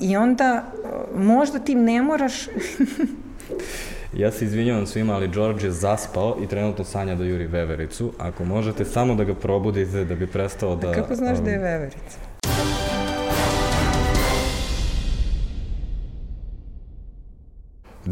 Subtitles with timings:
[0.00, 0.64] I onda
[1.14, 2.46] možda ti ne moraš
[4.16, 8.12] Ja se izvinjavam svima, ali George je zaspao i trenutno sanja da juri vevericu.
[8.18, 10.90] Ako možete samo da ga probudite da bi prestao da...
[10.90, 12.18] A kako znaš um, da je veverica?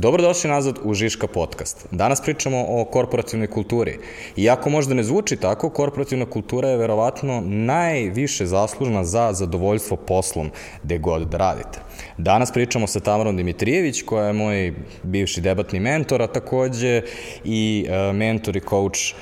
[0.05, 1.87] Dobrodošli nazad u Žiška podcast.
[1.91, 3.99] Danas pričamo o korporativnoj kulturi.
[4.37, 10.51] Iako možda ne zvuči tako, korporativna kultura je verovatno najviše zaslužna za zadovoljstvo poslom
[10.83, 11.79] gde god da radite.
[12.19, 17.03] Danas pričamo sa Tamarom Dimitrijević, koja je moj bivši debatni mentor, a takođe
[17.45, 19.15] i e, mentor i coach e,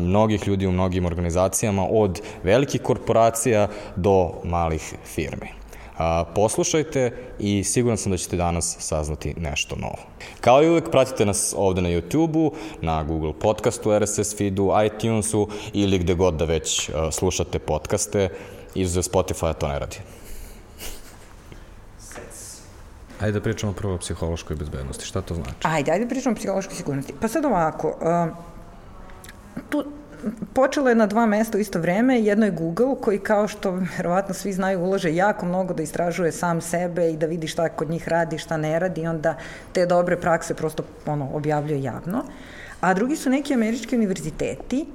[0.00, 5.59] mnogih ljudi u mnogim organizacijama, od velikih korporacija do malih firmi.
[6.00, 9.98] A, poslušajte i siguran sam da ćete danas saznati nešto novo.
[10.40, 15.98] Kao i uvek, pratite nas ovde na YouTube-u, na Google podcastu, RSS feedu, iTunesu ili
[15.98, 18.28] gde god da već slušate podcaste.
[18.74, 19.96] Izuzev Spotify to ne radi.
[23.20, 25.06] Ajde da pričamo prvo o psihološkoj bezbednosti.
[25.06, 25.58] Šta to znači?
[25.62, 27.14] Ajde, ajde da pričamo o psihološkoj sigurnosti.
[27.20, 28.36] Pa sad ovako, uh,
[29.70, 29.84] tu
[30.54, 32.20] počelo je na dva mesta u isto vreme.
[32.20, 36.60] Jedno je Google, koji kao što verovatno svi znaju ulože jako mnogo da istražuje sam
[36.60, 39.36] sebe i da vidi šta kod njih radi, šta ne radi i onda
[39.72, 42.24] te dobre prakse prosto ono, objavljuje javno.
[42.80, 44.86] A drugi su neki američki univerziteti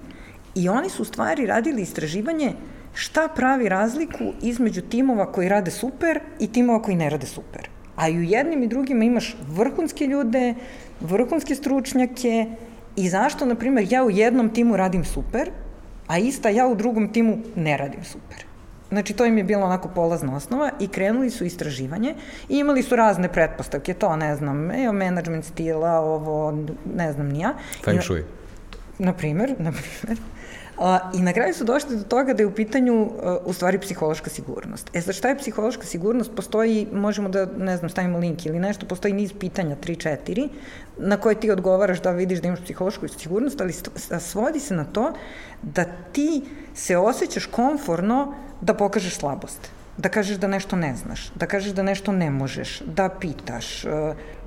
[0.55, 2.53] i oni su u stvari radili istraživanje
[2.93, 7.69] šta pravi razliku između timova koji rade super i timova koji ne rade super.
[7.95, 10.53] A i u jednim i drugima imaš vrhunske ljude,
[11.01, 12.45] vrhunske stručnjake
[12.95, 15.49] i zašto, na primjer, ja u jednom timu radim super,
[16.07, 18.45] a ista ja u drugom timu ne radim super.
[18.89, 22.15] Znači, to im je bila onako polazna osnova i krenuli su istraživanje
[22.49, 26.57] i imali su razne pretpostavke, to ne znam, evo, management stila, ovo,
[26.95, 27.53] ne znam, nija.
[27.83, 28.23] Feng shui.
[28.99, 30.21] Na primer, na primer.
[30.77, 33.79] A, I na kraju su došli do toga da je u pitanju a, u stvari
[33.79, 34.89] psihološka sigurnost.
[34.93, 36.31] E sad šta je psihološka sigurnost?
[36.35, 40.49] Postoji, možemo da, ne znam, stavimo link ili nešto, postoji niz pitanja, 3-4,
[40.97, 43.73] na koje ti odgovaraš da vidiš da imaš psihološku sigurnost, ali
[44.19, 45.13] svodi se na to
[45.61, 46.41] da ti
[46.73, 51.83] se osjećaš konforno da pokažeš slabost da kažeš da nešto ne znaš, da kažeš da
[51.83, 53.89] nešto ne možeš, da pitaš, e,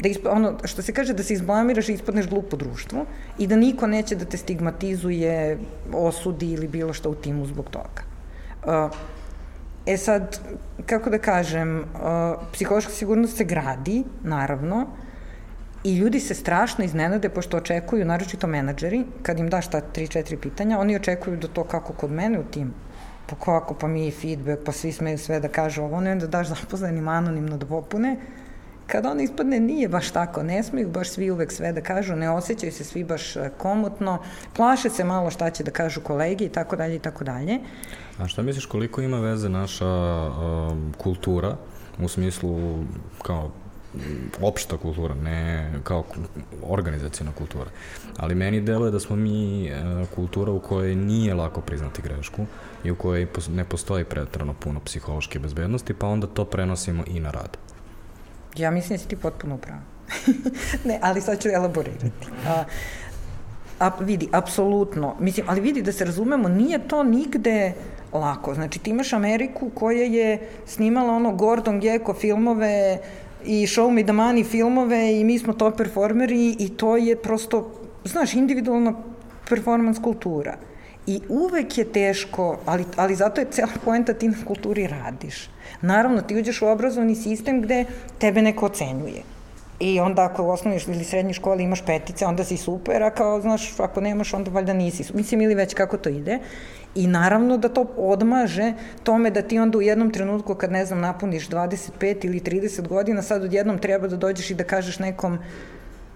[0.00, 0.26] da isp...
[0.30, 3.04] ono što se kaže da se izblamiraš i ispadneš glupo društvo
[3.38, 5.58] i da niko neće da te stigmatizuje,
[5.92, 8.02] osudi ili bilo što u timu zbog toga.
[9.86, 10.40] E, e sad,
[10.86, 11.84] kako da kažem, e,
[12.52, 14.86] psihološka sigurnost se gradi, naravno,
[15.84, 20.78] I ljudi se strašno iznenade, pošto očekuju, naročito menadžeri, kad im daš ta 3-4 pitanja,
[20.78, 22.72] oni očekuju da to kako kod mene u timu
[23.28, 26.48] pa kako, pa mi feedback, pa svi smeju sve da kažu ovo, ne, da daš
[26.48, 28.16] zaposlenim anonimno da popune,
[28.86, 32.30] kada on ispadne nije baš tako, ne smeju baš svi uvek sve da kažu, ne
[32.30, 34.18] osjećaju se svi baš e, komotno,
[34.56, 37.58] plaše se malo šta će da kažu kolegi i tako dalje i tako dalje.
[38.18, 41.56] A šta misliš koliko ima veze naša um, kultura
[41.98, 42.84] u smislu
[43.22, 43.50] kao
[44.40, 46.04] opšta kultura, ne kao
[46.62, 47.70] organizacijona kultura.
[48.16, 49.72] Ali meni deluje da smo mi e,
[50.14, 52.46] kultura u kojoj nije lako priznati grešku
[52.84, 57.30] i u kojoj ne postoji pretrano puno psihološke bezbednosti, pa onda to prenosimo i na
[57.30, 57.58] rad.
[58.56, 59.80] Ja mislim da si ti potpuno upravo.
[60.88, 62.10] ne, ali sad ću elaborirati.
[62.46, 62.64] A,
[63.78, 65.16] a, vidi, apsolutno.
[65.20, 67.72] Mislim, ali vidi da se razumemo, nije to nigde
[68.12, 68.54] lako.
[68.54, 72.98] Znači, ti imaš Ameriku koja je snimala ono Gordon Gekko filmove,
[73.44, 77.70] i Show Me the Money filmove i mi smo top performeri i to je prosto,
[78.04, 78.94] znaš, individualna
[79.48, 80.56] performance kultura.
[81.06, 85.50] I uvek je teško, ali, ali zato je cela poenta ti na kulturi radiš.
[85.82, 87.84] Naravno, ti uđeš u obrazovni sistem gde
[88.18, 89.22] tebe neko ocenjuje.
[89.80, 93.40] I onda ako u osnovnoj ili srednjoj školi imaš petice, onda si super, a kao,
[93.40, 95.04] znaš, ako nemaš, onda valjda nisi.
[95.14, 96.38] Mislim, ili već kako to ide.
[96.98, 98.72] I naravno da to odmaže
[99.02, 103.22] tome da ti onda u jednom trenutku kad, ne znam, napuniš 25 ili 30 godina,
[103.22, 105.38] sad odjednom treba da dođeš i da kažeš nekom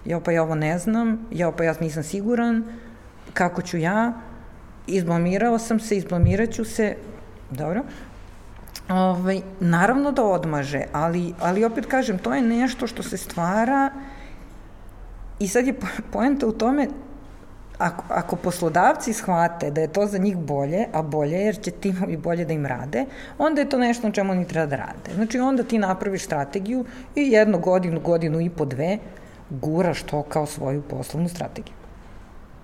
[0.05, 2.63] ja pa ja ovo ne znam, ja pa ja nisam siguran,
[3.33, 4.13] kako ću ja,
[4.87, 6.95] izblamirao sam se, izblamirat ću se,
[7.51, 7.83] dobro,
[8.89, 13.91] Ovaj, naravno da odmaže, ali, ali opet kažem, to je nešto što se stvara
[15.39, 15.73] i sad je
[16.11, 16.87] poenta u tome
[17.83, 22.17] ako, ako poslodavci shvate da je to za njih bolje, a bolje jer će timovi
[22.17, 23.05] bolje da im rade,
[23.37, 25.15] onda je to nešto na čemu oni treba da rade.
[25.15, 26.85] Znači onda ti napraviš strategiju
[27.15, 28.97] i jednu godinu, godinu i po dve
[29.49, 31.75] guraš to kao svoju poslovnu strategiju.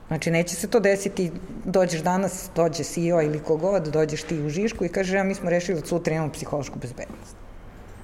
[0.07, 1.31] Znači, neće se to desiti,
[1.65, 5.49] dođeš danas, dođe CEO ili kogod, dođeš ti u Žišku i kažeš, ja mi smo
[5.49, 7.35] rešili od sutra imamo psihološku bezbednost.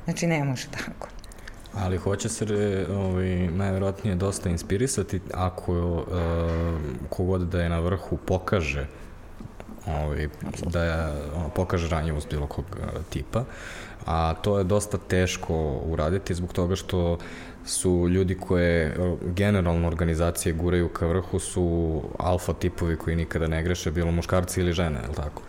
[0.05, 1.14] Znači, ne može tako.
[1.75, 2.45] Ali hoće se
[2.89, 6.05] ovaj, najverovatnije dosta inspirisati ako uh,
[7.09, 8.87] kogod da je na vrhu pokaže
[9.87, 10.27] ovaj,
[10.65, 10.93] da je,
[11.35, 12.65] ono, pokaže ranjivost bilo kog
[13.09, 13.43] tipa,
[14.05, 17.17] a to je dosta teško uraditi zbog toga što
[17.65, 18.97] su ljudi koje
[19.35, 24.73] generalno organizacije guraju ka vrhu su alfa tipovi koji nikada ne greše, bilo muškarci ili
[24.73, 25.41] žene, je li tako?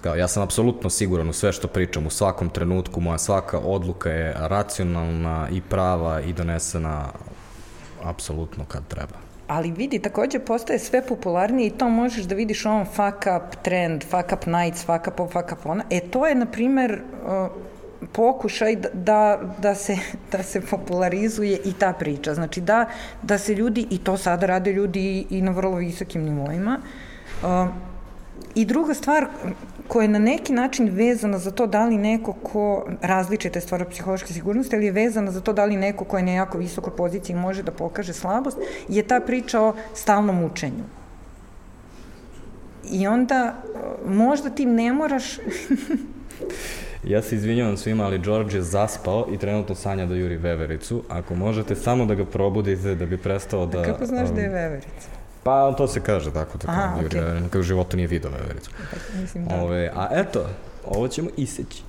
[0.00, 4.10] Kao, ja sam apsolutno siguran u sve što pričam, u svakom trenutku, moja svaka odluka
[4.10, 7.04] je racionalna i prava i donesena
[8.04, 9.16] apsolutno kad treba.
[9.46, 14.04] Ali vidi, takođe postaje sve popularnije i to možeš da vidiš ovom fuck up trend,
[14.04, 15.84] fuck up nights, fuck up ovo, fuck up ona.
[15.90, 17.00] E, to je, na primer,
[18.12, 19.96] pokušaj da, da, da, se,
[20.32, 22.34] da se popularizuje i ta priča.
[22.34, 22.86] Znači da,
[23.22, 26.80] da se ljudi, i to sada rade ljudi i na vrlo visokim nivoima,
[27.42, 27.68] uh,
[28.54, 29.26] I druga stvar
[29.88, 34.32] koja je na neki način vezana za to da li neko ko različite stvara psihološke
[34.32, 37.36] sigurnosti, ali je vezana za to da li neko ko je na jako visokoj poziciji
[37.36, 38.58] može da pokaže slabost,
[38.88, 40.84] je ta priča o stalnom učenju.
[42.90, 43.54] I onda
[44.06, 45.24] možda ti ne moraš
[47.04, 51.02] Ja se izvinjavam svima, ali George je zaspao i trenutno sanja da juri vevericu.
[51.08, 53.80] Ako možete samo da ga probudite da bi prestao da...
[53.80, 55.17] A kako znaš um, da je veverica?
[55.48, 57.24] Pa to se kaže tako, tako Aha, juri okay.
[57.24, 57.48] vevericu.
[57.48, 58.70] Kako u životu nije video vevericu.
[58.90, 59.54] Pa, mislim da.
[59.54, 60.46] Ove, a eto,
[60.86, 61.82] ovo ćemo iseći.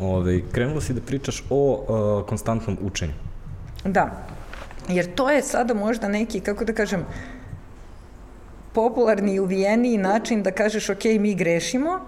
[0.00, 1.84] Ove, krenula si da pričaš o
[2.20, 3.12] uh, konstantnom učenju.
[3.84, 4.26] Da,
[4.88, 7.06] jer to je sada možda neki, kako da kažem,
[8.72, 12.00] popularni i uvijeniji način da kažeš ok, mi grešimo,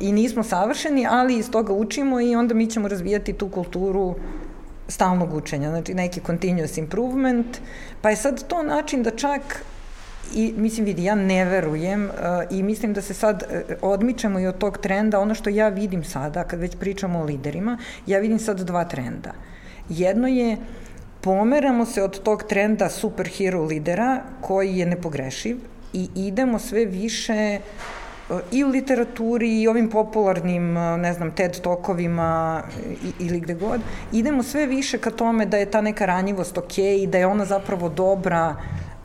[0.00, 4.14] i nismo savršeni, ali iz toga učimo i onda mi ćemo razvijati tu kulturu
[4.88, 7.58] stalnog učenja, znači neki continuous improvement,
[8.02, 9.64] pa je sad to način da čak
[10.34, 12.10] i mislim vidi, ja ne verujem uh,
[12.50, 16.04] i mislim da se sad uh, odmičemo i od tog trenda, ono što ja vidim
[16.04, 19.32] sada, kad već pričamo o liderima, ja vidim sad dva trenda.
[19.88, 20.56] Jedno je
[21.20, 25.56] pomeramo se od tog trenda superhero lidera koji je nepogrešiv
[25.92, 27.58] i idemo sve više
[28.52, 32.62] i u literaturi i ovim popularnim, ne znam, TED tokovima
[33.18, 33.80] ili gde god,
[34.12, 37.44] idemo sve više ka tome da je ta neka ranjivost ok i da je ona
[37.44, 38.56] zapravo dobra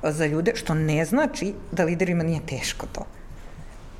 [0.04, 3.06] za ljude, što ne znači da liderima nije teško to.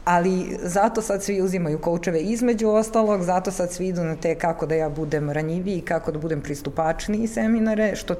[0.06, 4.66] Ali zato sad svi uzimaju koučeve između ostalog, zato sad svi idu na te kako
[4.66, 8.16] da ja budem ranjiviji, kako da budem pristupačniji seminare, što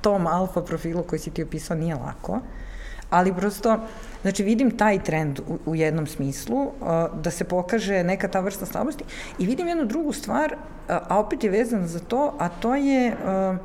[0.00, 2.40] tom alfa profilu koji si ti opisao nije lako,
[3.10, 3.78] ali prosto
[4.22, 6.70] Znači vidim taj trend u, u jednom smislu, uh,
[7.22, 9.04] da se pokaže neka ta vrsta slabosti
[9.38, 13.12] i vidim jednu drugu stvar, uh, a opet je vezana za to, a to je
[13.12, 13.56] uh,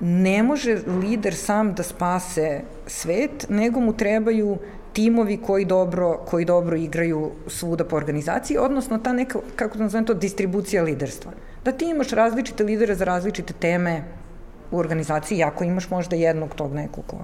[0.00, 4.58] ne može lider sam da spase svet, nego mu trebaju
[4.92, 10.06] timovi koji dobro, koji dobro igraju svuda po organizaciji, odnosno ta neka, kako da nazovem
[10.06, 11.32] to, distribucija liderstva.
[11.64, 14.02] Da ti imaš različite lidere za različite teme
[14.70, 17.16] u organizaciji, ako imaš možda jednog tog nekog ko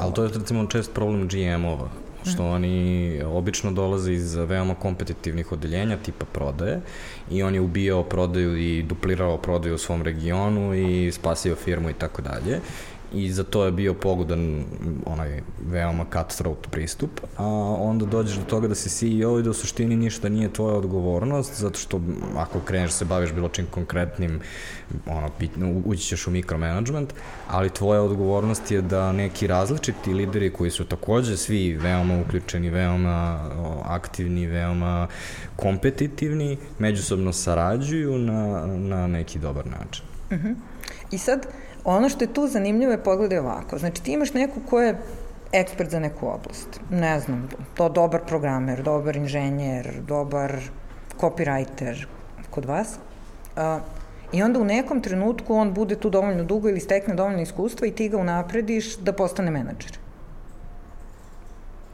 [0.00, 1.88] Ali to je recimo čest problem GM-ova,
[2.24, 2.46] što mm.
[2.46, 6.80] oni obično dolaze iz veoma kompetitivnih odeljenja tipa prodaje
[7.30, 11.94] i on je ubijao prodaju i duplirao prodaju u svom regionu i spasio firmu i
[11.94, 12.60] tako dalje
[13.12, 14.64] i za to je bio pogodan
[15.06, 17.46] onaj veoma cutthroat pristup, a
[17.78, 21.60] onda dođeš do toga da si CEO i da u suštini ništa nije tvoja odgovornost,
[21.60, 22.00] zato što
[22.36, 24.40] ako kreneš da se baviš bilo čim konkretnim,
[25.06, 25.30] ono,
[25.84, 27.14] ući ćeš u mikromanagement,
[27.48, 33.50] ali tvoja odgovornost je da neki različiti lideri koji su takođe svi veoma uključeni, veoma
[33.84, 35.06] aktivni, veoma
[35.56, 40.04] kompetitivni, međusobno sarađuju na, na neki dobar način.
[40.30, 40.48] Uh mhm.
[40.48, 40.54] -huh.
[41.10, 41.46] I sad,
[41.84, 43.78] Ono što je tu zanimljivo je pogledaj ovako.
[43.78, 44.98] Znači ti imaš neku ko je
[45.52, 46.80] ekspert za neku oblast.
[46.90, 50.60] Ne znam, to dobar programer, dobar inženjer, dobar
[51.20, 52.06] copywriter
[52.50, 52.98] kod vas.
[53.56, 53.80] A,
[54.32, 57.90] I onda u nekom trenutku on bude tu dovoljno dugo ili stekne dovoljno iskustva i
[57.90, 59.98] ti ga unaprediš da postane menadžer.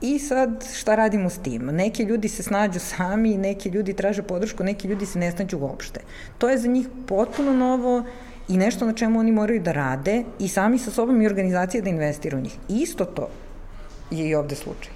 [0.00, 1.66] I sad šta radimo s tim?
[1.66, 6.00] Neki ljudi se snađu sami, neki ljudi traže podršku, neki ljudi se ne snađu uopšte.
[6.38, 8.04] To je za njih potpuno novo
[8.48, 11.90] i nešto na čemu oni moraju da rade i sami sa sobom i organizacije da
[11.90, 12.56] investiraju u njih.
[12.68, 13.28] Isto to
[14.10, 14.92] je i ovde slučaj.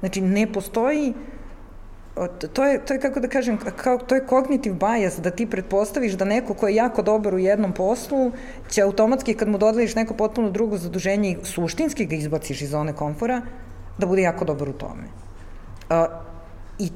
[0.00, 1.14] Znači, ne postoji
[2.52, 6.12] to je, to je kako da kažem, kao, to je cognitive bias, da ti pretpostaviš
[6.12, 8.32] da neko ko je jako dobar u jednom poslu
[8.70, 12.92] će automatski kad mu dodeliš neko potpuno drugo zaduženje i suštinski ga izbaciš iz zone
[12.92, 13.42] komfora,
[13.98, 15.04] da bude jako dobar u tome.
[15.90, 16.06] Uh,
[16.78, 16.90] I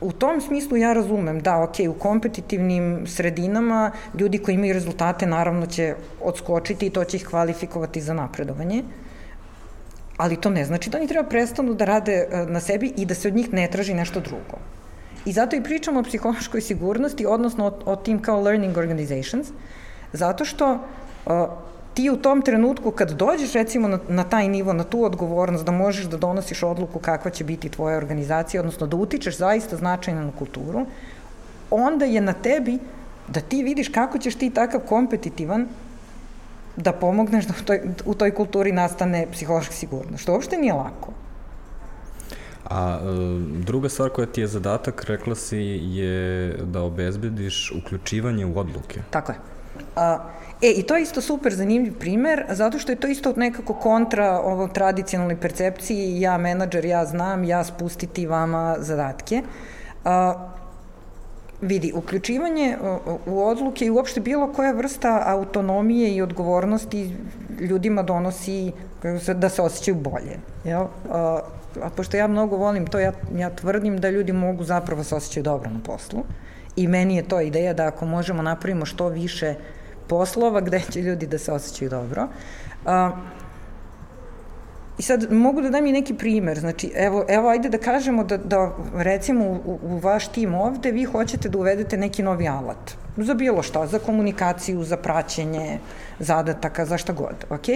[0.00, 5.66] u tom smislu ja razumem da, ok, u kompetitivnim sredinama ljudi koji imaju rezultate naravno
[5.66, 8.82] će odskočiti i to će ih kvalifikovati za napredovanje,
[10.16, 13.14] ali to ne znači da oni treba prestanu da rade e, na sebi i da
[13.14, 14.58] se od njih ne traži nešto drugo.
[15.24, 19.48] I zato i pričamo o psihološkoj sigurnosti, odnosno o, o tim kao learning organizations,
[20.12, 21.32] zato što uh,
[22.00, 25.72] ti u tom trenutku kad dođeš recimo na, na taj nivo, na tu odgovornost da
[25.72, 30.32] možeš da donosiš odluku kakva će biti tvoja organizacija, odnosno da utičeš zaista značajno na
[30.38, 30.86] kulturu,
[31.70, 32.78] onda je na tebi
[33.28, 35.66] da ti vidiš kako ćeš ti takav kompetitivan
[36.76, 41.12] da pomogneš da u toj, u toj kulturi nastane psihološka sigurnost, što uopšte nije lako.
[42.64, 43.06] A e,
[43.64, 49.02] druga stvar koja ti je zadatak, rekla si, je da obezbediš uključivanje u odluke.
[49.10, 49.38] Tako je.
[49.96, 50.18] A,
[50.62, 54.40] e, i to je isto super zanimljiv primer, zato što je to isto nekako kontra
[54.40, 59.42] ovo tradicionalnoj percepciji, ja menadžer, ja znam, ja spustiti vama zadatke.
[60.04, 60.48] A,
[61.60, 62.76] vidi, uključivanje
[63.26, 67.16] u odluke i uopšte bilo koja vrsta autonomije i odgovornosti
[67.60, 68.72] ljudima donosi
[69.34, 70.38] da se osjećaju bolje.
[70.64, 70.84] Jel?
[71.10, 71.40] A,
[71.82, 75.44] a pošto ja mnogo volim to, ja, ja tvrdim da ljudi mogu zapravo se osjećaju
[75.44, 76.22] dobro na poslu
[76.76, 79.54] i meni je to ideja da ako možemo napravimo što više
[80.10, 82.28] poslova gde će ljudi da se osjećaju dobro.
[82.86, 83.10] A,
[85.00, 88.36] I sad mogu da dam i neki primer, znači evo, evo ajde da kažemo da,
[88.36, 88.58] da
[88.94, 92.92] recimo u, u vaš tim ovde vi hoćete da uvedete neki novi alat
[93.24, 95.78] za bilo šta, za komunikaciju, za praćenje
[96.18, 97.68] zadataka, za šta god, ok?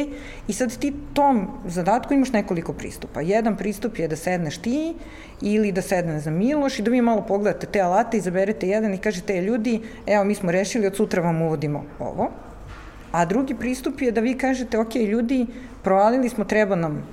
[0.48, 3.20] I sad ti tom zadatku imaš nekoliko pristupa.
[3.20, 4.94] Jedan pristup je da sedneš ti
[5.40, 8.98] ili da sedne za Miloš i da vi malo pogledate te alate, izaberete jedan i
[8.98, 12.30] kažete, e, ljudi, evo mi smo rešili, od sutra vam uvodimo ovo.
[13.12, 15.46] A drugi pristup je da vi kažete, ok, ljudi,
[15.82, 17.06] provalili smo, treba nam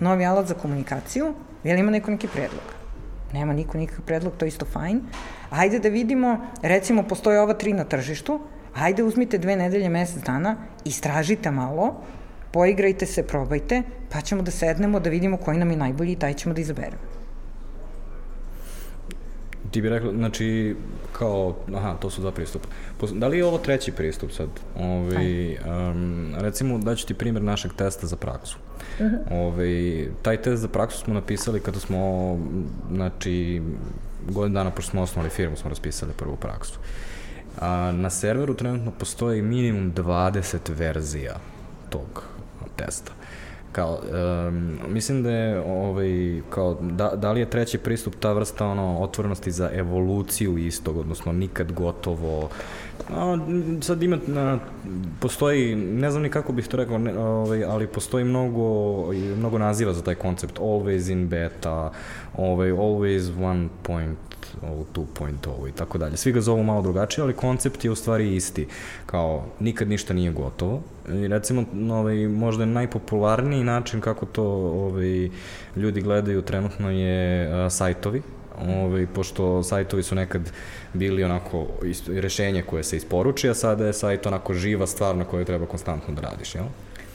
[0.00, 2.77] novi alat za komunikaciju, je li ima neko neki predlog?
[3.32, 5.00] Nema niko nikakav predlog, to je isto fajn.
[5.50, 8.40] Ajde da vidimo, recimo, postoje ova tri na tržištu,
[8.74, 11.94] ajde uzmite dve nedelje, mesec dana, istražite malo,
[12.52, 13.82] poigrajte se, probajte,
[14.12, 17.02] pa ćemo da sednemo, da vidimo koji nam je najbolji i taj ćemo da izaberemo.
[19.70, 20.76] Ti bi rekla, znači,
[21.12, 22.68] kao, aha, to su dva pristupa.
[23.12, 24.48] Da li je ovo treći pristup sad?
[24.80, 28.58] Ovi, um, recimo, daću ti primjer našeg testa za praksu.
[28.98, 29.18] -huh.
[29.30, 32.38] Ovi, taj test za praksu smo napisali kada smo,
[32.92, 33.62] znači,
[34.28, 36.78] godin dana pošto smo osnovali firmu, smo raspisali prvu praksu.
[37.60, 41.36] A, na serveru trenutno postoji minimum 20 verzija
[41.90, 42.22] tog
[42.76, 43.12] testa
[43.72, 43.98] kao,
[44.48, 48.98] um, mislim da je ovaj, kao, da, da li je treći pristup ta vrsta ono,
[48.98, 52.48] otvorenosti za evoluciju istog, odnosno nikad gotovo,
[53.10, 53.38] a,
[53.80, 54.58] sad ima, a,
[55.20, 59.92] postoji, ne znam ni kako bih to rekao, ne, ovaj, ali postoji mnogo, mnogo naziva
[59.92, 61.92] za taj koncept, always in beta,
[62.36, 63.32] ovaj, always
[64.62, 66.16] one point ovo 2.0 i tako dalje.
[66.16, 68.66] Svi ga zovu malo drugačije, ali koncept je u stvari isti.
[69.06, 70.80] Kao, nikad ništa nije gotovo.
[71.08, 75.28] I recimo, ovaj, možda je najpopularniji način kako to ovaj,
[75.76, 78.22] ljudi gledaju trenutno je a, sajtovi,
[78.68, 80.50] ovaj, pošto sajtovi su nekad
[80.94, 81.66] bili onako
[82.06, 86.14] rešenje koje se isporuči, a sada je sajt onako živa stvar na kojoj treba konstantno
[86.14, 86.64] da radiš, jel?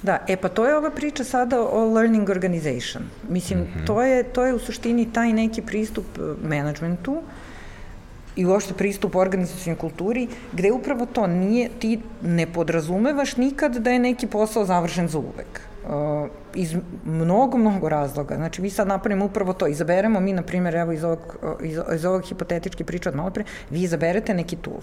[0.04, 3.04] Da, e pa to je ova priča sada o learning organization.
[3.30, 3.88] Mislim, mm -hmm.
[3.88, 7.22] to, je, to je u suštini taj neki pristup e, menadžmentu
[8.36, 14.00] i uopšte pristup organizacijnoj kulturi, gde upravo to nije, ti ne podrazumevaš nikad da je
[14.00, 15.62] neki posao završen za uvek.
[15.86, 18.36] Uh, iz mnogo, mnogo razloga.
[18.36, 19.68] Znači, vi sad napravimo upravo to.
[19.68, 23.44] Izaberemo mi, na primjer, evo iz ovog, iz, iz ovog hipotetički priča od malo pre,
[23.70, 24.80] vi izaberete neki tool.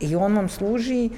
[0.00, 1.10] I on vam služi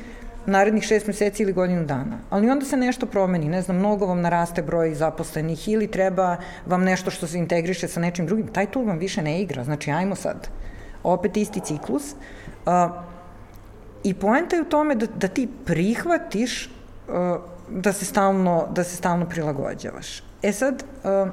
[0.46, 2.18] narednih šest meseci ili godinu dana.
[2.30, 6.36] Ali onda se nešto promeni, ne znam, mnogo vam naraste broj zaposlenih ili treba
[6.66, 9.90] vam nešto što se integriše sa nečim drugim, taj tool vam više ne igra, znači
[9.90, 10.48] ajmo sad.
[11.02, 12.12] Opet isti ciklus.
[12.12, 12.72] Uh,
[14.04, 18.96] I poenta je u tome da, da ti prihvatiš uh, da se stalno, da se
[18.96, 20.22] stalno prilagođavaš.
[20.42, 21.28] E sad, uh,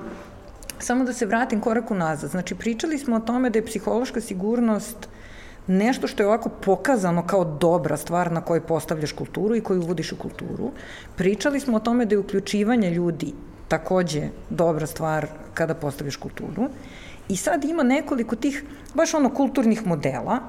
[0.79, 2.29] samo da se vratim korak unazad.
[2.29, 5.09] Znači, pričali smo o tome da je psihološka sigurnost
[5.67, 10.11] nešto što je ovako pokazano kao dobra stvar na kojoj postavljaš kulturu i koju uvodiš
[10.11, 10.71] u kulturu.
[11.15, 13.33] Pričali smo o tome da je uključivanje ljudi
[13.67, 16.69] takođe dobra stvar kada postavljaš kulturu.
[17.29, 20.39] I sad ima nekoliko tih, baš ono, kulturnih modela,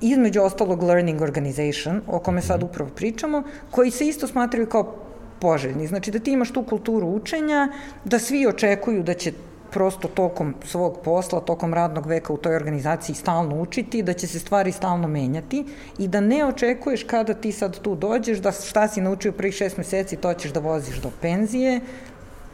[0.00, 2.66] između ostalog learning organization, o kome sad mhm.
[2.66, 4.94] upravo pričamo, koji se isto smatraju kao
[5.40, 5.86] poželjni.
[5.86, 7.68] Znači da ti imaš tu kulturu učenja,
[8.04, 9.32] da svi očekuju da će
[9.70, 14.38] prosto tokom svog posla, tokom radnog veka u toj organizaciji stalno učiti, da će se
[14.38, 15.64] stvari stalno menjati
[15.98, 19.76] i da ne očekuješ kada ti sad tu dođeš, da šta si naučio prvih šest
[19.76, 21.80] meseci, to ćeš da voziš do penzije,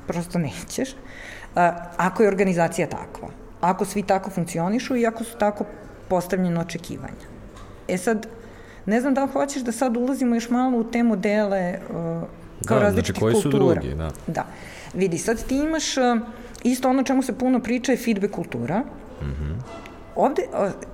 [0.06, 0.96] prosto nećeš.
[1.96, 3.28] Ako je organizacija takva,
[3.60, 5.64] ako svi tako funkcionišu i ako su tako
[6.08, 7.26] postavljene očekivanja.
[7.88, 8.26] E sad,
[8.86, 11.78] ne znam da li hoćeš da sad ulazimo još malo u te modele
[12.66, 13.74] kao da, različitih znači, koji kultura.
[13.74, 14.10] Su drugi, da.
[14.26, 14.46] da.
[14.94, 15.94] Vidi, sad ti imaš
[16.64, 18.78] Isto ono čemu se puno priča je feedback kultura.
[18.78, 19.54] Mm -hmm.
[20.16, 20.42] ovde,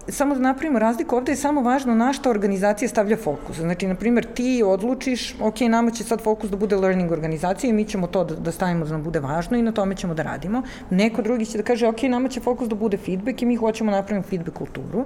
[0.09, 3.57] samo da napravimo razliku, ovde je samo važno na šta organizacija stavlja fokus.
[3.57, 7.73] Znači, na primjer, ti odlučiš, ok, nama će sad fokus da bude learning organizacija i
[7.73, 10.23] mi ćemo to da, da stavimo da nam bude važno i na tome ćemo da
[10.23, 10.63] radimo.
[10.91, 13.91] Neko drugi će da kaže, ok, nama će fokus da bude feedback i mi hoćemo
[13.91, 15.05] da napravimo feedback kulturu.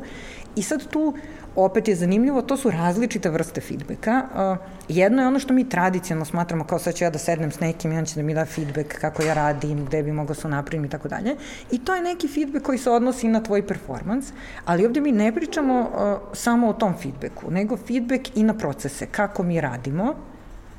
[0.56, 1.14] I sad tu
[1.56, 4.22] opet je zanimljivo, to su različite vrste feedbacka.
[4.34, 4.58] Uh,
[4.88, 7.92] jedno je ono što mi tradicionalno smatramo kao sad ću ja da sednem s nekim
[7.92, 10.84] i on će da mi da feedback kako ja radim, gde bi mogao se napravim
[10.84, 11.36] i tako dalje.
[11.70, 14.32] I to je neki feedback koji se odnosi na tvoj performance,
[14.64, 19.06] ali ovde mi ne pričamo uh, samo o tom feedbacku, nego feedback i na procese,
[19.06, 20.14] kako mi radimo,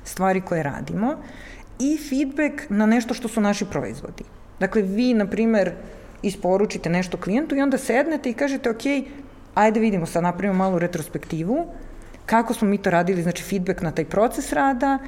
[0.04, 1.16] stvari koje radimo
[1.80, 4.24] i feedback na nešto što su naši proizvodi.
[4.60, 5.72] Dakle, vi, na primer,
[6.22, 8.84] isporučite nešto klijentu i onda sednete i kažete, ok,
[9.56, 11.66] ajde vidimo sad, napravimo malu retrospektivu,
[12.26, 15.00] kako smo mi to radili, znači feedback na taj proces rada,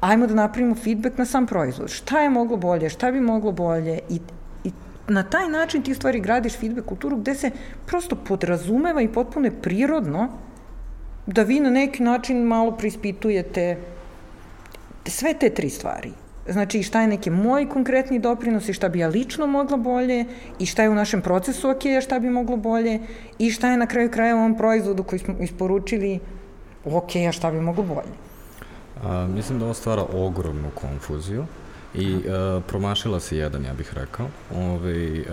[0.00, 1.90] ajmo da napravimo feedback na sam proizvod.
[1.90, 4.20] Šta je moglo bolje, šta bi moglo bolje i,
[4.64, 4.72] i
[5.08, 7.50] na taj način ti stvari gradiš feedback kulturu gde se
[7.86, 10.28] prosto podrazumeva i potpuno je prirodno
[11.26, 13.76] da vi na neki način malo prispitujete
[15.06, 16.12] sve te tri stvari.
[16.48, 20.24] Znači, šta je neki moj konkretni doprinos i šta bi ja lično mogla bolje
[20.58, 23.00] i šta je u našem procesu ok, a šta bi moglo bolje
[23.38, 26.20] i šta je na kraju kraja u ovom proizvodu koji smo isporučili
[26.84, 28.12] ok, a šta bi moglo bolje.
[29.04, 31.46] A, mislim da ovo stvara ogromnu konfuziju
[31.94, 32.22] i uh,
[32.66, 34.26] promašila si jedan, ja bih rekao.
[34.54, 35.26] Ove, ovaj, uh,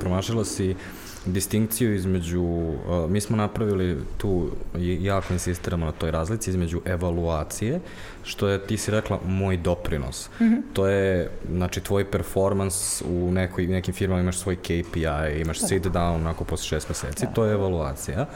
[0.00, 0.76] promašila si
[1.26, 7.80] distinkciju između, uh, mi smo napravili tu, jako insistiramo na toj razlici, između evaluacije,
[8.24, 10.30] što je, ti si rekla, moj doprinos.
[10.40, 10.62] Mm -hmm.
[10.72, 15.66] To je, znači, tvoj performans u nekoj, nekim firmama imaš svoj KPI, imaš da.
[15.66, 17.32] sit down onako posle šest meseci, da.
[17.32, 18.26] to je evaluacija.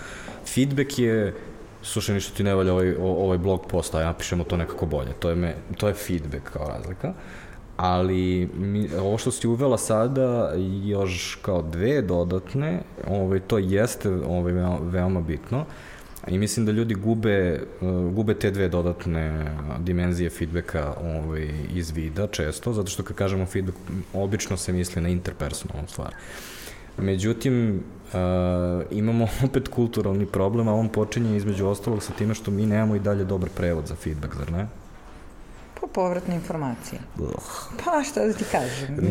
[0.54, 1.34] Feedback je
[1.82, 5.12] slušaj, ništa ti ne valja ovaj, ovaj blog post, a ja pišemo to nekako bolje.
[5.12, 7.14] To je, me, to je feedback kao razlika.
[7.76, 10.52] Ali mi, ovo što si uvela sada,
[10.84, 15.64] još kao dve dodatne, ovaj, to jeste ovaj, veoma, bitno.
[16.28, 19.46] I mislim da ljudi gube, uh, gube te dve dodatne
[19.78, 23.78] dimenzije feedbacka ovaj, iz vida često, zato što kad kažemo feedback,
[24.14, 26.14] obično se misli na interpersonalnu stvar.
[26.98, 28.18] Međutim, uh,
[28.90, 33.00] imamo opet kulturalni problem, a on počinje između ostalog sa time što mi nemamo i
[33.00, 34.66] dalje dobar prevod za feedback, zar ne?
[35.96, 37.00] Povratne informacije.
[37.84, 39.10] Pa šta da ti kažem,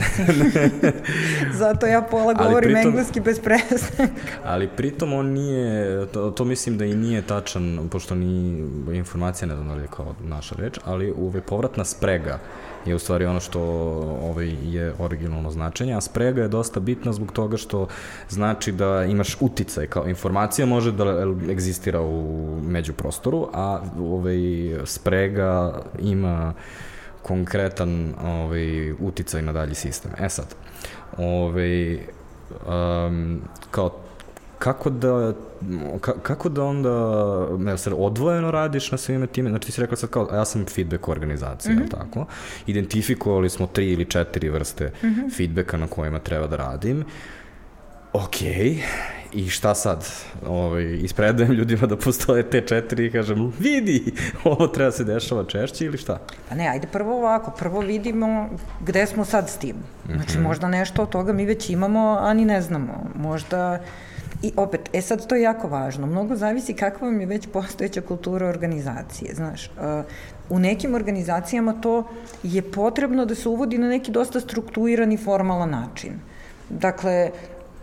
[1.62, 4.14] Zato ja pola govorim pritom, engleski bez prestanka.
[4.52, 8.68] ali pritom on nije, to, to mislim da i nije tačan, pošto ni
[8.98, 12.40] informacija ne znam da li je kao naša reč, ali uve povratna sprega
[12.86, 13.62] je u stvari ono što
[14.22, 17.88] ovaj, je originalno značenje, a sprega je dosta bitna zbog toga što
[18.30, 24.38] znači da imaš uticaj, kao informacija može da egzistira u međuprostoru, a ovaj,
[24.86, 26.54] sprega ima
[27.22, 30.12] konkretan ovaj, uticaj na dalji sistem.
[30.20, 30.56] E sad,
[31.18, 34.05] ovaj, um, kao
[34.60, 35.34] kako da,
[36.02, 36.90] ka, kako da onda,
[37.58, 40.66] ne znam, odvojeno radiš na svime time, znači ti si rekla sad kao, ja sam
[40.66, 41.92] feedback organizacija, mm -hmm.
[41.92, 42.26] tako?
[42.68, 45.38] Identifikovali smo tri ili četiri vrste mm -hmm.
[45.38, 47.06] feedbacka na kojima treba da radim.
[48.14, 48.42] Ok,
[49.36, 50.08] i šta sad?
[50.48, 54.14] Ovaj, ispredajem ljudima da postoje te četiri i kažem, vidi,
[54.44, 56.20] ovo treba se dešava češće ili šta?
[56.50, 58.50] Pa ne, ajde prvo ovako, prvo vidimo
[58.82, 59.76] gde smo sad s tim.
[60.06, 60.44] Znači, mm -hmm.
[60.44, 63.10] možda nešto od toga mi već imamo, a ni ne znamo.
[63.16, 63.80] Možda
[64.42, 66.08] I opet, e sad to je jako važno.
[66.08, 69.36] Mnogo zavisi kakva vam je već postojeća kultura organizacije.
[69.36, 70.06] Znaš, uh,
[70.50, 72.04] u nekim organizacijama to
[72.44, 76.20] je potrebno da se uvodi na neki dosta strukturirani formalan način.
[76.70, 77.32] Dakle,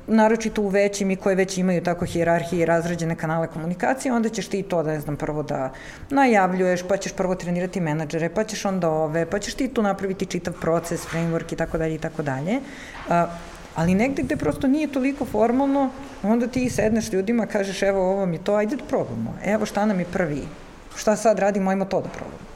[0.06, 4.48] naročito u većim i koje već imaju tako hijerarhije i razrađene kanale komunikacije, onda ćeš
[4.48, 5.72] ti to, da ne znam, prvo da
[6.10, 10.26] najavljuješ, pa ćeš prvo trenirati menadžere, pa ćeš onda ove, pa ćeš ti tu napraviti
[10.26, 12.60] čitav proces, framework i tako dalje i tako dalje.
[13.74, 15.90] Ali negde gde prosto nije toliko formalno,
[16.22, 20.00] onda ti sedneš ljudima, kažeš evo ovo mi to, ajde da probamo, evo šta nam
[20.00, 20.42] je prvi,
[20.96, 22.52] šta sad radimo, ajmo to da probamo.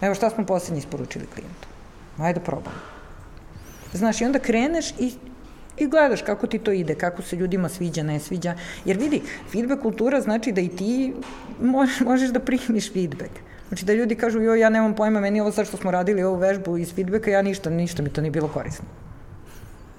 [0.00, 1.68] Evo šta smo poslednji isporučili klijentu,
[2.18, 2.76] ajde da probamo.
[3.92, 5.12] Znaš, i onda kreneš i
[5.76, 8.54] i gledaš kako ti to ide, kako se ljudima sviđa, ne sviđa.
[8.84, 9.22] Jer vidi,
[9.52, 11.14] feedback kultura znači da i ti
[11.60, 13.30] možeš, možeš da primiš feedback.
[13.68, 16.36] Znači da ljudi kažu, joj, ja nemam pojma, meni ovo sad što smo radili ovu
[16.36, 18.84] vežbu iz feedbacka, ja ništa, ništa mi to nije bilo korisno.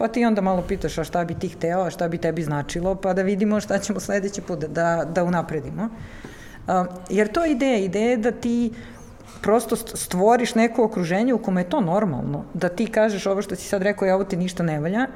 [0.04, 2.96] Pa ti onda malo pitaš a šta bi ti hteo, a šta bi tebi značilo,
[2.96, 5.84] pa da vidimo šta ćemo sledeći put da, da, da unapredimo.
[5.84, 6.74] Uh,
[7.10, 8.74] jer to je ideja, ideja je da ti
[9.42, 13.68] prosto stvoriš neko okruženje u kome je to normalno, da ti kažeš ovo što si
[13.68, 15.08] sad rekao, ja ovo ti ništa ne valja,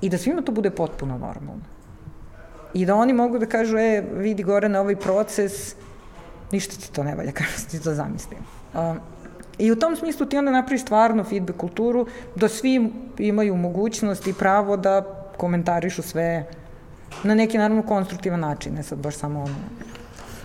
[0.00, 1.62] i da svima to bude potpuno normalno.
[2.74, 5.74] I da oni mogu da kažu, e, vidi gore na ovaj proces,
[6.52, 8.38] ništa ti to ne valja, kako ti to zamislim.
[8.74, 8.96] Uh,
[9.62, 14.32] I u tom smislu ti onda napravi stvarno feedback kulturu, da svi imaju mogućnost i
[14.32, 15.02] pravo da
[15.36, 16.46] komentarišu sve
[17.22, 19.54] Na neki, naravno, konstruktivan način, ne sad baš samo ono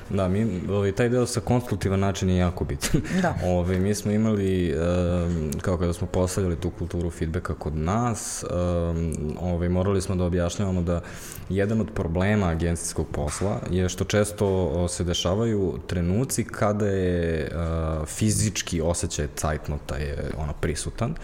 [0.09, 3.01] Da, mi, ovaj, taj deo sa konstruktivan način je jako bitan.
[3.21, 3.35] Da.
[3.45, 9.13] Ovaj, mi smo imali, um, kao kada smo postavljali tu kulturu feedbacka kod nas, um,
[9.41, 11.01] ovaj, morali smo da objašnjavamo da
[11.49, 18.81] jedan od problema agencijskog posla je što često se dešavaju trenuci kada je uh, fizički
[18.81, 21.15] osjećaj cajtnota je ono prisutan.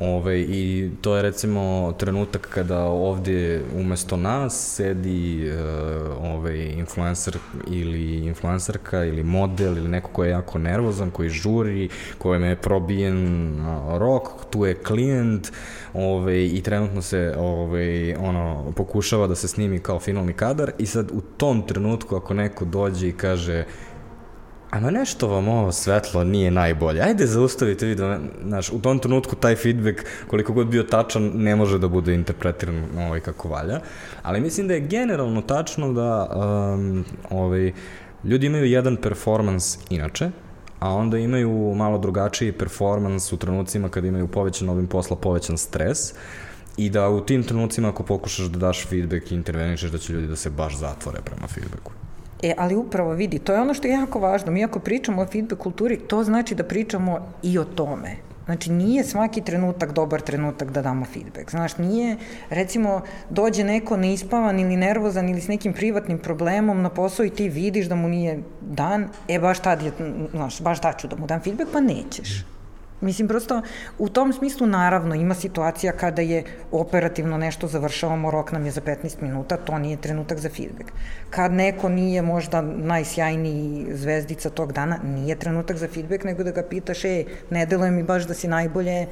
[0.00, 8.16] Ove, I to je recimo trenutak kada ovde umesto nas sedi uh, ovaj, influencer ili
[8.16, 13.56] influencerka ili model ili neko ko je jako nervozan, koji žuri, kojem je probijen
[13.98, 15.52] rok, tu je klijent
[15.94, 21.10] ove, i trenutno se ove, ono, pokušava da se snimi kao finalni kadar i sad
[21.12, 23.64] u tom trenutku ako neko dođe i kaže
[24.74, 27.02] Ama nešto vam ovo svetlo nije najbolje.
[27.02, 31.56] Ajde zaustavite vi da, znaš, u tom trenutku taj feedback, koliko god bio tačan, ne
[31.56, 33.80] može da bude interpretiran ovaj, kako valja.
[34.22, 37.72] Ali mislim da je generalno tačno da um, ovaj,
[38.24, 40.30] ljudi imaju jedan performans inače,
[40.80, 46.14] a onda imaju malo drugačiji performans u trenucima kada imaju povećan obim posla, povećan stres
[46.76, 50.26] i da u tim trenucima ako pokušaš da daš feedback i intervenišeš da će ljudi
[50.26, 51.92] da se baš zatvore prema feedbacku.
[52.42, 54.52] E, ali upravo vidi, to je ono što je jako važno.
[54.52, 58.16] Mi ako pričamo o feedback kulturi, to znači da pričamo i o tome.
[58.44, 61.50] Znači, nije svaki trenutak dobar trenutak da damo feedback.
[61.50, 62.16] Znaš, nije,
[62.50, 67.48] recimo, dođe neko neispavan ili nervozan ili s nekim privatnim problemom na posao i ti
[67.48, 69.92] vidiš da mu nije dan, e, baš tad je,
[70.30, 72.53] znaš, baš tad ću da mu dam feedback, pa nećeš.
[73.04, 73.62] Mislim, prosto,
[73.98, 78.80] u tom smislu, naravno, ima situacija kada je operativno nešto završavamo, rok nam je za
[78.80, 80.90] 15 minuta, to nije trenutak za feedback.
[81.30, 86.62] Kad neko nije možda najsjajniji zvezdica tog dana, nije trenutak za feedback, nego da ga
[86.62, 89.06] pitaš, e, ne deluje mi baš da si najbolje,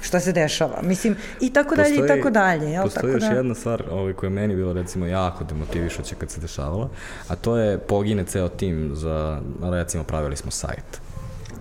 [0.00, 0.82] šta se dešava.
[0.82, 2.70] Mislim, i tako dalje, postoji, i tako dalje.
[2.70, 2.82] Jel?
[2.82, 3.36] Postoji tako još da...
[3.36, 6.88] jedna stvar ovaj, koja je meni bila recimo jako demotivišuća kad se dešavala,
[7.28, 11.07] a to je pogine ceo tim za, recimo, pravili smo sajt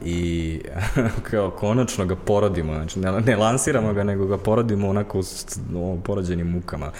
[0.06, 0.62] i
[1.32, 5.98] kao konačno ga porodimo, znači ne, ne lansiramo ga, nego ga porodimo onako s no,
[6.04, 6.92] porođenim mukama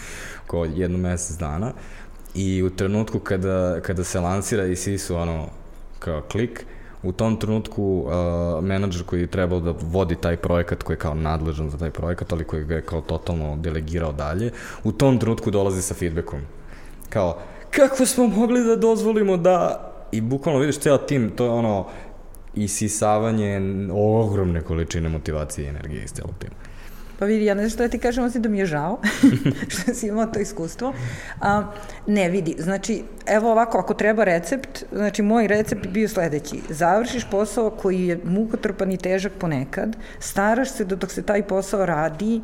[0.48, 1.72] ko jednu mesec dana
[2.36, 5.46] i u trenutku kada, kada se lansira i svi su ono
[6.00, 6.66] kao klik,
[7.04, 11.14] u tom trenutku uh, menadžer koji je trebao da vodi taj projekat, koji je kao
[11.14, 14.52] nadležan za taj projekat, ali koji ga je kao totalno delegirao dalje,
[14.84, 16.42] u tom trenutku dolazi sa feedbackom.
[17.10, 17.38] Kao,
[17.72, 21.86] kako smo mogli da dozvolimo da i bukvalno vidiš ceo tim, to je ono,
[22.56, 23.62] isisavanje
[23.94, 26.56] ogromne količine motivacije i energije iz celog tima.
[27.20, 29.00] Pa vidi, ja ne znam što da ti kažem, osim da mi je žao
[29.74, 30.94] što si imao to iskustvo.
[31.42, 31.64] A,
[32.08, 36.62] ne, vidi, znači, evo ovako, ako treba recept, znači moj recept bi bio sledeći.
[36.70, 41.86] Završiš posao koji je mukotrpan i težak ponekad, staraš se da dok se taj posao
[41.86, 42.42] radi,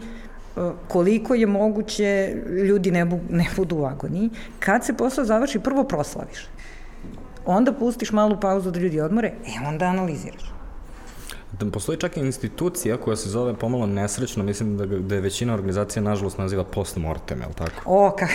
[0.87, 2.35] koliko je moguće
[2.67, 4.29] ljudi ne, bu, ne budu u agoniji.
[4.59, 6.47] Kad se posao završi, prvo proslaviš
[7.45, 10.53] onda pustiš malu pauzu da ljudi odmore, e onda analiziraš.
[11.59, 15.53] Da postoji čak i institucija koja se zove pomalo nesrećno, mislim da, da je većina
[15.53, 17.81] organizacija nažalost naziva postmortem, je li tako?
[17.85, 18.27] O, ka,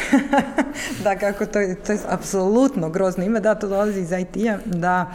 [1.04, 5.12] da kako to je, to je apsolutno grozno ime, da to dolazi iz IT-a, da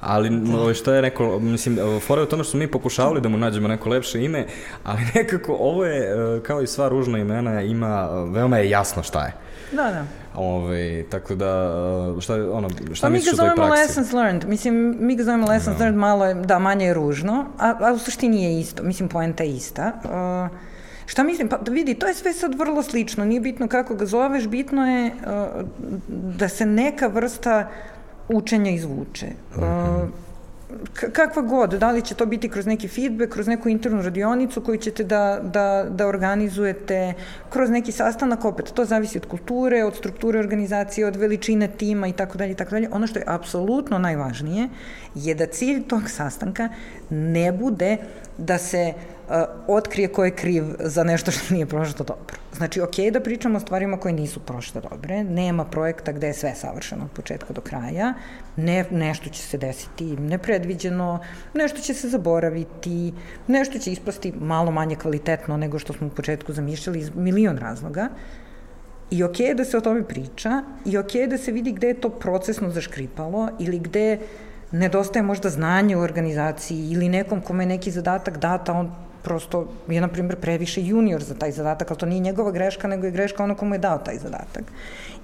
[0.00, 3.28] ali no, što je neko, mislim, fora je u tome što smo mi pokušavali da
[3.28, 4.46] mu nađemo neko lepše ime,
[4.84, 9.24] ali nekako ovo je, e, kao i sva ružna imena, ima, veoma je jasno šta
[9.24, 9.32] je.
[9.72, 10.04] Da, da.
[10.34, 11.72] Ove, tako da,
[12.20, 13.60] šta, ono, šta pa misliš o toj praksi?
[13.60, 14.48] mi ga zovemo lessons learned.
[14.48, 15.78] Mislim, mi ga zovemo lessons no.
[15.78, 15.84] Da.
[15.84, 18.82] learned, malo je, da, manje je ružno, a, a u suštini je isto.
[18.82, 19.92] Mislim, poenta je ista.
[20.04, 20.58] Uh,
[21.06, 21.48] Šta mislim?
[21.48, 23.24] Pa da vidi, to je sve sad vrlo slično.
[23.24, 25.68] Nije bitno kako ga zoveš, bitno je uh,
[26.08, 27.68] da se neka vrsta
[28.28, 29.26] učenja izvuče.
[29.56, 30.27] Uh, mm
[31.12, 34.78] kakva god, da li će to biti kroz neki feedback, kroz neku internu radionicu koju
[34.78, 37.14] ćete da, da, da organizujete,
[37.50, 42.12] kroz neki sastanak, opet, to zavisi od kulture, od strukture organizacije, od veličine tima i
[42.12, 42.88] tako dalje i tako dalje.
[42.92, 44.68] Ono što je apsolutno najvažnije
[45.14, 46.68] je da cilj tog sastanka
[47.10, 47.96] ne bude
[48.38, 49.17] da se uh,
[49.66, 52.36] otkrije ko je kriv za nešto što nije prošlo dobro.
[52.56, 56.54] Znači, ok da pričamo o stvarima koje nisu prošle dobre, nema projekta gde je sve
[56.54, 58.14] savršeno od početka do kraja,
[58.56, 61.20] ne, nešto će se desiti nepredviđeno,
[61.54, 63.12] nešto će se zaboraviti,
[63.46, 68.08] nešto će ispasti malo manje kvalitetno nego što smo u početku zamišljali iz milion razloga,
[69.10, 71.88] I ok je da se o tome priča, i ok je da se vidi gde
[71.88, 74.18] je to procesno zaškripalo ili gde
[74.72, 78.92] nedostaje možda znanje u organizaciji ili nekom kome je neki zadatak data, on
[79.28, 83.06] prosto je, na primjer, previše junior za taj zadatak, ali to nije njegova greška, nego
[83.06, 84.72] je greška ono komu je dao taj zadatak.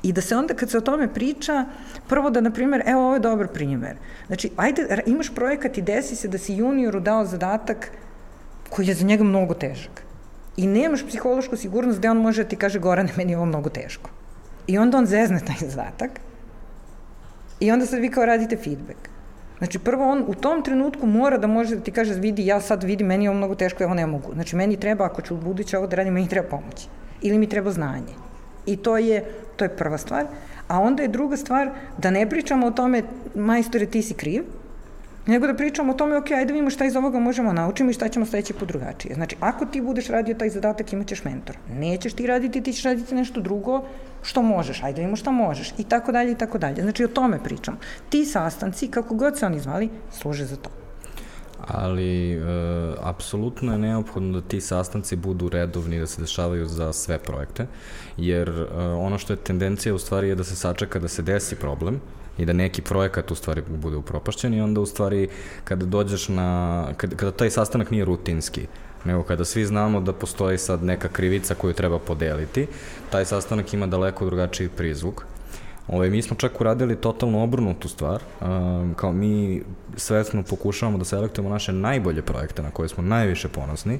[0.03, 1.65] I da se onda, kad se o tome priča,
[2.09, 3.97] prvo da, na primjer, evo, ovo je dobar primjer.
[4.27, 7.89] Znači, ajde, imaš projekat i desi se da si junioru dao zadatak
[8.69, 10.05] koji je za njega mnogo težak.
[10.57, 13.71] I nemaš psihološku sigurnost da on može da ti kaže, Gorane, meni je ovo mnogo
[13.71, 14.11] teško.
[14.67, 16.21] I onda on zezne taj zadatak
[17.61, 19.14] i onda sad vi kao radite feedback.
[19.59, 22.83] Znači, prvo on u tom trenutku mora da može da ti kaže, vidi, ja sad
[22.83, 24.35] vidim, meni je ovo mnogo teško, ja ovo ne mogu.
[24.35, 26.89] Znači, meni treba, ako ću u buduće ovo da radim, meni treba pomoć.
[27.23, 28.15] Ili mi treba znanje.
[28.67, 29.25] I to je,
[29.57, 30.27] to je prva stvar.
[30.69, 33.03] A onda je druga stvar da ne pričamo o tome,
[33.35, 34.45] majstore, ti si kriv,
[35.27, 37.93] nego da pričamo o tome, ok, ajde da vidimo šta iz ovoga možemo naučiti i
[37.93, 39.15] šta ćemo sledeći put drugačije.
[39.15, 41.59] Znači, ako ti budeš radio taj zadatak, imaćeš mentora.
[41.73, 43.85] Nećeš ti raditi, ti ćeš raditi nešto drugo
[44.25, 46.83] što možeš, ajde da vidimo šta možeš i tako dalje i tako dalje.
[46.83, 47.79] Znači, o tome pričam.
[48.09, 50.71] Ti sastanci, kako god se oni zvali, služe za to
[51.69, 52.41] ali e,
[53.01, 57.67] apsolutno je neophodno da ti sastanci budu redovni, da se dešavaju za sve projekte,
[58.17, 61.57] jer e, ono što je tendencija u stvari je da se sačeka da se desi
[61.57, 62.01] problem,
[62.39, 65.29] i da neki projekat u stvari bude upropašćen i onda u stvari
[65.65, 68.67] kada dođeš na, kada, kada taj sastanak nije rutinski,
[69.05, 72.67] nego kada svi znamo da postoji sad neka krivica koju treba podeliti,
[73.11, 75.25] taj sastanak ima daleko drugačiji prizvuk.
[75.89, 79.63] Ove, mi smo čak uradili totalno obrnutu stvar, um, kao mi
[79.97, 83.99] svesno pokušavamo da selektujemo naše najbolje projekte na koje smo najviše ponosni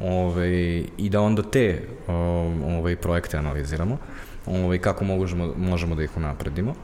[0.00, 3.98] ove, i da onda te um, ove, projekte analiziramo,
[4.46, 6.74] ove, kako možemo, možemo da ih unapredimo.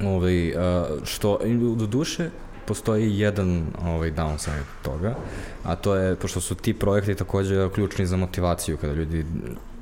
[0.00, 0.52] Ovaj,
[1.04, 1.38] što,
[1.76, 2.30] do duše,
[2.70, 5.14] postoji jedan ovaj, downside toga,
[5.64, 9.24] a to je, pošto su ti projekti takođe ključni za motivaciju, kada ljudi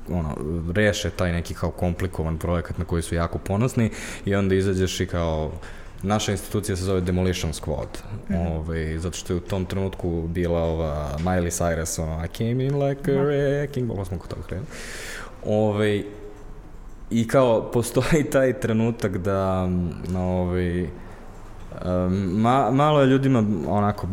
[0.09, 0.37] ono,
[0.73, 3.91] reše taj neki kao komplikovan projekat na koji su jako ponosni
[4.25, 5.51] i onda izađeš i kao
[6.03, 8.57] naša institucija se zove Demolition Squad, mm -hmm.
[8.57, 12.83] ovaj, zato što je u tom trenutku bila ova Miley Cyrus, ono, I came in
[12.83, 14.67] like a wrecking ball, smo kod toga krenuli.
[15.45, 16.03] Ovaj,
[17.11, 19.67] I kao, postoji taj trenutak da,
[20.07, 20.87] na ovaj,
[22.31, 24.07] ma, malo je ljudima onako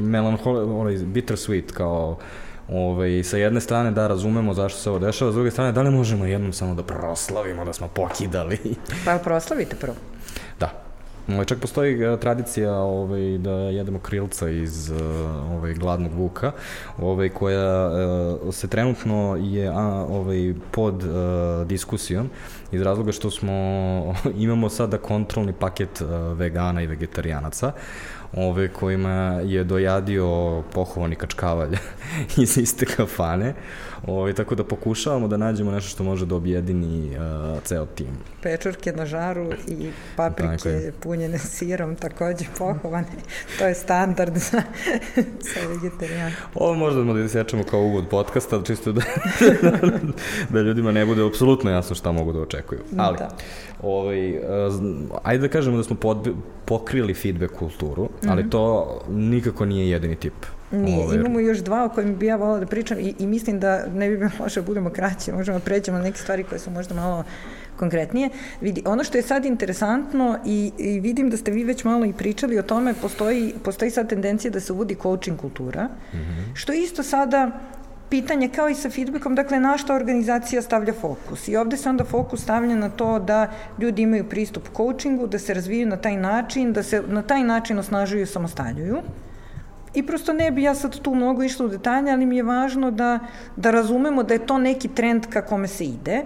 [0.00, 2.18] melanhol, onaj bittersweet kao
[2.72, 5.90] Ovaj, sa jedne strane da razumemo zašto se ovo dešava, s druge strane da li
[5.90, 8.58] možemo jednom samo da proslavimo da smo pokidali.
[9.04, 9.96] Pa proslavite prvo.
[11.28, 14.98] Ovaj, čak postoji uh, tradicija ovaj, da jedemo krilca iz uh,
[15.52, 16.52] ovaj, gladnog vuka,
[16.98, 22.30] ovaj, koja uh, se trenutno je a, ovaj, pod uh, diskusijom
[22.72, 23.52] iz razloga što smo
[24.46, 26.02] imamo sada kontrolni paket
[26.36, 27.72] vegana i vegetarijanaca
[28.32, 31.76] ove, kojima je dojadio pohovani kačkavalj
[32.42, 33.54] iz iste kafane.
[34.06, 38.08] Ove, tako da pokušavamo da nađemo nešto što može da objedini uh, ceo tim.
[38.42, 40.92] Pečurke na žaru i paprike dakle.
[41.00, 43.06] punjene sirom takođe pohovane.
[43.58, 44.62] To je standard za,
[45.54, 46.36] za vegetarijana.
[46.54, 49.02] Ovo možda da isječemo kao uvod podcasta, čisto da,
[50.52, 52.80] da ljudima ne bude apsolutno jasno šta mogu da očekuju.
[52.96, 53.28] Ali, da.
[53.82, 54.40] ovaj,
[55.22, 56.34] ajde da kažemo da smo pod,
[56.64, 58.30] pokrili feedback kulturu, mm -hmm.
[58.30, 61.20] ali to nikako nije jedini tip Nije, Over.
[61.20, 64.08] imamo još dva o kojim bi ja volala da pričam i, i mislim da ne
[64.08, 66.94] bi bilo loše da budemo kraći, možemo da pređemo na neke stvari koje su možda
[66.94, 67.24] malo
[67.76, 68.28] konkretnije.
[68.60, 72.12] Vidi, ono što je sad interesantno i, i vidim da ste vi već malo i
[72.12, 76.54] pričali o tome, postoji, postoji sad tendencija da se uvodi coaching kultura, mm -hmm.
[76.54, 77.50] što isto sada
[78.10, 81.48] pitanje kao i sa feedbackom, dakle na šta organizacija stavlja fokus.
[81.48, 85.54] I ovde se onda fokus stavlja na to da ljudi imaju pristup coachingu, da se
[85.54, 89.02] razviju na taj način, da se na taj način osnažuju i samostaljuju.
[89.94, 92.90] I prosto ne bi ja sad tu mnogo išla u detalje, ali mi je važno
[92.90, 93.18] da,
[93.56, 96.22] da razumemo da je to neki trend ka kome se ide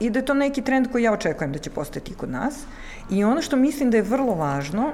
[0.00, 2.64] i da je to neki trend koji ja očekujem da će postati kod nas.
[3.10, 4.92] I ono što mislim da je vrlo važno,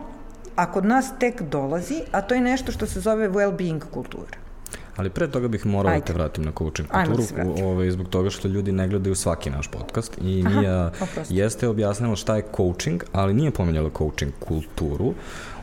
[0.56, 4.48] a kod nas tek dolazi, a to je nešto što se zove well-being kultura.
[4.96, 6.00] Ali pre toga bih morao Ajde.
[6.00, 9.50] da te vratim na coaching kulturu, da ovaj, zbog toga što ljudi ne gledaju svaki
[9.50, 10.90] naš podcast i Aha, Mija
[11.28, 15.14] jeste objasnila šta je coaching, ali nije pomenjala coaching kulturu.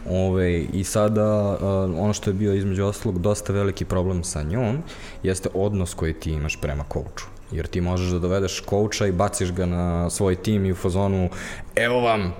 [0.09, 4.77] Ove, I sada uh, ono što je bio između ostalog dosta veliki problem sa njom
[5.23, 7.25] jeste odnos koji ti imaš prema kouču.
[7.51, 11.29] Jer ti možeš da dovedeš kouča i baciš ga na svoj tim i u fazonu
[11.75, 12.33] evo vam,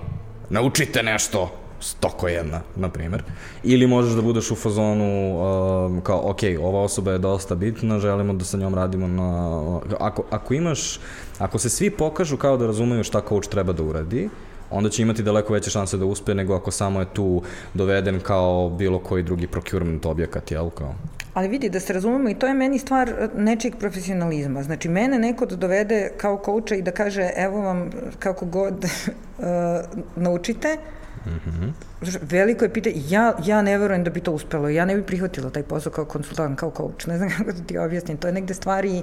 [0.50, 1.50] naučite nešto,
[1.80, 3.22] stoko jedna, na primjer.
[3.62, 8.32] Ili možeš da budeš u fazonu um, kao, ok, ova osoba je dosta bitna, želimo
[8.32, 9.80] da sa njom radimo na...
[10.00, 11.00] Ako, ako imaš,
[11.38, 14.28] ako se svi pokažu kao da razumeju šta coach treba da uradi,
[14.70, 17.42] onda će imati daleko veće šanse da uspe nego ako samo je tu
[17.74, 20.70] doveden kao bilo koji drugi procurement objekat, jel?
[20.70, 20.94] Kao?
[21.34, 24.62] Ali vidi, da se razumemo, i to je meni stvar nečijeg profesionalizma.
[24.62, 29.44] Znači, mene neko da dovede kao kouča i da kaže, evo vam, kako god uh,
[30.24, 30.76] naučite,
[31.26, 31.72] Mm -hmm.
[32.22, 35.50] Veliko je pitanje, ja, ja ne verujem da bi to uspelo, ja ne bih prihvatila
[35.50, 38.54] taj posao kao konsultant, kao coach, ne znam kako da ti objasnim, to je negde
[38.54, 39.02] stvari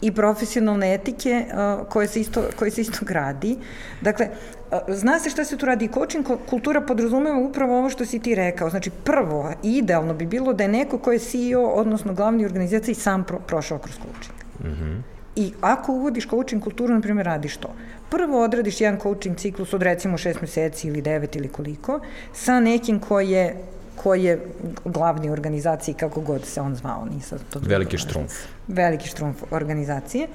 [0.00, 3.56] i profesionalne etike uh, koje, se isto, koje se isto gradi.
[4.00, 4.28] Dakle,
[4.70, 8.34] uh, zna se šta se tu radi, coaching kultura podrazumeva upravo ovo što si ti
[8.34, 12.94] rekao, znači prvo, idealno bi bilo da je neko ko je CEO, odnosno glavni organizaciji,
[12.94, 14.38] sam pro, prošao kroz coaching.
[14.60, 17.68] Mm -hmm I ako uvodiš coaching kulturu, na primjer, radiš to.
[18.10, 22.00] Prvo odradiš jedan coaching ciklus od recimo šest meseci ili devet ili koliko,
[22.32, 23.56] sa nekim ko je
[23.96, 24.46] ko je
[24.84, 27.60] glavni organizaciji, kako god se on zvao, nisam to...
[27.62, 28.32] Veliki štrumf.
[28.68, 30.28] Veliki štrumf organizacije.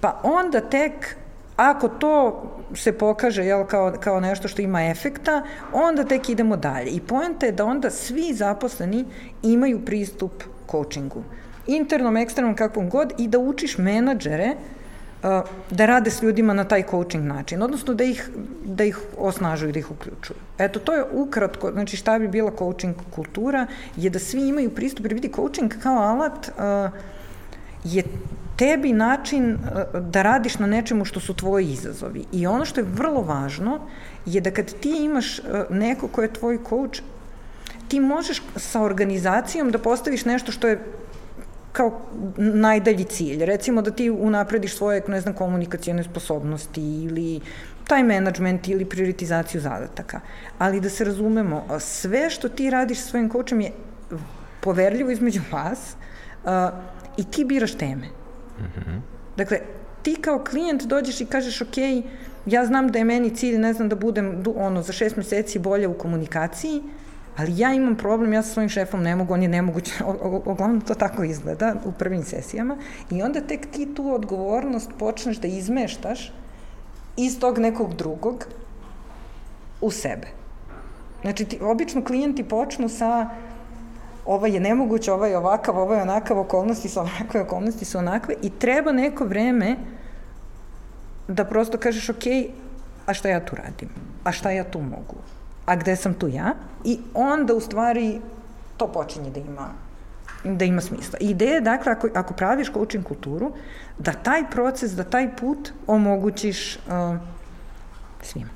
[0.00, 1.16] Pa onda tek
[1.56, 2.42] Ako to
[2.74, 6.90] se pokaže jel, kao, kao nešto što ima efekta, onda tek idemo dalje.
[6.90, 9.04] I poenta je da onda svi zaposleni
[9.42, 11.22] imaju pristup coachingu.
[11.66, 15.28] Internom, eksternom, kakvom god, i da učiš menadžere uh,
[15.70, 18.30] da rade s ljudima na taj coaching način, odnosno da ih,
[18.64, 20.38] da ih osnažuju, da ih uključuju.
[20.58, 25.06] Eto, to je ukratko, znači šta bi bila coaching kultura, je da svi imaju pristup,
[25.06, 26.90] jer vidi, coaching kao alat uh,
[27.84, 28.02] je
[28.56, 32.24] tebi način e, da radiš na nečemu što su tvoji izazovi.
[32.32, 33.80] I ono što je vrlo važno
[34.26, 37.00] je da kad ti imaš e, neko ko je tvoj coach,
[37.88, 40.80] ti možeš sa organizacijom da postaviš nešto što je
[41.76, 42.00] kao
[42.36, 43.44] najdalji cilj.
[43.44, 47.40] Recimo da ti unaprediš svoje, ne znam, komunikacijone sposobnosti ili
[47.86, 50.20] taj management ili prioritizaciju zadataka.
[50.58, 53.72] Ali da se razumemo, sve što ti radiš sa svojim coachom je
[54.60, 55.94] poverljivo između vas
[56.44, 56.50] uh,
[57.16, 58.08] i ti biraš teme.
[58.58, 59.00] -hmm.
[59.36, 59.60] Dakle,
[60.02, 61.76] ti kao klijent dođeš i kažeš, ok,
[62.46, 65.88] ja znam da je meni cilj, ne znam, da budem ono, za šest meseci bolje
[65.88, 66.82] u komunikaciji,
[67.36, 69.92] ali ja imam problem, ja sa svojim šefom ne mogu, on je nemoguće,
[70.44, 72.76] uglavnom to tako izgleda u prvim sesijama,
[73.10, 76.32] i onda tek ti tu odgovornost počneš da izmeštaš
[77.16, 78.46] iz tog nekog drugog
[79.80, 80.26] u sebe.
[81.22, 83.28] Znači, ti, obično klijenti počnu sa
[84.26, 88.34] ovaj je nemoguće, ovaj je ovakav, ovaj je onakav, okolnosti su ovakve, okolnosti su onakve
[88.42, 89.76] i treba neko vreme
[91.28, 92.26] da prosto kažeš ok,
[93.06, 93.88] a šta ja tu radim?
[94.24, 95.16] A šta ja tu mogu?
[95.66, 96.54] A gde sam tu ja?
[96.84, 98.20] I onda u stvari
[98.76, 99.68] to počinje da ima
[100.44, 101.18] da ima smisla.
[101.20, 103.52] Ideja je, dakle, ako, ako praviš coaching kulturu,
[103.98, 106.82] da taj proces, da taj put omogućiš uh,
[108.22, 108.48] svima.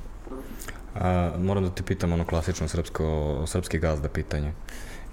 [0.94, 4.52] A, moram da te pitam ono klasično srpsko, srpski gazda pitanje.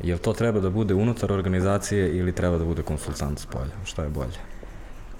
[0.04, 3.74] Jel to treba da bude unutar organizacije ili treba da bude konsultant s polja?
[3.86, 4.38] Šta je bolje?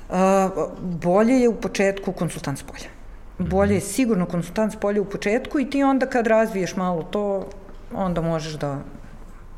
[0.10, 0.50] A,
[0.82, 2.97] bolje je u početku konsultant s polja.
[3.40, 7.50] Bolje je sigurno konsultant s polja u početku i ti onda kad razviješ malo to,
[7.94, 8.80] onda možeš da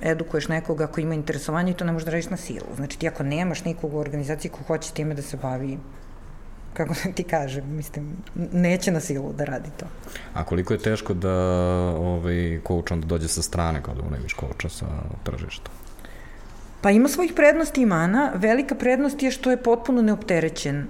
[0.02, 2.68] edukuješ nekoga ko ima interesovanje i to ne možeš da radiš na silu.
[2.76, 5.78] Znači ti ako nemaš nikog u organizaciji ko hoće time da se bavi
[6.74, 8.18] kako ti kažem, mislim,
[8.54, 9.86] neće na silu da radi to.
[10.34, 11.34] A koliko je teško da
[12.00, 14.86] ovaj, coach onda dođe sa strane kada unajmiš coacha sa
[15.24, 15.72] tržišta?
[16.82, 18.32] Pa ima svojih prednosti i mana.
[18.36, 20.88] Velika prednost je što je potpuno neopterećen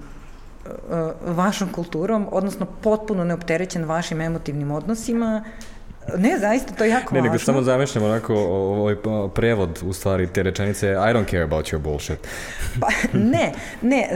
[1.26, 5.44] vašom kulturom, odnosno potpuno neopterećen vašim emotivnim odnosima,
[6.18, 7.32] Ne, zaista, to je jako ne, važno.
[7.32, 8.96] Ne, nego samo zamišljam onako ovaj
[9.36, 12.18] prevod u stvari te rečenice I don't care about your bullshit.
[12.80, 14.10] pa, ne, ne,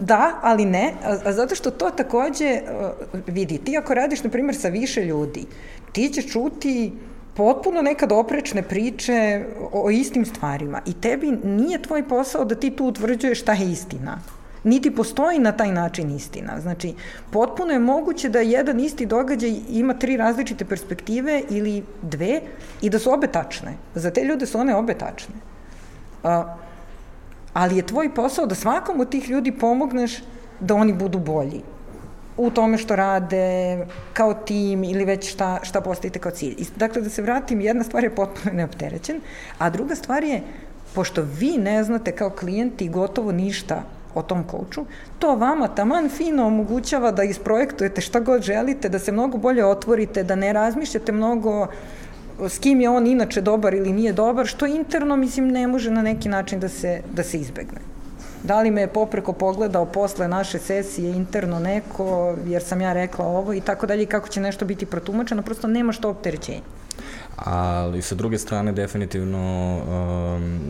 [0.00, 0.92] da, ali ne,
[1.26, 2.60] zato što to takođe
[3.26, 5.46] vidi, ti ako radiš, na primjer, sa više ljudi,
[5.92, 6.92] ti ćeš čuti
[7.34, 12.86] potpuno nekad oprečne priče o istim stvarima i tebi nije tvoj posao da ti tu
[12.86, 14.18] utvrđuješ šta je istina
[14.64, 16.60] niti postoji na taj način istina.
[16.60, 16.94] Znači,
[17.30, 22.40] potpuno je moguće da jedan isti događaj ima tri različite perspektive ili dve
[22.82, 23.74] i da su obe tačne.
[23.94, 25.34] Za te ljude su one obe tačne.
[26.22, 26.56] A,
[27.52, 30.22] ali je tvoj posao da svakom od tih ljudi pomogneš
[30.60, 31.62] da oni budu bolji
[32.36, 33.78] u tome što rade
[34.12, 36.56] kao tim ili već šta, šta postavite kao cilj.
[36.76, 39.20] Dakle, da se vratim, jedna stvar je potpuno neopterećen,
[39.58, 40.42] a druga stvar je,
[40.94, 43.82] pošto vi ne znate kao klijenti gotovo ništa
[44.14, 44.84] o tom kouču,
[45.18, 50.22] to vama taman fino omogućava da isprojektujete šta god želite, da se mnogo bolje otvorite,
[50.22, 51.66] da ne razmišljate mnogo
[52.48, 56.02] s kim je on inače dobar ili nije dobar, što interno, mislim, ne može na
[56.02, 57.80] neki način da se, da se izbegne.
[58.42, 63.26] Da li me je popreko pogledao posle naše sesije interno neko, jer sam ja rekla
[63.26, 66.60] ovo i tako dalje, kako će nešto biti protumačeno, prosto nema što opterećenja.
[67.36, 70.60] Ali sa druge strane, definitivno um,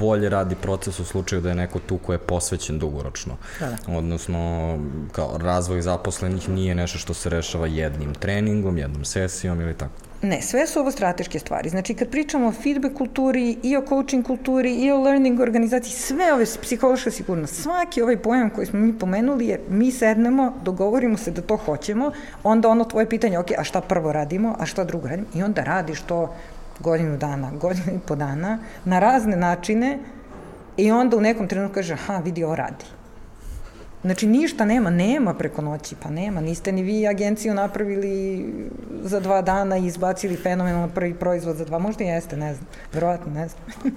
[0.00, 3.36] bolje radi proces u slučaju da je neko tu ko je posvećen dugoročno.
[3.60, 3.98] Da, da.
[3.98, 4.78] Odnosno,
[5.12, 10.04] kao razvoj zaposlenih nije nešto što se rešava jednim treningom, jednom sesijom ili tako.
[10.24, 11.68] Ne, sve su ovo strateške stvari.
[11.68, 16.32] Znači, kad pričamo o feedback kulturi, i o coaching kulturi, i o learning organizaciji, sve
[16.32, 21.30] ove psihološka sigurnost, svaki ovaj pojam koji smo mi pomenuli je mi sednemo, dogovorimo se
[21.30, 22.10] da to hoćemo,
[22.42, 25.64] onda ono tvoje pitanje, ok, a šta prvo radimo, a šta drugo radimo, i onda
[25.64, 26.34] radiš to
[26.80, 29.98] godinu dana, godinu i po dana, na razne načine
[30.76, 32.84] i onda u nekom trenutku kaže, aha, vidi, ovo radi.
[34.04, 36.40] Znači ništa nema, nema preko noći, pa nema.
[36.40, 38.44] Niste ni vi agenciju napravili
[39.02, 43.32] za dva dana i izbacili fenomenalno prvi proizvod za dva, možda jeste, ne znam, verovatno,
[43.32, 43.92] ne znam.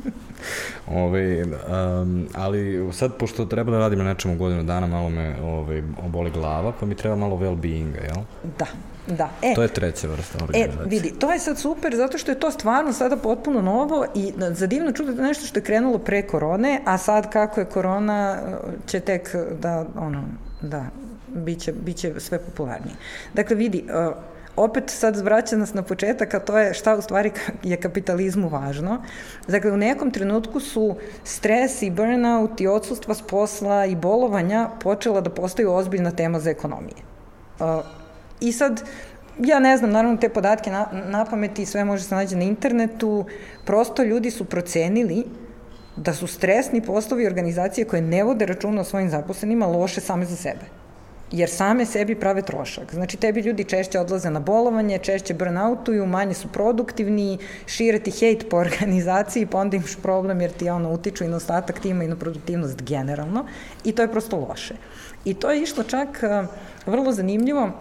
[1.03, 5.83] Ove, um, ali sad, pošto treba da radim na nečemu godinu dana, malo me ove,
[6.05, 8.23] oboli glava, pa mi treba malo well-beinga, jel?
[8.59, 8.65] Da,
[9.07, 9.29] Da.
[9.41, 10.85] E, to je treća vrsta e, organizacije.
[10.85, 14.33] E, vidi, to je sad super zato što je to stvarno sada potpuno novo i
[14.51, 18.39] za divno čudo da nešto što je krenulo pre korone, a sad kako je korona
[18.87, 20.23] će tek da, ono,
[20.61, 20.85] da,
[21.27, 22.95] biće, biće sve popularnije.
[23.33, 24.15] Dakle, vidi, uh,
[24.55, 27.31] opet sad vraća nas na početak, a to je šta u stvari
[27.63, 29.03] je kapitalizmu važno.
[29.47, 35.21] Dakle, u nekom trenutku su stres i burnout i odsustva s posla i bolovanja počela
[35.21, 37.07] da postaju ozbiljna tema za ekonomije.
[38.39, 38.83] I sad,
[39.39, 43.25] ja ne znam, naravno te podatke na, na pameti sve može se nađe na internetu,
[43.65, 45.23] prosto ljudi su procenili
[45.95, 50.35] da su stresni poslovi organizacije koje ne vode računa o svojim zaposlenima loše same za
[50.35, 50.77] sebe
[51.31, 52.93] jer same sebi prave trošak.
[52.93, 58.49] Znači, tebi ljudi češće odlaze na bolovanje, češće burnoutuju, manje su produktivni, šire ti hejt
[58.49, 62.07] po organizaciji, pa onda imaš problem jer ti ono utiču i na ostatak tima i
[62.07, 63.45] na produktivnost generalno
[63.83, 64.75] i to je prosto loše.
[65.25, 66.47] I to je išlo čak uh,
[66.85, 67.71] vrlo zanimljivo,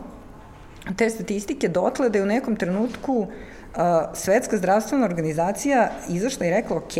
[0.96, 3.28] te statistike dotle da je u nekom trenutku uh,
[4.14, 6.94] Svetska zdravstvena organizacija izašla i rekla, ok,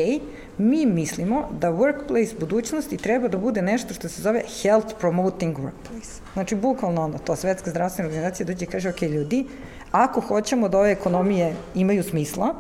[0.59, 6.21] mi mislimo da workplace budućnosti treba da bude nešto što se zove health promoting workplace.
[6.33, 9.47] Znači, bukvalno onda to Svetska zdravstvena organizacija dođe i kaže, ok, ljudi,
[9.93, 12.55] ako hoćemo da ove ekonomije imaju smisla,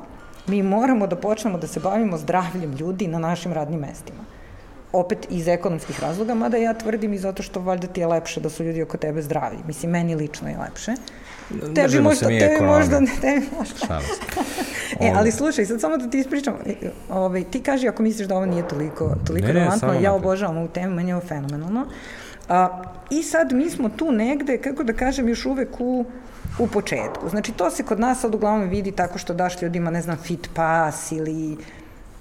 [0.46, 4.35] mi moramo da počnemo da se bavimo zdravljem ljudi na našim radnim mestima
[5.00, 8.50] opet iz ekonomskih razloga, mada ja tvrdim i zato što valjda ti je lepše da
[8.50, 9.56] su ljudi oko tebe zdravi.
[9.66, 10.94] Mislim, meni lično je lepše.
[11.74, 14.00] Tebi možda, tebi možda, tebi možda.
[15.00, 16.74] e, ali slušaj, sad samo da ti ispričam, e,
[17.10, 20.68] ovaj, ti kaži ako misliš da ovo nije toliko, toliko ne, relevantno, ja obožavam ovu
[20.68, 21.86] temu, meni je ovo fenomenalno.
[22.48, 26.04] A, I sad mi smo tu negde, kako da kažem, još uvek u
[26.58, 27.28] u početku.
[27.28, 30.48] Znači, to se kod nas sad uglavnom vidi tako što daš ljudima, ne znam, fit
[30.54, 31.56] pass ili,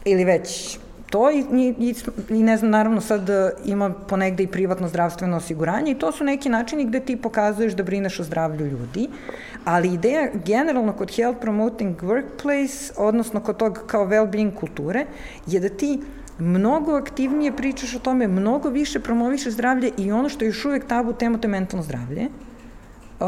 [0.05, 1.45] ili već to i,
[1.79, 1.95] i,
[2.29, 6.23] i ne znam, naravno sad e, ima ponegde i privatno zdravstveno osiguranje i to su
[6.23, 9.09] neki načini gde ti pokazuješ da brineš o zdravlju ljudi,
[9.65, 15.05] ali ideja generalno kod health promoting workplace, odnosno kod tog kao well-being kulture,
[15.47, 15.99] je da ti
[16.39, 20.87] mnogo aktivnije pričaš o tome, mnogo više promovišeš zdravlje i ono što je još uvek
[20.87, 22.27] tabu tema, to je mentalno zdravlje.
[23.19, 23.27] Uh,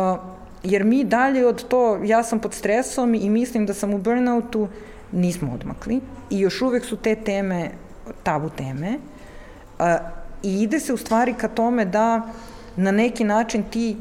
[0.63, 4.67] jer mi dalje od to, ja sam pod stresom i mislim da sam u burnoutu,
[5.11, 7.69] nismo odmakli i još uvek su te teme
[8.23, 8.99] tabu teme
[10.43, 12.21] i ide se u stvari ka tome da
[12.75, 13.97] na neki način ti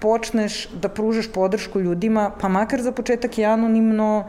[0.00, 4.28] počneš da pružaš podršku ljudima, pa makar za početak i anonimno,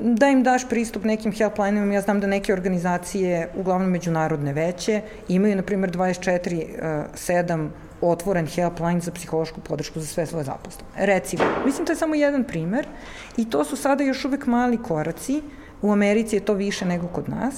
[0.00, 1.94] da im daš pristup nekim helpline-ima.
[1.94, 7.68] Ja znam da neke organizacije, uglavnom međunarodne veće, imaju, na primjer, 24-7
[8.00, 10.88] otvoren helpline za psihološku podršku za sve svoje zaposlene.
[10.96, 12.86] Recimo, mislim to je samo jedan primer
[13.36, 15.42] i to su sada još uvek mali koraci,
[15.82, 17.54] u Americi je to više nego kod nas,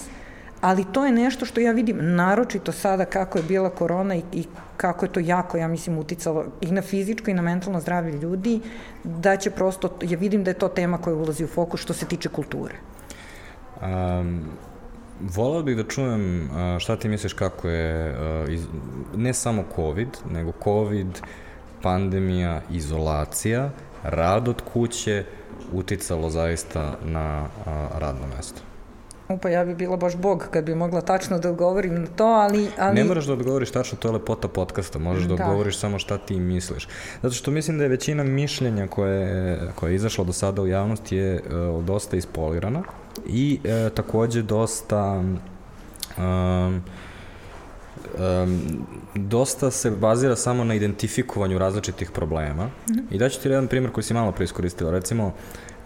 [0.61, 4.45] ali to je nešto što ja vidim naročito sada kako je bila korona i, i
[4.77, 8.61] kako je to jako, ja mislim, uticalo i na fizičko i na mentalno zdravlje ljudi,
[9.05, 12.07] da će prosto, ja vidim da je to tema koja ulazi u fokus što se
[12.07, 12.75] tiče kulture.
[13.83, 14.45] Um,
[15.21, 18.15] Volao bih da čujem šta ti misliš kako je,
[19.17, 21.21] ne samo COVID, nego COVID,
[21.83, 23.71] pandemija, izolacija,
[24.03, 25.25] rad od kuće
[25.73, 27.47] uticalo zaista na
[27.99, 28.61] radno mesto.
[29.29, 32.69] Upa, ja bi bila baš bog kad bi mogla tačno da odgovorim na to, ali...
[32.79, 32.95] ali...
[32.95, 36.19] Ne moraš da odgovoriš tačno, to je lepota podcasta, možeš da, da odgovoriš samo šta
[36.19, 36.89] ti misliš.
[37.23, 41.17] Zato što mislim da je većina mišljenja koje, koje je izašlo do sada u javnosti
[41.17, 42.83] je uh, dosta ispolirana
[43.27, 45.23] i uh, takođe dosta...
[46.19, 46.83] Um,
[48.19, 48.61] um,
[49.15, 52.65] dosta se bazira samo na identifikovanju različitih problema.
[52.65, 53.03] Mm -hmm.
[53.11, 54.91] I daću ti jedan primjer koji si malo preiskoristila.
[54.91, 55.27] Recimo,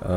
[0.00, 0.08] uh,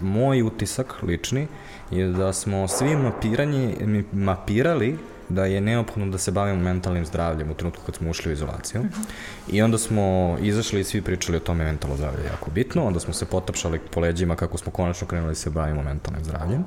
[0.00, 1.46] moj utisak lični
[1.90, 3.76] je da smo svi mapiranje,
[4.12, 4.98] mapirali
[5.30, 8.82] da je neophodno da se bavimo mentalnim zdravljem u trenutku kad smo ušli u izolaciju.
[8.82, 9.04] -hmm.
[9.48, 13.14] I onda smo izašli i svi pričali o tome mentalno zdravlje jako bitno, onda smo
[13.14, 16.64] se potapšali po leđima kako smo konačno krenuli da se bavimo mentalnim zdravljem.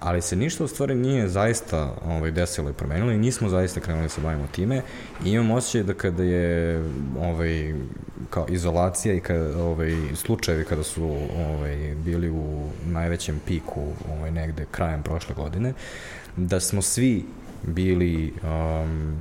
[0.00, 4.04] Ali se ništa u stvari nije zaista ovaj, desilo i promenilo i nismo zaista krenuli
[4.04, 4.82] da se bavimo time
[5.24, 6.84] i imam osjećaj da kada je
[7.20, 7.74] ovaj,
[8.30, 11.04] kao izolacija i kada, ovaj, slučajevi kada su
[11.36, 15.74] ovaj, bili u najvećem piku ovaj, negde krajem prošle godine,
[16.36, 17.24] da smo svi
[17.62, 19.18] bili um,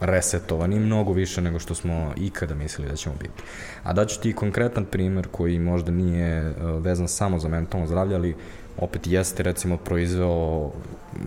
[0.00, 3.42] resetovani mnogo više nego što smo ikada mislili da ćemo biti.
[3.82, 8.34] A daću ti konkretan primer koji možda nije uh, vezan samo za mentalno zdravlje, ali
[8.78, 10.70] opet jeste recimo proizveo,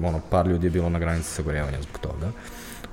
[0.03, 2.31] ono, par ljudi je bilo na granici sagorevanja zbog toga.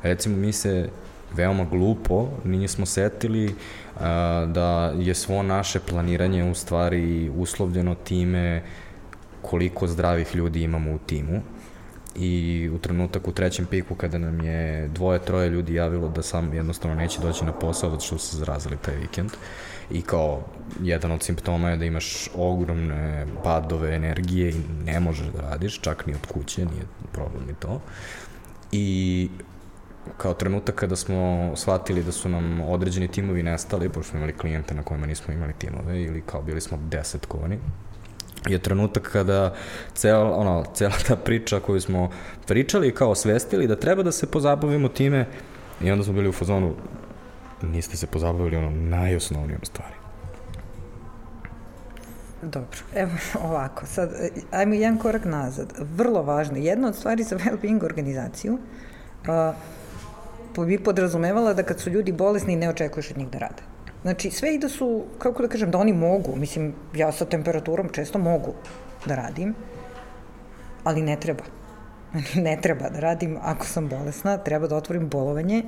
[0.02, 0.88] Recimo mi se
[1.34, 3.54] veoma glupo, nismo setili
[4.00, 8.62] a, da je svo naše planiranje u stvari uslovljeno time
[9.42, 11.42] koliko zdravih ljudi imamo u timu
[12.16, 16.54] i u trenutak u trećem piku kada nam je dvoje, troje ljudi javilo da sam
[16.54, 19.30] jednostavno neće doći na posao zato što su se zarazili taj vikend
[19.90, 20.40] i kao
[20.82, 26.06] jedan od simptoma je da imaš ogromne padove energije i ne možeš da radiš, čak
[26.06, 26.82] ni od kuće, nije
[27.12, 27.80] problem ni to.
[28.72, 29.28] I
[30.16, 34.74] kao trenutak kada smo shvatili da su nam određeni timovi nestali, pošto smo imali klijente
[34.74, 37.58] na kojima nismo imali timove ili kao bili smo desetkovani,
[38.50, 39.54] je trenutak kada
[39.94, 42.10] cel, ono, cela ta priča koju smo
[42.46, 45.26] pričali kao osvestili da treba da se pozabavimo time
[45.80, 46.74] i onda smo bili u fazonu
[47.62, 49.94] niste se pozabavili ono najosnovnijom stvari.
[52.42, 53.10] Dobro, evo
[53.48, 54.10] ovako, sad,
[54.50, 55.72] ajmo jedan korak nazad.
[55.78, 58.58] Vrlo važno, jedna od stvari za well-being organizaciju
[60.56, 63.62] uh, bi podrazumevala da kad su ljudi bolesni ne očekuješ od njih da rade.
[64.08, 67.88] Znači, sve i da su, kako da kažem, da oni mogu, mislim, ja sa temperaturom
[67.92, 68.54] često mogu
[69.06, 69.54] da radim,
[70.84, 71.44] ali ne treba.
[72.46, 75.62] ne treba da radim ako sam bolesna, treba da otvorim bolovanje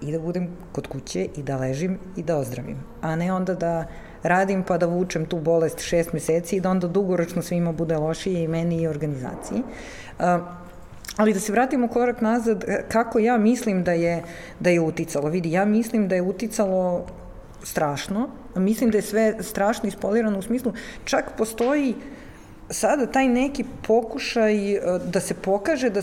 [0.00, 2.76] i da budem kod kuće i da ležim i da ozdravim.
[3.00, 3.86] A ne onda da
[4.22, 8.44] radim pa da vučem tu bolest šest meseci i da onda dugoročno svima bude lošije
[8.44, 9.62] i meni i organizaciji.
[10.18, 10.24] Uh,
[11.16, 14.22] ali da se vratimo korak nazad, kako ja mislim da je,
[14.60, 15.28] da je uticalo.
[15.28, 17.06] Vidi, ja mislim da je uticalo
[17.62, 18.28] strašno.
[18.56, 20.72] Mislim da je sve strašno ispolirano u smislu,
[21.04, 21.94] čak postoji
[22.70, 24.80] sada taj neki pokušaj e,
[25.12, 26.00] da se pokaže da,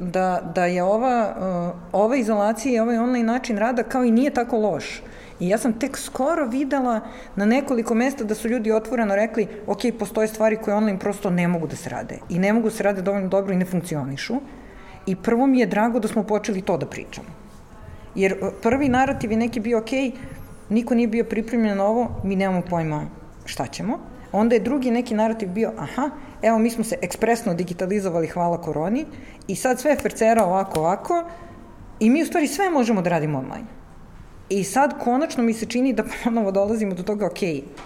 [0.00, 4.30] da, da je ova, e, ova izolacija i ovaj online način rada kao i nije
[4.30, 5.02] tako loš.
[5.40, 7.00] I ja sam tek skoro videla
[7.36, 11.48] na nekoliko mesta da su ljudi otvoreno rekli ok, postoje stvari koje online prosto ne
[11.48, 12.18] mogu da se rade.
[12.28, 14.40] I ne mogu da se rade dovoljno dobro i ne funkcionišu.
[15.06, 17.28] I prvo mi je drago da smo počeli to da pričamo.
[18.14, 19.90] Jer e, prvi narativ je neki bio ok,
[20.70, 23.06] niko nije bio pripremljen na ovo, mi nemamo pojma
[23.44, 23.98] šta ćemo.
[24.32, 26.10] Onda je drugi neki narativ bio, aha,
[26.42, 29.06] evo mi smo se ekspresno digitalizovali hvala koroni
[29.48, 31.24] i sad sve fercera ovako, ovako
[32.00, 33.79] i mi u stvari sve možemo da radimo online.
[34.50, 37.38] I sad konačno mi se čini da ponovo dolazimo do toga, ok,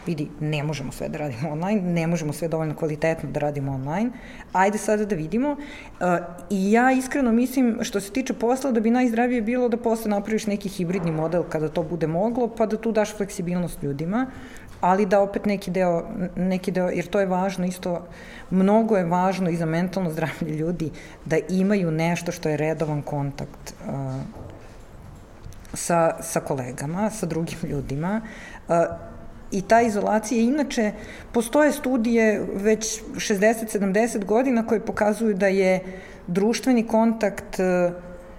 [0.07, 4.11] vidi, ne možemo sve da radimo online, ne možemo sve dovoljno kvalitetno da radimo online,
[4.53, 5.51] ajde sada da vidimo.
[5.51, 6.07] Uh,
[6.51, 10.47] I ja iskreno mislim, što se tiče posla, da bi najzdravije bilo da posle napraviš
[10.47, 14.27] neki hibridni model kada to bude moglo, pa da tu daš fleksibilnost ljudima,
[14.81, 16.07] ali da opet neki deo,
[16.37, 18.07] neki deo, jer to je važno isto,
[18.51, 20.91] mnogo je važno i za mentalno zdravlje ljudi
[21.25, 24.45] da imaju nešto što je redovan kontakt uh,
[25.75, 28.21] sa, sa kolegama, sa drugim ljudima.
[29.51, 30.93] I ta izolacija, inače,
[31.33, 35.81] postoje studije već 60-70 godina koje pokazuju da je
[36.27, 37.61] društveni kontakt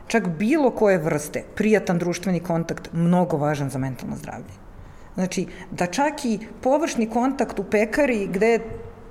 [0.08, 4.54] čak bilo koje vrste, prijatan društveni kontakt, mnogo važan za mentalno zdravlje.
[5.16, 8.60] Znači, da čak i površni kontakt u pekari gde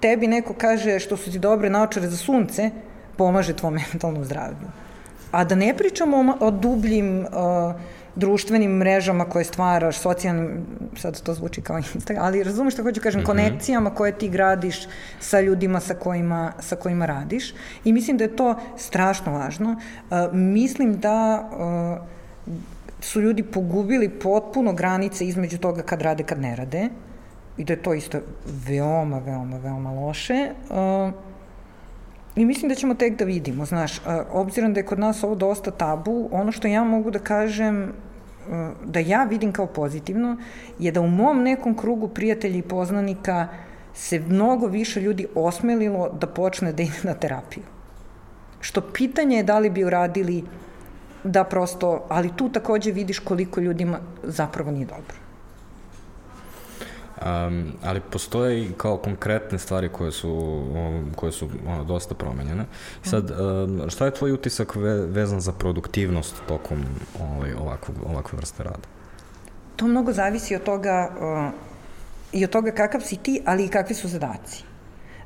[0.01, 2.70] tebi neko kaže što su ti dobre naočare za sunce,
[3.16, 4.68] pomaže tvom mentalnom zdravlju.
[5.31, 7.27] A da ne pričamo o, o dubljim uh,
[8.17, 13.21] društvenim mrežama koje stvaraš, socijalnim, sad to zvuči kao Instagram, ali razumeš što hoću kažem,
[13.21, 13.27] mm -hmm.
[13.27, 14.87] konekcijama koje ti gradiš
[15.21, 17.55] sa ljudima sa kojima, sa kojima radiš
[17.85, 19.71] i mislim da je to strašno važno.
[19.71, 21.49] Uh, mislim da
[21.99, 22.07] uh,
[23.01, 26.89] su ljudi pogubili potpuno granice između toga kad rade, kad ne rade
[27.57, 30.51] i da je to isto veoma, veoma, veoma loše.
[30.71, 31.34] Uh,
[32.37, 34.01] I mislim da ćemo tek da vidimo, znaš,
[34.32, 37.93] obzirom da je kod nas ovo dosta tabu, ono što ja mogu da kažem
[38.85, 40.37] da ja vidim kao pozitivno
[40.78, 43.49] je da u mom nekom krugu prijatelja i poznanika
[43.95, 47.62] se mnogo više ljudi osmelilo da počne da ide na terapiju.
[48.61, 50.45] Što pitanje je da li bi uradili
[51.24, 55.24] da prosto, ali tu takođe vidiš koliko ljudima zapravo nije dobro.
[57.25, 60.62] Um, ali postoje i kao konkretne stvari koje su,
[61.16, 62.64] koje su ono, dosta promenjene.
[63.03, 66.85] Sad, um, šta je tvoj utisak ve, vezan za produktivnost tokom
[67.20, 68.89] ovaj, ovakvog, ovakve vrste rada?
[69.77, 71.53] To mnogo zavisi od toga uh,
[72.33, 74.64] i od toga kakav si ti, ali i kakvi su zadaci.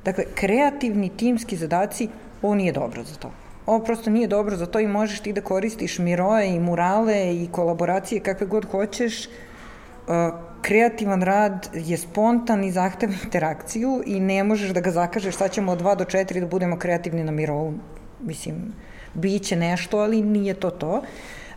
[0.04, 2.08] Dakle, kreativni timski zadaci,
[2.42, 3.30] ovo nije dobro za to.
[3.66, 7.48] Ovo prosto nije dobro za to i možeš ti da koristiš miroje i murale i
[7.52, 14.70] kolaboracije kakve god hoćeš, uh, kreativan rad je spontan i zahteva interakciju i ne možeš
[14.70, 17.74] da ga zakažeš sad ćemo od 2 do 4 da budemo kreativni na mirovu.
[18.20, 18.72] Mislim,
[19.14, 21.02] biće nešto, ali nije to to.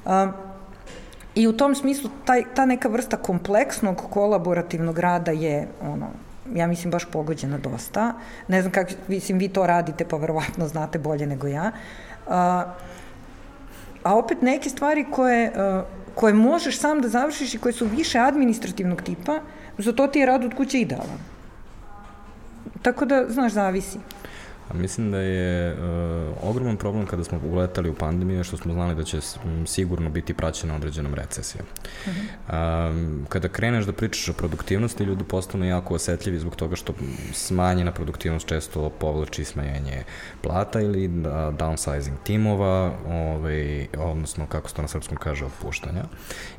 [0.05, 0.11] Uh,
[1.35, 6.07] I u tom smislu taj, ta neka vrsta kompleksnog kolaborativnog rada je ono,
[6.55, 8.13] ja mislim baš pogođena dosta.
[8.47, 11.71] Ne znam kako, mislim, vi to radite, pa verovatno znate bolje nego ja.
[12.27, 12.33] Uh,
[14.03, 18.19] a opet neke stvari koje uh, koje možeš sam da završiš i koje su više
[18.19, 19.39] administrativnog tipa,
[19.77, 21.19] za to ti je rad od kuće idealan.
[22.81, 23.99] Tako da, znaš, zavisi.
[24.71, 28.95] A mislim da je uh, ogroman problem kada smo uletali u pandemiju što smo znali
[28.95, 29.19] da će
[29.65, 31.65] sigurno biti praćena određenom recesijom.
[32.05, 32.89] Uh -huh.
[32.89, 36.93] um, kada kreneš da pričaš o produktivnosti, ljudi postanu jako osetljivi zbog toga što
[37.33, 40.03] smanjena produktivnost često povlači smanjenje
[40.41, 46.03] plata ili da, downsizing timova, ovaj, odnosno kako se to na srpskom kaže, otpuštanja.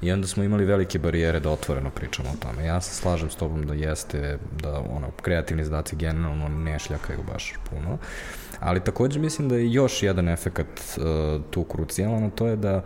[0.02, 2.64] I onda smo imali velike barijere da otvoreno pričamo o tome.
[2.66, 7.54] Ja se slažem s tobom da jeste, da ono, kreativni zadaci generalno ne šljakaju baš
[7.70, 7.98] puno,
[8.60, 11.04] ali takođe mislim da je još jedan efekat uh,
[11.50, 12.84] tu krucijalan, to je da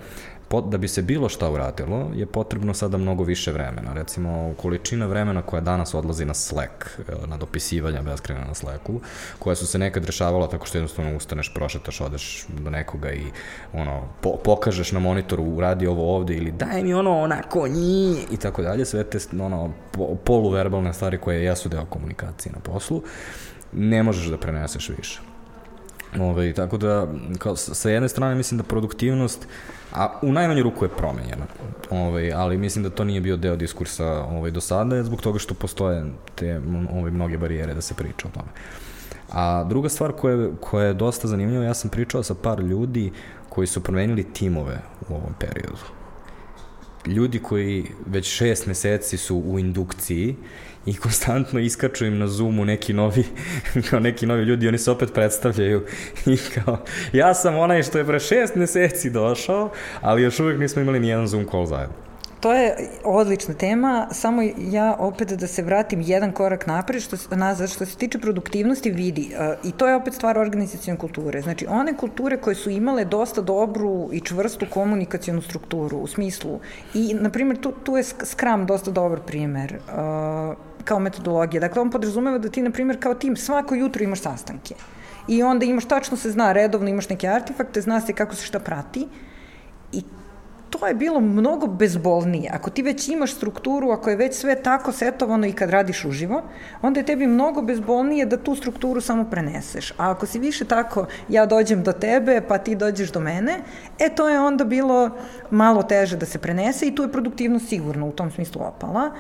[0.50, 3.92] da bi se bilo šta uradilo, je potrebno sada mnogo više vremena.
[3.92, 9.00] Recimo, količina vremena koja danas odlazi na Slack, uh, na dopisivanja beskrena na Slacku,
[9.38, 13.24] koja su se nekad rešavala tako što jednostavno ustaneš, prošetaš, odeš do nekoga i
[13.72, 18.36] ono, po, pokažeš na monitoru, uradi ovo ovde ili daj mi ono onako nji i
[18.36, 22.96] tako dalje, sve te ono, po, poluverbalne stvari koje jesu deo komunikacije na poslu.
[22.96, 23.04] Uh,
[23.72, 25.20] ne možeš da preneseš više.
[26.20, 27.08] Ove, tako da,
[27.38, 29.48] kao, sa jedne strane mislim da produktivnost,
[29.92, 31.46] a u najmanju ruku je promenjena,
[31.90, 35.54] ove, ali mislim da to nije bio deo diskursa ove, do sada, zbog toga što
[35.54, 36.04] postoje
[36.34, 36.60] te
[36.92, 38.48] ove, mnoge barijere da se priča o tome.
[39.32, 43.12] A druga stvar koja, koja je dosta zanimljiva, ja sam pričao sa par ljudi
[43.48, 45.84] koji su promenili timove u ovom periodu.
[47.06, 50.36] Ljudi koji već šest meseci su u indukciji
[50.87, 53.24] i konstantno iskaču im na Zoomu neki novi,
[53.91, 55.87] kao neki novi ljudi, oni se opet predstavljaju
[56.26, 56.78] i kao,
[57.12, 59.70] ja sam onaj što je pre šest meseci došao,
[60.01, 62.07] ali još uvek nismo imali ni jedan Zoom call zajedno.
[62.41, 67.70] To je odlična tema, samo ja opet da se vratim jedan korak napred, što, nazad,
[67.70, 71.41] što se tiče produktivnosti vidi, uh, i to je opet stvar organizacijone kulture.
[71.41, 76.61] Znači, one kulture koje su imale dosta dobru i čvrstu komunikacijonu strukturu, u smislu,
[76.95, 81.61] i, na primjer, tu, tu je Scrum dosta dobar primer, uh, kao metodologija.
[81.61, 84.74] Dakle, on podrazumeva da ti, na primjer, kao tim svako jutro imaš sastanke.
[85.28, 88.61] I onda imaš, tačno se zna, redovno imaš neke artefakte, zna se kako se šta
[88.61, 89.09] prati.
[89.93, 90.03] I
[90.70, 92.51] to je bilo mnogo bezbolnije.
[92.55, 96.43] Ako ti već imaš strukturu, ako je već sve tako setovano i kad radiš uživo,
[96.82, 99.91] onda je tebi mnogo bezbolnije da tu strukturu samo preneseš.
[99.91, 103.59] A ako si više tako, ja dođem do tebe, pa ti dođeš do mene,
[103.99, 105.11] e to je onda bilo
[105.51, 109.11] malo teže da se prenese i tu je produktivnost sigurno u tom smislu opala.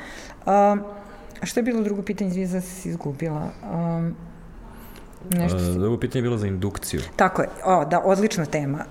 [0.46, 1.05] Uh,
[1.40, 3.50] A što je bilo drugo pitanje, izvije da si izgubila?
[3.72, 4.14] Um,
[5.30, 5.78] nešto si...
[5.78, 7.00] Drugo pitanje je bilo za indukciju.
[7.16, 8.84] Tako je, o, da, odlična tema.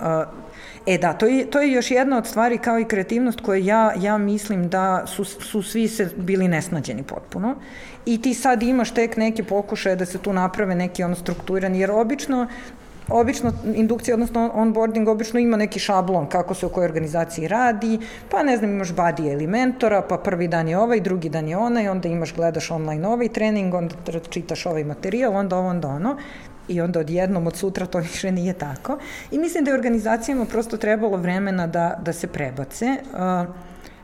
[0.85, 3.93] E da, to je, to je još jedna od stvari kao i kreativnost koje ja,
[3.97, 7.55] ja mislim da su, su svi se bili nesnađeni potpuno
[8.05, 11.91] i ti sad imaš tek neke pokušaje da se tu naprave neki ono strukturirani, jer
[11.91, 12.47] obično
[13.09, 17.99] obično indukcija, odnosno onboarding, obično ima neki šablon kako se u kojoj organizaciji radi,
[18.31, 21.57] pa ne znam, imaš badija ili mentora, pa prvi dan je ovaj, drugi dan je
[21.57, 23.95] onaj, onda imaš, gledaš online ovaj trening, onda
[24.29, 26.17] čitaš ovaj materijal, onda ovo, onda ono
[26.67, 28.97] i onda odjednom od sutra to više nije tako.
[29.31, 32.85] I mislim da je organizacijama prosto trebalo vremena da, da se prebace.
[32.85, 33.55] Uh,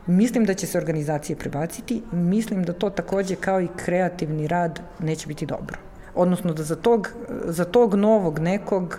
[0.06, 5.26] mislim da će se organizacije prebaciti, mislim da to takođe kao i kreativni rad neće
[5.26, 7.08] biti dobro odnosno da za tog,
[7.44, 8.98] za tog novog nekog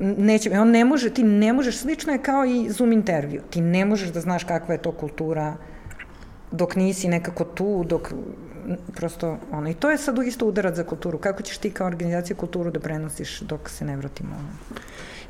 [0.00, 3.84] neće, on ne može, ti ne možeš, slično je kao i Zoom intervju, ti ne
[3.84, 5.54] možeš da znaš kakva je to kultura
[6.50, 8.12] dok nisi nekako tu, dok
[8.96, 12.36] prosto ono, i to je sad isto udarac za kulturu, kako ćeš ti kao organizacija
[12.36, 14.80] kulturu da prenosiš dok se ne vratimo ono.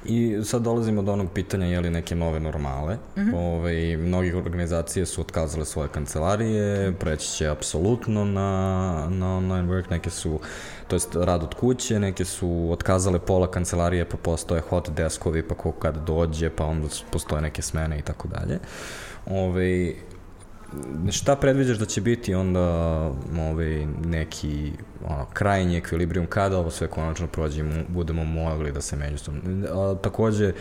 [0.09, 2.95] I sad dolazimo do onog pitanja je li neke nove normale.
[2.95, 3.35] Mm -hmm.
[3.35, 9.91] Ove, ovaj, mnogi organizacije su otkazale svoje kancelarije, preći će apsolutno na, na online work,
[9.91, 10.41] neke su,
[10.89, 15.55] to jest rad od kuće, neke su otkazale pola kancelarije, pa postoje hot deskovi, pa
[15.55, 18.59] ko kad dođe, pa onda postoje neke smene i tako dalje.
[19.27, 19.95] Ove, ovaj,
[21.11, 22.61] šta predviđaš da će biti onda
[23.51, 24.73] ovaj, neki
[25.07, 29.41] ono, krajnji ekvilibrijum kada ovo sve konačno prođe i budemo mogli da se međusobno.
[29.73, 30.53] A, takođe,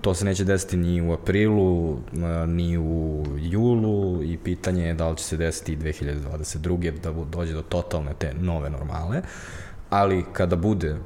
[0.00, 1.98] to se neće desiti ni u aprilu,
[2.46, 7.00] ni u julu i pitanje je da li će se desiti i 2022.
[7.00, 9.22] da dođe do totalne te nove normale,
[9.90, 10.96] ali kada bude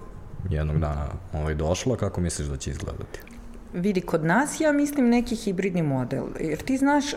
[0.50, 3.35] jednog dana ovaj došlo, kako misliš da će izgledati?
[3.76, 6.24] Vidi kod nas, ja mislim neki hibridni model.
[6.40, 7.16] Jer ti znaš, e,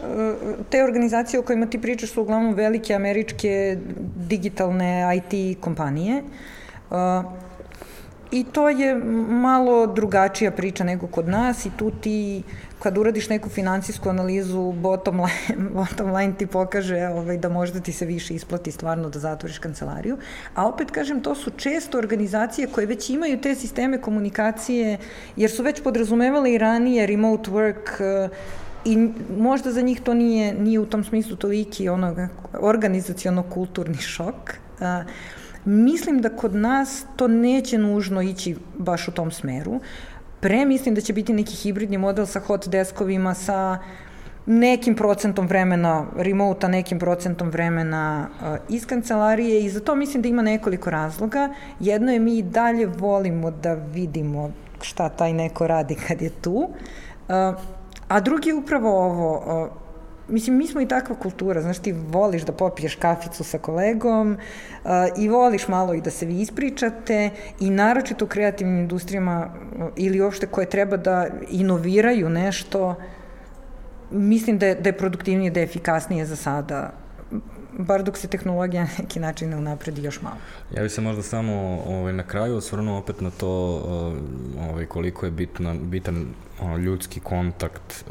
[0.70, 3.78] te organizacije o kojima ti pričaš su uglavnom velike američke
[4.16, 6.24] digitalne IT kompanije.
[6.90, 6.98] Uh,
[8.32, 8.96] I to je
[9.30, 12.44] malo drugačija priča nego kod nas i tu ti
[12.80, 17.94] kad uradiš neku finansijsku analizu, bottom line, bottom line ti pokaže ovaj, da možda ti
[17.94, 20.18] se više isplati stvarno da zatvoriš kancelariju.
[20.56, 24.98] A opet kažem, to su često organizacije koje već imaju te sisteme komunikacije,
[25.36, 28.30] jer su već podrazumevale i ranije remote work,
[28.86, 34.54] i možda za njih to nije, nije u tom smislu toliki onoga organizacijono-kulturni šok.
[34.80, 35.04] A,
[35.66, 39.80] mislim da kod nas to neće nužno ići baš u tom smeru.
[40.40, 43.78] Pre mislim da će biti neki hibridni model sa hot deskovima, sa
[44.46, 50.30] nekim procentom vremena remota, nekim procentom vremena uh, iz kancelarije i za to mislim da
[50.30, 51.50] ima nekoliko razloga.
[51.80, 56.56] Jedno je mi i dalje volimo da vidimo šta taj neko radi kad je tu.
[56.56, 56.70] Uh,
[58.08, 59.89] a drugi je upravo ovo, uh,
[60.30, 64.90] mislim, mi smo i takva kultura, znaš, ti voliš da popiješ kaficu sa kolegom uh,
[65.18, 70.22] i voliš malo i da se vi ispričate i naročito u kreativnim industrijama uh, ili
[70.22, 72.96] uopšte koje treba da inoviraju nešto,
[74.12, 76.99] mislim da je, da je produktivnije, da je efikasnije za sada
[77.78, 80.36] bar dok se tehnologija na neki način ne unapredi još malo.
[80.76, 83.48] Ja bih se možda samo ovaj, na kraju osvrnuo opet na to
[84.70, 86.26] ovaj, koliko je bitno, bitan
[86.62, 88.06] ono, ljudski kontakt,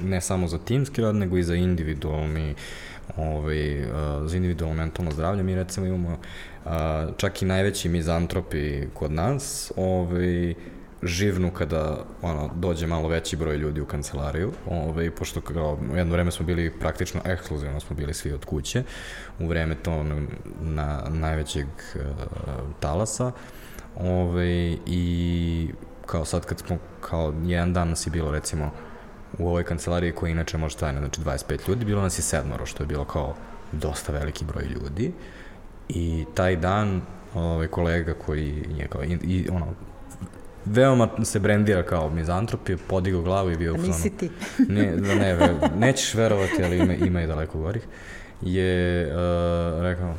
[0.00, 2.54] ne samo za timski rad, nego i za individualni
[3.16, 3.84] ovaj,
[4.26, 5.42] za individualno mentalno zdravlje.
[5.42, 6.18] Mi recimo imamo
[7.16, 10.54] čak i najveći mizantropi kod nas, ovaj,
[11.02, 16.30] živnu kada ono, dođe malo veći broj ljudi u kancelariju, ovaj, pošto kao, jedno vreme
[16.30, 18.82] smo bili praktično ekskluzivno, smo bili svi od kuće,
[19.38, 20.20] u vreme to na,
[20.60, 22.02] na najvećeg uh,
[22.80, 23.32] talasa,
[23.96, 25.68] ovaj, i
[26.06, 28.70] kao sad kad smo, kao jedan dan nas je bilo recimo
[29.38, 32.82] u ovoj kancelariji koja inače može stajne, znači 25 ljudi, bilo nas je sedmoro, što
[32.82, 33.34] je bilo kao
[33.72, 35.12] dosta veliki broj ljudi.
[35.88, 37.02] I taj dan
[37.34, 39.66] ovaj kolega koji je kao i, i ono
[40.64, 43.76] veoma se brendira kao mizantrop, je podigao glavu i bio...
[43.76, 44.30] Nisi ti.
[44.68, 47.82] ne, da ne, ve, nećeš verovati, ali ima, ima i daleko gorih,
[48.42, 50.14] je uh, rekao,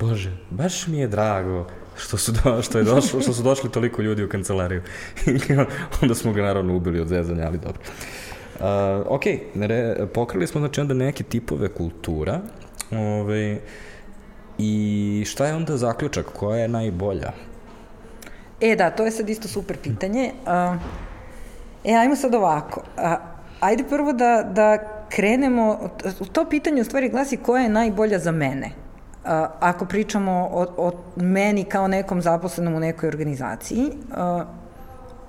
[0.00, 1.66] Bože, baš mi je drago
[1.96, 4.82] što su, do, što, je došlo, što su došli toliko ljudi u kancelariju.
[6.02, 7.80] onda smo ga naravno ubili od zezanja, ali dobro.
[8.60, 8.66] Uh,
[9.06, 9.22] ok,
[9.54, 12.40] re, pokrili smo znači onda neke tipove kultura,
[12.90, 13.58] ove, ovaj,
[14.58, 17.32] i šta je onda zaključak, koja je najbolja?
[18.60, 20.32] E da, to je sad isto super pitanje.
[21.84, 22.82] E, ajmo sad ovako.
[23.60, 25.90] Ajde prvo da, da krenemo,
[26.32, 28.70] to pitanje u stvari glasi koja je najbolja za mene.
[29.60, 33.90] Ako pričamo o, o meni kao nekom zaposlenom u nekoj organizaciji,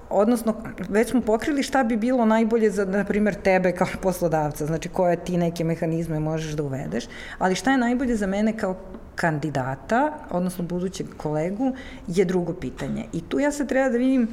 [0.10, 0.54] odnosno
[0.90, 5.16] već smo pokrili šta bi bilo najbolje za, na primjer, tebe kao poslodavca, znači koje
[5.16, 7.06] ti neke mehanizme možeš da uvedeš,
[7.38, 8.76] ali šta je najbolje za mene kao
[9.16, 11.74] kandidata, odnosno budućeg kolegu,
[12.08, 13.06] je drugo pitanje.
[13.14, 14.28] I tu ja sad treba da vidim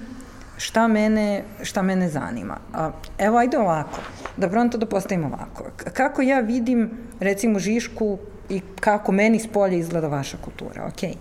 [0.57, 2.57] šta mene, šta mene zanima.
[2.75, 4.01] A, evo, ajde ovako,
[4.37, 5.65] da pronto da postavimo ovako.
[5.93, 8.19] Kako ja vidim, recimo, Žišku
[8.49, 11.15] i kako meni s polja izgleda vaša kultura, okej.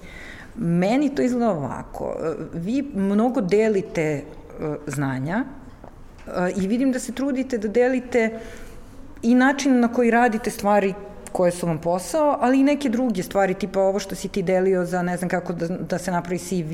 [0.56, 2.16] Meni to izgleda ovako.
[2.54, 5.44] Vi mnogo delite uh, znanja
[6.28, 6.34] uh,
[6.64, 8.40] i vidim da se trudite da delite
[9.22, 10.94] i način na koji radite stvari
[11.32, 14.86] koje su vam posao, ali i neke druge stvari, tipa ovo što si ti delio
[14.86, 16.74] za ne znam kako da, da se napravi CV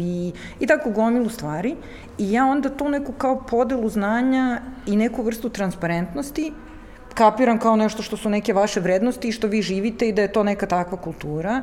[0.59, 1.75] i tako gomilu stvari.
[2.17, 6.51] I ja onda tu neku kao podelu znanja i neku vrstu transparentnosti
[7.13, 10.31] kapiram kao nešto što su neke vaše vrednosti i što vi živite i da je
[10.31, 11.61] to neka takva kultura.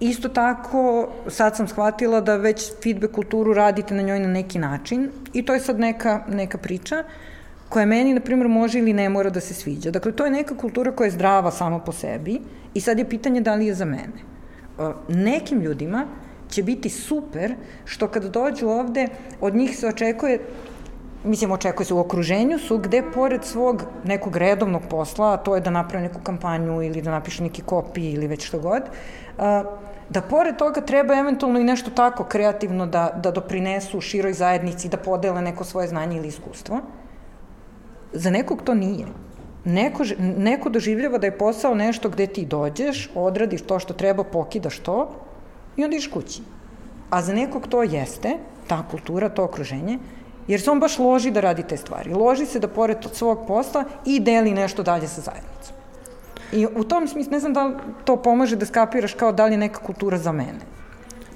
[0.00, 5.10] Isto tako, sad sam shvatila da već feedback kulturu radite na njoj na neki način
[5.32, 6.98] i to je sad neka, neka priča.
[6.98, 7.37] Uh,
[7.68, 9.90] koja meni, na primjer, može ili ne mora da se sviđa.
[9.90, 12.40] Dakle, to je neka kultura koja je zdrava sama po sebi
[12.74, 14.24] i sad je pitanje da li je za mene.
[15.08, 16.06] Nekim ljudima
[16.48, 17.54] će biti super
[17.84, 19.08] što kada dođu ovde,
[19.40, 20.40] od njih se očekuje
[21.24, 25.60] mislim, očekuje se u okruženju su gde pored svog nekog redovnog posla, a to je
[25.60, 28.82] da naprave neku kampanju ili da napiše neki kopi ili već što god,
[30.08, 34.96] da pored toga treba eventualno i nešto tako kreativno da, da doprinesu široj zajednici, da
[34.96, 36.80] podele neko svoje znanje ili iskustvo.
[38.12, 39.06] Za nekog to nije.
[39.64, 44.78] Neko, neko doživljava da je posao nešto gde ti dođeš, odradiš to što treba, pokidaš
[44.78, 45.10] to
[45.76, 46.42] i onda iš kući.
[47.10, 48.36] A za nekog to jeste,
[48.66, 49.98] ta kultura, to okruženje,
[50.48, 52.14] jer se on baš loži da radi te stvari.
[52.14, 55.76] Loži se da pored od svog posla i deli nešto dalje sa zajednicom.
[56.52, 57.70] I u tom smislu, ne znam da
[58.04, 60.77] to pomaže da skapiraš kao da li je neka kultura za mene.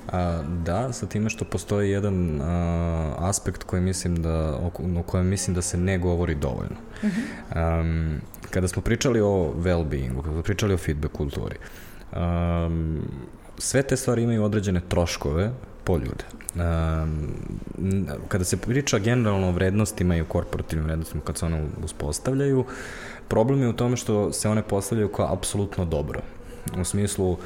[0.08, 5.26] A, da, sa time što postoji jedan a, aspekt koji mislim da, o, o kojem
[5.26, 6.76] mislim da se ne govori dovoljno.
[7.02, 7.80] Uh -huh.
[7.80, 11.56] um, kada smo pričali o well-beingu, kada smo pričali o feedback kulturi,
[12.16, 13.02] um,
[13.58, 15.50] sve te stvari imaju određene troškove
[15.84, 16.24] po ljude.
[16.54, 17.34] Um,
[18.28, 22.64] kada se priča generalno o vrednostima i o korporativnim vrednostima, kad se one uspostavljaju,
[23.28, 26.20] problem je u tome što se one postavljaju kao apsolutno dobro.
[26.80, 27.38] U smislu, uh,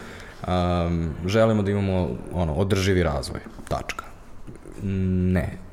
[0.47, 4.05] um, želimo da imamo ono, održivi razvoj, tačka.
[4.83, 5.67] Ne.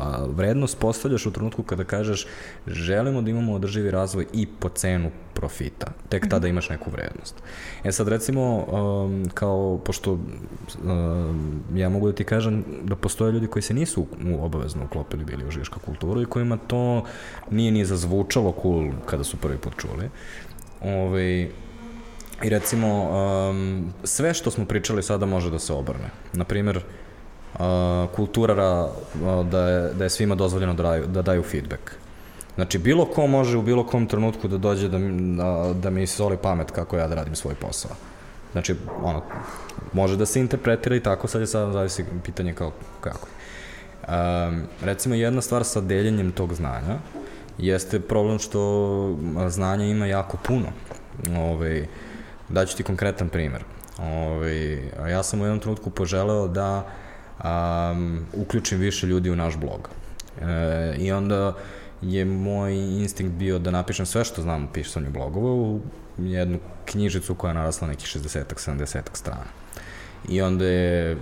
[0.00, 2.26] A vrednost postavljaš u trenutku kada kažeš
[2.66, 5.86] želimo da imamo održivi razvoj i po cenu profita.
[6.08, 7.34] Tek tada imaš neku vrednost.
[7.84, 13.46] E sad recimo, um, kao, pošto um, ja mogu da ti kažem da postoje ljudi
[13.46, 17.04] koji se nisu u obavezno uklopili bili u žiška kulturu i kojima to
[17.50, 20.10] nije ni zazvučalo cool kada su prvi put čuli.
[20.82, 21.48] Ove, ovaj,
[22.42, 23.10] I recimo,
[23.50, 26.10] um, sve što smo pričali sada može da se obrne.
[26.32, 27.60] Naprimer, uh,
[28.16, 31.90] kultura uh, da, je, da je svima dozvoljeno da daju, da daju feedback.
[32.54, 36.36] Znači, bilo ko može u bilo kom trenutku da dođe da, da, da mi soli
[36.36, 37.90] pamet kako ja da radim svoj posao.
[38.52, 39.22] Znači, ono,
[39.92, 43.28] može da se interpretira i tako, sad je sad zavisi pitanje kao, kako.
[44.08, 46.98] Um, recimo, jedna stvar sa deljenjem tog znanja
[47.58, 49.16] jeste problem što
[49.48, 50.66] znanja ima jako puno.
[51.28, 51.86] Ove, ovaj,
[52.50, 53.64] Daću ti konkretan primer.
[53.98, 56.86] Ove, ovaj, ja sam u jednom trenutku poželeo da
[57.44, 59.88] um, uključim više ljudi u naš blog.
[60.40, 61.56] E, I onda
[62.02, 65.80] je moj instinkt bio da napišem sve što znam o pisanju blogova u
[66.18, 69.46] jednu knjižicu koja je narasla nekih 60-ak, 70-ak strana.
[70.28, 71.16] I onda je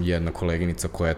[0.00, 1.14] jedna koleginica koja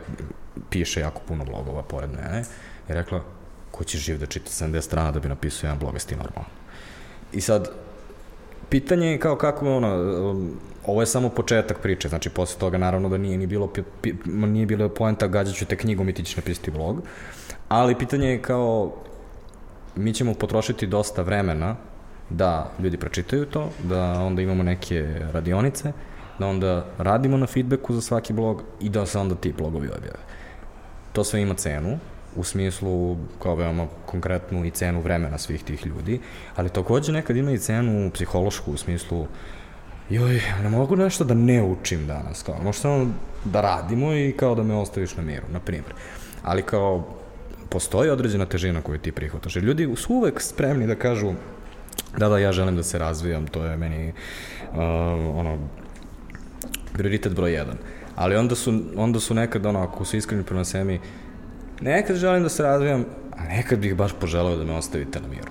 [0.70, 2.44] piše jako puno blogova pored mene
[2.88, 3.24] je rekla,
[3.70, 6.48] ko će živ da čita 70 strana da bi napisao jedan blog, jesi ti normalno?
[7.32, 7.68] I sad,
[8.72, 9.88] pitanje je kao kako ono,
[10.86, 13.72] ovo je samo početak priče, znači posle toga naravno da nije ni bilo,
[14.24, 17.02] nije bilo poenta gađaću te knjigom i ti ćeš napisati blog,
[17.68, 18.92] ali pitanje je kao
[19.96, 21.76] mi ćemo potrošiti dosta vremena
[22.30, 25.92] da ljudi pročitaju to, da onda imamo neke radionice,
[26.38, 30.18] da onda radimo na feedbacku za svaki blog i da se onda ti blogovi objave.
[31.12, 31.98] To sve ima cenu,
[32.36, 36.20] u smislu kao veoma konkretnu i cenu vremena svih tih ljudi,
[36.56, 39.26] ali takođe nekad ima i cenu psihološku u smislu
[40.10, 43.06] joj, ne mogu nešto da ne učim danas, kao, možda samo
[43.44, 45.94] da radimo i kao da me ostaviš na miru, na primjer.
[46.42, 47.06] Ali kao,
[47.68, 49.56] postoji određena težina koju ti prihvataš.
[49.56, 51.32] Jer ljudi su uvek spremni da kažu
[52.18, 54.78] da, da, ja želim da se razvijam, to je meni uh,
[55.36, 55.58] ono,
[56.92, 57.76] prioritet broj jedan.
[58.16, 61.00] Ali onda su, onda su nekad, ono, ako su iskreni prema sebi,
[61.82, 63.04] Nekad želim da se razvijam,
[63.36, 65.50] a nekad bih baš poželao da me ostavite na miru.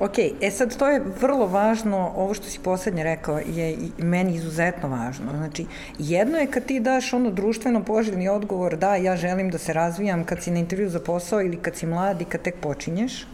[0.00, 4.88] Ok, e sad to je vrlo važno, ovo što si poslednje rekao je meni izuzetno
[4.88, 5.30] važno.
[5.36, 5.66] Znači,
[5.98, 10.24] jedno je kad ti daš ono društveno poželjni odgovor da ja želim da se razvijam
[10.24, 13.26] kad si na intervju za posao ili kad si mlad i kad tek počinješ,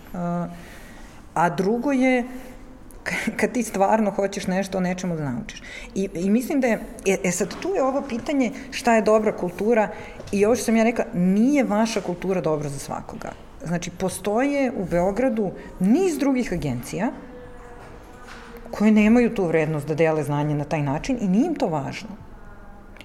[1.35, 2.25] a drugo je
[3.41, 5.63] kad ti stvarno hoćeš nešto o nečemu da naučiš.
[5.95, 9.37] I, i mislim da je, e, e sad tu je ovo pitanje šta je dobra
[9.37, 9.89] kultura
[10.33, 13.33] i ovo što sam ja rekla, nije vaša kultura dobra za svakoga.
[13.65, 17.11] Znači, postoje u Beogradu niz drugih agencija
[18.71, 22.09] koje nemaju tu vrednost da dele znanje na taj način i nije im to važno.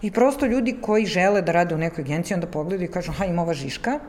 [0.01, 3.25] I prosto ljudi koji žele da rade u nekoj agenciji onda pogledaju i kažu, ha,
[3.25, 3.99] ima ova žiška,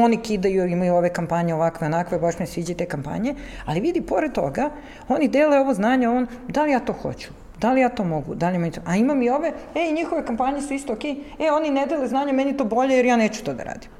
[0.00, 3.34] oni kidaju, imaju ove kampanje ovakve, onakve, baš me sviđa te kampanje,
[3.66, 4.70] ali vidi, pored toga,
[5.08, 7.28] oni dele ovo znanje, on, da li ja to hoću?
[7.60, 8.34] Da li ja to mogu?
[8.34, 8.80] Da li mi to...
[8.86, 11.46] A imam i ove, ej, njihove kampanje su isto okej, okay.
[11.46, 13.90] e, oni ne dele znanje, meni to bolje jer ja neću to da radim.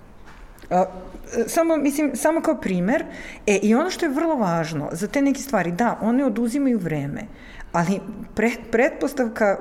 [0.71, 0.85] A,
[1.47, 3.05] samo, mislim, samo kao primer,
[3.47, 7.21] e, i ono što je vrlo važno za te neke stvari, da, one oduzimaju vreme,
[7.73, 8.01] ali
[8.35, 9.59] pre, pretpostavka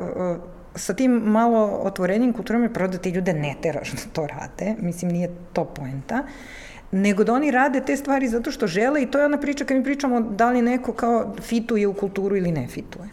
[0.75, 4.75] sa tim malo otvorenim kulturama je prvo da ti ljude ne teraš da to rade,
[4.79, 6.23] mislim nije to poenta,
[6.91, 9.77] nego da oni rade te stvari zato što žele i to je ona priča kad
[9.77, 13.09] mi pričamo da li neko kao fituje u kulturu ili ne fituje.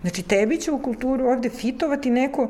[0.00, 2.48] Znači, tebi će u kulturu ovde fitovati neko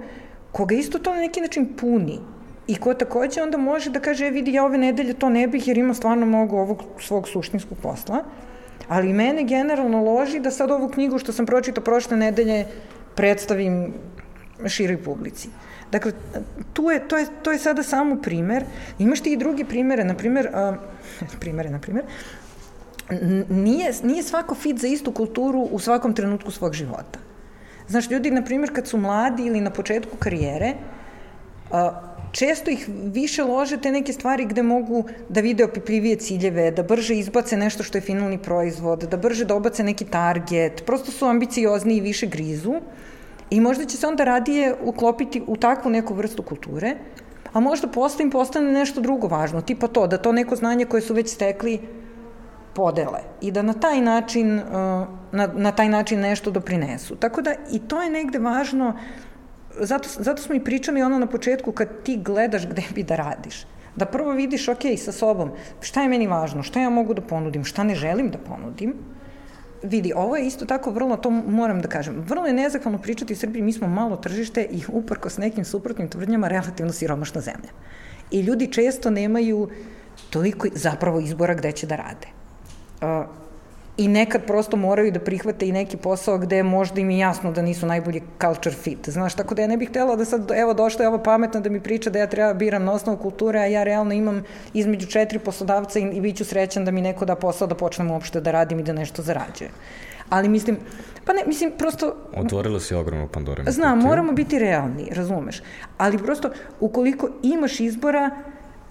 [0.53, 2.19] koga isto to na neki način puni
[2.67, 5.69] i ko takođe onda može da kaže, e, vidi, ja ove nedelje to ne bih
[5.69, 8.25] jer ima stvarno mnogo ovog svog suštinskog posla,
[8.89, 12.67] ali mene generalno loži da sad ovu knjigu što sam pročitao prošle nedelje
[13.15, 13.93] predstavim
[14.69, 15.49] široj publici.
[15.93, 16.13] Dakle,
[16.73, 18.65] tu je, to, je, to je sada samo primer.
[18.99, 20.77] Imaš ti i drugi primere, na primer, uh,
[21.41, 22.05] primere, na primer,
[23.49, 27.19] nije, nije svako fit za istu kulturu u svakom trenutku svog života.
[27.89, 30.75] Znaš, ljudi, na primjer, kad su mladi ili na početku karijere,
[31.71, 31.77] uh,
[32.33, 37.15] često ih više lože te neke stvari gde mogu da vide opipljivije ciljeve, da brže
[37.15, 42.01] izbace nešto što je finalni proizvod, da brže dobace neki target, prosto su ambiciozni i
[42.01, 42.81] više grizu.
[43.53, 46.95] I možda će se onda radije uklopiti u takvu neku vrstu kulture,
[47.53, 51.03] a možda posle im postane nešto drugo važno, tipa to, da to neko znanje koje
[51.03, 51.81] su već stekli
[52.75, 54.65] podele i da na taj način, uh,
[55.33, 57.17] na, na taj način nešto doprinesu.
[57.17, 58.95] Tako da i to je negde važno,
[59.81, 63.67] zato, zato smo i pričali ono na početku kad ti gledaš gde bi da radiš.
[63.97, 67.65] Da prvo vidiš, ok, sa sobom, šta je meni važno, šta ja mogu da ponudim,
[67.65, 68.95] šta ne želim da ponudim,
[69.83, 73.37] vidi, ovo je isto tako vrlo, to moram da kažem, vrlo je nezahvalno pričati u
[73.37, 77.71] Srbiji, mi smo malo tržište i uprko s nekim suprotnim tvrdnjama relativno siromašna zemlja.
[78.31, 79.69] I ljudi često nemaju
[80.31, 82.27] toliko zapravo izbora gde će da rade.
[83.03, 83.42] Uh,
[84.03, 87.63] i nekad prosto moraju da prihvate i neki posao gde možda im je jasno da
[87.63, 89.09] nisu najbolji culture fit.
[89.09, 91.71] Znaš, tako da ja ne bih htela da sad, evo došla je ova pametna da
[91.71, 94.43] mi priča da ja treba biram na osnovu kulture, a ja realno imam
[94.75, 98.11] između četiri poslodavca i, i bit ću srećan da mi neko da posao da počnem
[98.11, 99.73] uopšte da radim i da nešto zarađujem.
[100.29, 100.77] Ali mislim,
[101.25, 102.17] pa ne, mislim, prosto...
[102.37, 103.71] Otvorila si ogromnu Pandorinu.
[103.71, 105.63] Znam, moramo biti realni, razumeš.
[105.99, 106.51] Ali prosto,
[106.81, 108.31] ukoliko imaš izbora,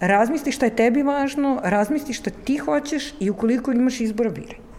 [0.00, 4.71] razmisli šta je tebi važno, razmisli šta ti hoćeš i ukoliko imaš izbora, biraj.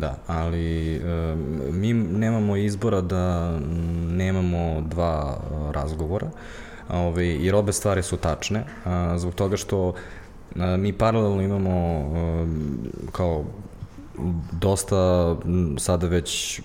[0.00, 1.00] Da, ali e,
[1.72, 3.58] mi nemamo izbora da
[4.10, 5.40] nemamo dva
[5.70, 6.30] razgovora,
[6.88, 9.94] ovaj, jer obe stvari su tačne, a, zbog toga što
[10.56, 12.08] a, mi paralelno imamo
[13.12, 13.44] kao
[14.52, 15.36] dosta
[15.78, 16.60] sada već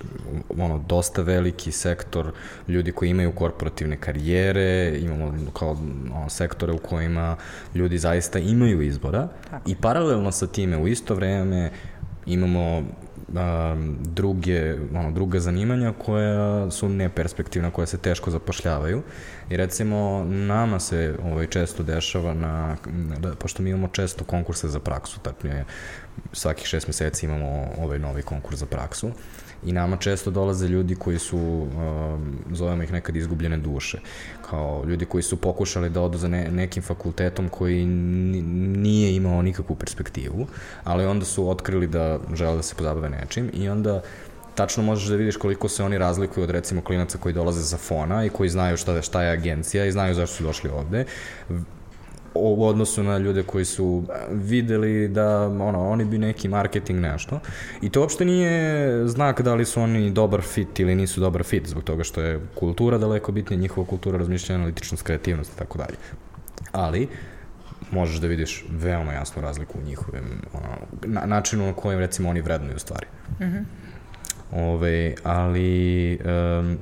[0.57, 2.32] ono dosta veliki sektor
[2.67, 5.69] ljudi koji imaju korporativne karijere, imamo kao
[6.15, 7.36] ono, sektore u kojima
[7.75, 9.69] ljudi zaista imaju izbora Tako.
[9.69, 11.71] i paralelno sa time u isto vreme
[12.25, 12.84] imamo
[13.28, 19.01] um, druge, ono, druga zanimanja koja su neperspektivna, koja se teško zapošljavaju.
[19.49, 22.78] I recimo nama se ovaj, često dešava na,
[23.19, 25.65] da, pošto mi imamo često konkurse za praksu, tako je
[26.34, 29.11] svakih šest meseci imamo ovaj novi konkurs za praksu
[29.68, 33.99] i nama često dolaze ljudi koji su, um, zovemo ih nekad izgubljene duše,
[34.49, 39.76] kao ljudi koji su pokušali da odu za ne, nekim fakultetom koji nije imao nikakvu
[39.76, 40.47] perspektivu,
[40.84, 44.01] ali onda su otkrili da žele da se pozabave nečim i onda
[44.55, 48.26] tačno možeš da vidiš koliko se oni razlikuju od recimo klinaca koji dolaze za fona
[48.26, 51.05] i koji znaju šta, šta je agencija i znaju zašto su došli ovde
[52.38, 57.39] u odnosu na ljude koji su videli da ono, oni bi neki marketing nešto.
[57.81, 61.67] I to uopšte nije znak da li su oni dobar fit ili nisu dobar fit,
[61.67, 65.97] zbog toga što je kultura daleko bitnija, njihova kultura razmišljanja, analitičnost, kreativnost i tako dalje.
[66.71, 67.07] Ali,
[67.91, 70.23] možeš da vidiš veoma jasnu razliku u njihovim
[70.53, 70.67] ono,
[71.05, 73.05] na, načinu na kojem recimo oni vrednuju stvari.
[73.39, 73.63] Mm -hmm.
[74.51, 76.19] Ove, ali
[76.59, 76.77] um,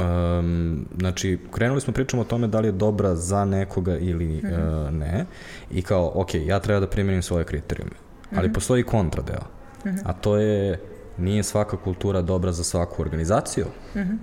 [0.00, 4.46] Um, znači, krenuli smo pričamo o tome da li je dobra za nekoga ili mm
[4.46, 4.86] -hmm.
[4.86, 5.26] uh, ne
[5.70, 7.96] i kao, ok, ja treba da primenim svoje kriterijume,
[8.36, 8.54] ali mm -hmm.
[8.54, 9.42] postoji kontradeo,
[9.84, 10.02] mm -hmm.
[10.04, 10.80] a to je
[11.18, 13.66] nije svaka kultura dobra za svaku organizaciju.
[13.94, 14.16] Mm -hmm.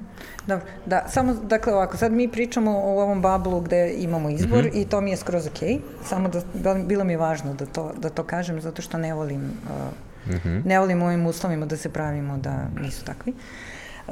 [0.48, 4.68] Dobro, da, samo, dakle ovako, sad mi pričamo o ovom bablu gde imamo izbor mm
[4.68, 4.82] -hmm.
[4.82, 7.92] i to mi je skroz ok, samo da, da, bilo mi je važno da to,
[7.98, 10.66] da to kažem, zato što ne volim, uh, mm -hmm.
[10.66, 13.32] ne volim u ovim uslovima da se pravimo da nisu takvi.
[13.32, 13.38] Uh,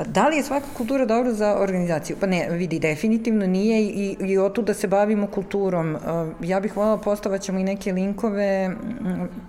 [0.05, 2.17] Da li je svaka kultura dobra za organizaciju?
[2.19, 5.97] Pa ne, vidi, definitivno nije i, i o tu da se bavimo kulturom.
[6.41, 8.71] Ja bih voljela postavaćemo i neke linkove,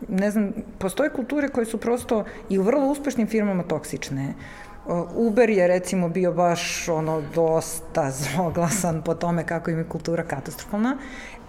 [0.08, 4.34] ne znam, postoje kulture koje su prosto i u vrlo uspešnim firmama toksične.
[5.14, 10.96] Uber je recimo bio baš ono dosta zloglasan po tome kako im je kultura katastrofalna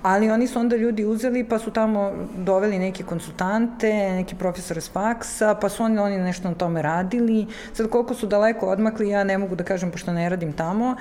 [0.01, 4.91] ali oni su onda ljudi uzeli pa su tamo doveli neke konsultante, neki profesore s
[4.91, 7.45] faksa, pa su oni, oni nešto na tome radili.
[7.73, 10.95] Sad koliko su daleko odmakli, ja ne mogu da kažem pošto ne radim tamo,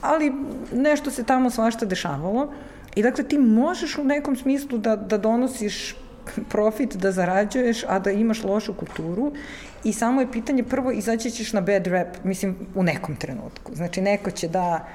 [0.00, 0.32] ali
[0.72, 2.52] nešto se tamo svašta dešavalo.
[2.94, 5.96] I dakle, ti možeš u nekom smislu da, da donosiš
[6.48, 9.32] profit, da zarađuješ, a da imaš lošu kulturu
[9.84, 13.74] i samo je pitanje prvo izaći ćeš na bad rap, mislim, u nekom trenutku.
[13.74, 14.86] Znači, neko će da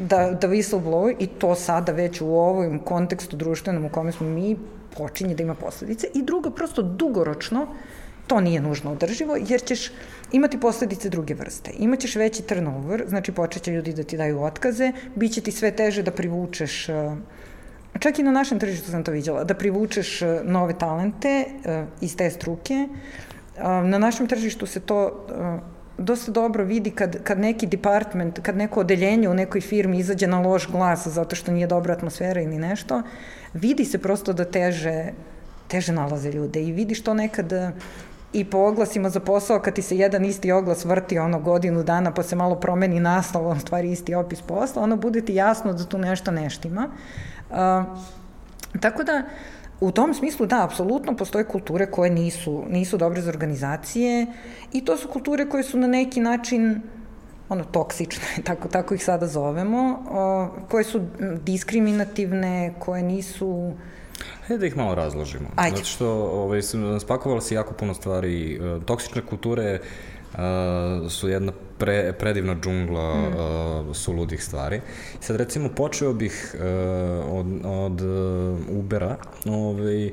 [0.00, 4.56] da, da whistleblow i to sada već u ovom kontekstu društvenom u kome smo mi
[4.96, 7.66] počinje da ima posledice i drugo, prosto dugoročno
[8.26, 9.92] to nije nužno održivo, jer ćeš
[10.32, 11.70] imati posledice druge vrste.
[11.78, 16.02] Imaćeš veći turnover, znači počeće ljudi da ti daju otkaze, bit će ti sve teže
[16.02, 16.86] da privučeš
[17.98, 22.30] čak i na našem tržištu sam to vidjela, da privučeš nove talente uh, iz te
[22.30, 22.88] struke.
[23.62, 25.26] Na našem tržištu se to
[26.02, 30.40] dosta dobro vidi kad, kad neki department, kad neko odeljenje u nekoj firmi izađe na
[30.40, 33.02] loš glas zato što nije dobra atmosfera ili nešto,
[33.54, 35.12] vidi se prosto da teže,
[35.68, 37.52] teže nalaze ljude i vidiš to nekad
[38.32, 42.14] i po oglasima za posao kad ti se jedan isti oglas vrti ono godinu dana
[42.14, 45.84] pa se malo promeni naslov, on stvari isti opis posla, ono bude ti jasno da
[45.84, 46.88] tu nešto neštima.
[47.50, 47.56] Uh,
[48.80, 49.22] tako da,
[49.82, 54.26] u tom smislu da, apsolutno postoje kulture koje nisu, nisu dobre za organizacije
[54.72, 56.80] i to su kulture koje su na neki način
[57.48, 61.00] ono, toksične, tako, tako ih sada zovemo, o, koje su
[61.44, 63.72] diskriminativne, koje nisu...
[64.46, 65.48] Hajde da ih malo razložimo.
[65.56, 65.76] Ajde.
[65.76, 66.60] Zato što ovaj,
[67.00, 68.54] spakovala si jako puno stvari.
[68.54, 69.80] E, toksične kulture
[70.34, 73.26] uh, su jedna pre, predivna džungla mm.
[73.88, 74.76] uh, suludih stvari.
[75.20, 76.60] I sad recimo počeo bih uh,
[77.38, 79.16] od, od uh, Ubera
[79.46, 80.10] ovaj,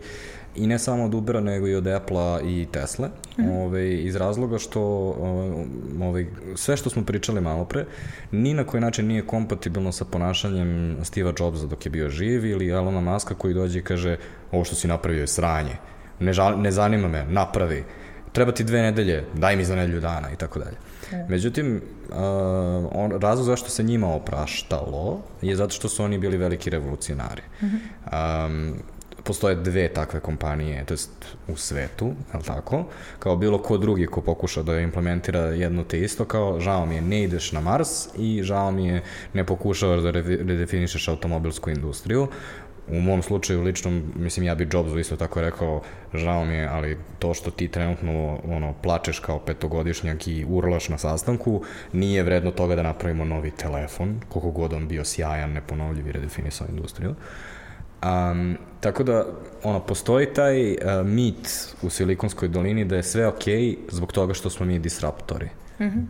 [0.55, 3.07] I ne samo od Ubera, nego i od Apple-a i Tesla.
[3.07, 3.65] Mm -hmm.
[3.65, 4.81] ove, iz razloga što
[6.01, 7.85] ove, sve što smo pričali malo pre,
[8.31, 12.69] ni na koji način nije kompatibilno sa ponašanjem Steve'a Jobsa dok je bio živ ili
[12.69, 14.17] Elona Muska koji dođe i kaže
[14.51, 15.75] ovo što si napravio je sranje.
[16.19, 17.83] Ne, žal, ne zanima me, napravi.
[18.31, 20.77] Treba ti dve nedelje, daj mi za nedelju dana i tako dalje.
[21.27, 22.15] Međutim, uh,
[22.91, 27.41] on, razlog zašto se njima opraštalo je zato što su oni bili veliki revolucionari.
[27.61, 28.45] Mm -hmm.
[28.45, 28.73] um,
[29.23, 31.11] postoje dve takve kompanije, to jest
[31.47, 32.85] u svetu, je tako?
[33.19, 37.01] Kao bilo ko drugi ko pokuša da implementira jedno te isto, kao žao mi je
[37.01, 39.03] ne ideš na Mars i žao mi je
[39.33, 42.27] ne pokušavaš da redefinišeš automobilsku industriju.
[42.91, 45.81] U mom slučaju lično, mislim, ja bi Jobsu isto tako rekao,
[46.13, 50.97] žao mi je, ali to što ti trenutno ono, plačeš kao petogodišnjak i urlaš na
[50.97, 51.63] sastanku,
[51.93, 56.67] nije vredno toga da napravimo novi telefon, koliko god on bio sjajan, neponovljiv i redefinisao
[56.69, 57.15] industriju.
[58.03, 59.25] Um, tako da,
[59.63, 61.49] ono, postoji taj uh, mit
[61.81, 65.49] u Silikonskoj dolini da je sve okej okay zbog toga što smo mi disruptori.
[65.79, 66.05] Mm -hmm.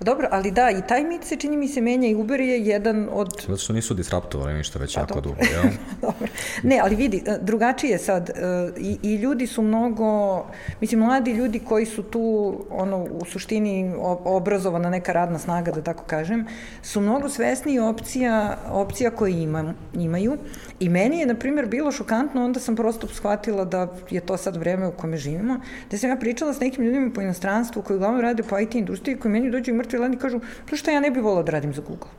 [0.00, 3.08] Dobro, ali da, i taj mit se čini mi se menja i Uber je jedan
[3.12, 3.28] od...
[3.46, 5.62] Zato što nisu disruptovali ništa već pa, jako dugo, jel?
[6.02, 6.26] dobro.
[6.62, 8.32] Ne, ali vidi, e, drugačije sad, e,
[8.78, 10.44] i, i ljudi su mnogo,
[10.80, 13.94] mislim, mladi ljudi koji su tu, ono, u suštini
[14.24, 16.46] obrazovana neka radna snaga, da tako kažem,
[16.82, 20.36] su mnogo svesni opcija, opcija koje ima, imaju
[20.80, 24.56] i meni je, na primjer, bilo šokantno, onda sam prosto shvatila da je to sad
[24.56, 25.60] vreme u kome živimo,
[25.90, 29.16] da sam ja pričala s nekim ljudima po inostranstvu koji uglavnom rade po IT industriji,
[29.16, 30.40] koji meni dođu i mrtvi lani kažu,
[30.72, 32.10] što ja ne bi volao da radim za Google.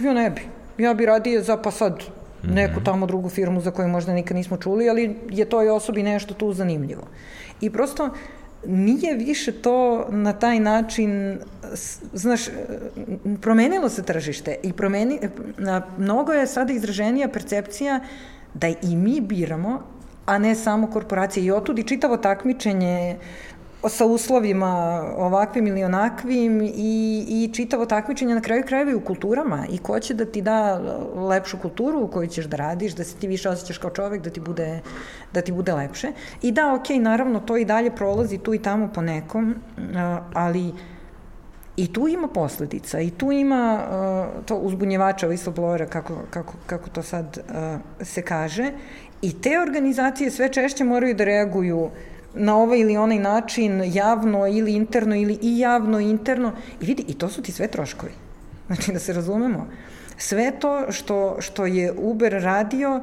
[0.00, 0.42] Ja ne bi.
[0.84, 2.02] Ja bi radije za pa sad
[2.42, 2.84] neku mhm.
[2.84, 6.52] tamo drugu firmu za koju možda nikad nismo čuli, ali je toj osobi nešto tu
[6.52, 7.02] zanimljivo.
[7.60, 8.10] I prosto
[8.66, 11.38] nije više to na taj način,
[12.12, 12.40] znaš,
[13.40, 15.18] promenilo se tržište i promeni,
[15.98, 18.00] mnogo je sada izraženija percepcija
[18.54, 19.82] da i mi biramo,
[20.26, 21.44] a ne samo korporacije.
[21.44, 23.16] I otud i čitavo takmičenje
[23.88, 29.66] sa uslovima ovakvim ili onakvim i, i čitavo takmičenje na kraju krajeva i u kulturama.
[29.70, 30.80] I ko će da ti da
[31.14, 34.30] lepšu kulturu u kojoj ćeš da radiš, da se ti više osjećaš kao čovek, da
[34.30, 34.80] ti bude,
[35.32, 36.12] da ti bude lepše.
[36.42, 39.54] I da, ok, naravno, to i dalje prolazi tu i tamo po nekom,
[40.34, 40.72] ali
[41.76, 47.02] I tu ima posledica, i tu ima uh, to uzbunjevača whistleblowera, kako, kako, kako to
[47.02, 48.72] sad uh, se kaže,
[49.22, 51.90] i te organizacije sve češće moraju da reaguju
[52.34, 56.52] na ovaj ili onaj način, javno ili interno, ili i javno i interno.
[56.80, 58.12] I vidi, i to su ti sve troškovi.
[58.66, 59.66] Znači, da se razumemo.
[60.18, 63.00] Sve to što, što je Uber radio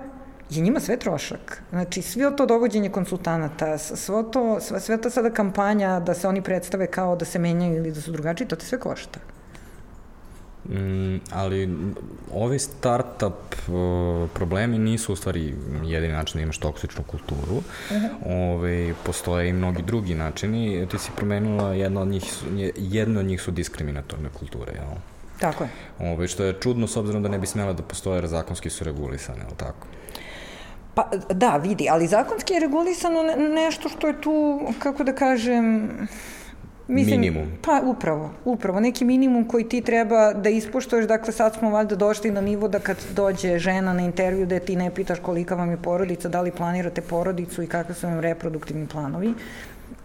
[0.50, 1.64] je njima sve trošak.
[1.70, 6.42] Znači, sve to dovođenje konsultanata, sve to, sve, sve to sada kampanja da se oni
[6.42, 9.20] predstave kao da se menjaju ili da su drugačiji, to te sve košta.
[10.70, 11.70] Mm, ali
[12.34, 17.55] ovi startup uh, problemi nisu u stvari jedini način da imaš toksičnu kulturu.
[17.55, 18.53] Uh -huh.
[18.53, 20.88] Ove, postoje i mnogi drugi načini.
[20.91, 22.24] Ti si promenula, jedna od njih,
[22.78, 24.97] jedna od njih su diskriminatorne kulture, jel?
[25.39, 25.70] Tako je.
[25.99, 28.84] Ove, što je čudno s obzirom da ne bi smela da postoje, jer zakonski su
[28.84, 29.88] regulisane, jel tako?
[30.93, 33.24] Pa da, vidi, ali zakonski je regulisano
[33.55, 35.89] nešto što je tu, kako da kažem,
[36.90, 37.52] Mislim, minimum.
[37.62, 42.32] Pa upravo, upravo, neki minimum koji ti treba da ispoštuješ, dakle sad smo valjda došli
[42.32, 45.78] na nivo da kad dođe žena na intervju da ti ne pitaš kolika vam je
[45.78, 49.34] porodica, da li planirate porodicu i kakve su vam reproduktivni planovi.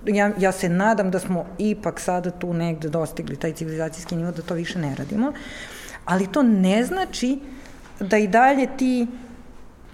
[0.07, 4.43] Ja, ja se nadam da smo ipak sada tu negde dostigli taj civilizacijski nivo da
[4.43, 5.33] to više ne radimo,
[6.05, 7.39] ali to ne znači
[8.01, 9.07] da i dalje ti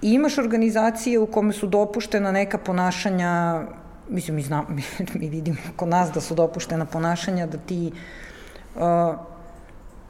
[0.03, 3.62] imaš organizacije u kome su dopuštena neka ponašanja
[4.11, 4.82] mislim, mi, znam, mi,
[5.14, 7.92] mi vidimo nas da su dopuštena ponašanja, da ti
[8.74, 8.82] uh,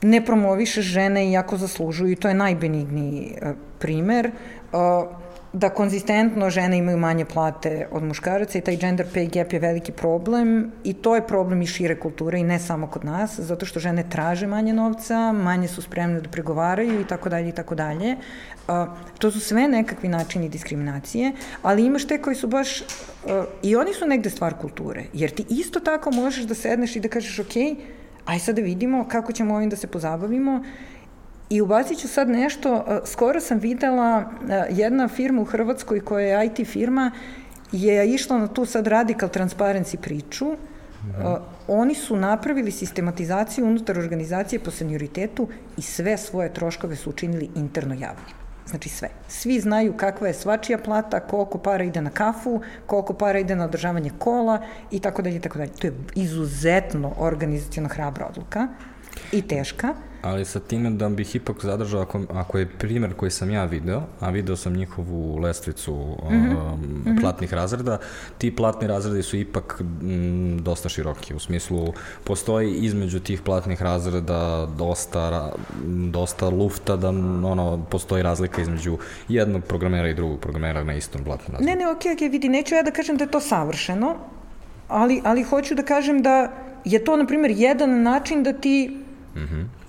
[0.02, 4.30] ne promovišeš žene iako zaslužuju i to je najbenigniji uh, primer.
[4.72, 5.19] Uh,
[5.52, 9.92] da konzistentno žene imaju manje plate od muškaraca i taj gender pay gap je veliki
[9.92, 13.80] problem i to je problem i šire kulture i ne samo kod nas, zato što
[13.80, 18.16] žene traže manje novca, manje su spremne da pregovaraju i tako dalje i tako dalje.
[19.18, 22.82] To su sve nekakvi načini diskriminacije, ali imaš te koji su baš,
[23.62, 27.08] i oni su negde stvar kulture, jer ti isto tako možeš da sedneš i da
[27.08, 27.56] kažeš ok,
[28.24, 30.62] aj sad da vidimo kako ćemo ovim da se pozabavimo
[31.50, 36.40] I ubacit ću sad nešto, e, skoro sam videla e, jedna firma u Hrvatskoj koja
[36.40, 37.10] je IT firma
[37.72, 40.46] je išla na tu sad radical transparency priču.
[40.46, 41.38] -hmm.
[41.68, 47.94] Oni su napravili sistematizaciju unutar organizacije po senioritetu i sve svoje troškove su učinili interno
[47.94, 48.34] javnim.
[48.66, 49.08] Znači sve.
[49.28, 53.64] Svi znaju kakva je svačija plata, koliko para ide na kafu, koliko para ide na
[53.64, 55.70] održavanje kola i tako dalje i tako dalje.
[55.70, 58.68] To je izuzetno organizacijona hrabra odluka
[59.32, 59.94] i teška.
[60.22, 64.02] Ali sa time da bih ipak zadržao, ako, ako je primer koji sam ja video,
[64.20, 66.72] a video sam njihovu lestvicu mm -hmm.
[66.72, 67.98] um, platnih razreda,
[68.38, 71.92] ti platni razredi su ipak m, dosta široki, u smislu
[72.24, 75.52] postoji između tih platnih razreda dosta,
[76.12, 78.98] dosta lufta da ono, postoji razlika između
[79.28, 81.70] jednog programera i drugog programera na istom platnom razredu.
[81.70, 84.16] Ne, ne, okej, okay, okej, okay, vidi, neću ja da kažem da je to savršeno,
[84.88, 86.52] ali, ali hoću da kažem da
[86.84, 88.96] je to, na primjer, jedan način da ti
[89.34, 89.79] mm -hmm.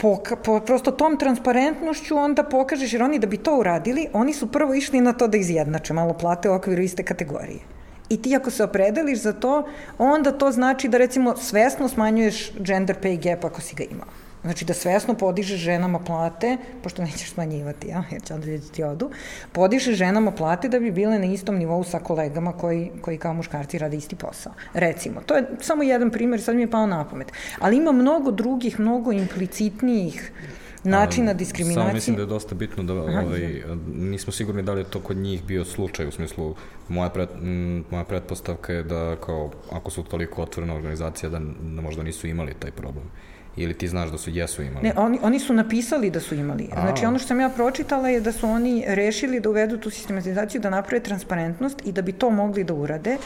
[0.00, 4.46] Po, po, prosto tom transparentnošću onda pokažeš, jer oni da bi to uradili, oni su
[4.52, 7.60] prvo išli na to da izjednače malo plate u okviru iste kategorije.
[8.08, 9.66] I ti ako se opredeliš za to,
[9.98, 14.19] onda to znači da recimo svesno smanjuješ gender pay gap ako si ga imao.
[14.42, 18.82] Znači da svesno podiže ženama plate, pošto nećeš smanjivati, ja, jer će onda ljudi ti
[18.82, 19.10] odu,
[19.52, 23.78] podiže ženama plate da bi bile na istom nivou sa kolegama koji, koji kao muškarci
[23.78, 24.52] rade isti posao.
[24.74, 27.32] Recimo, to je samo jedan primjer, sad mi je pao na pamet.
[27.58, 30.32] Ali ima mnogo drugih, mnogo implicitnijih
[30.84, 31.84] načina diskriminacije.
[31.84, 33.62] Samo mislim da je dosta bitno da ovaj,
[33.94, 36.54] nismo sigurni da li je to kod njih bio slučaj, u smislu
[36.88, 37.30] moja, pret,
[37.90, 42.54] moja pretpostavka je da kao ako su toliko otvorena organizacija da, da možda nisu imali
[42.54, 43.04] taj problem.
[43.56, 44.82] Ili ti znaš da su jesu imali?
[44.82, 46.68] Ne, oni, oni su napisali da su imali.
[46.72, 46.80] A.
[46.80, 50.60] Znači, ono što sam ja pročitala je da su oni rešili da uvedu tu sistematizaciju,
[50.60, 53.16] da naprave transparentnost i da bi to mogli da urade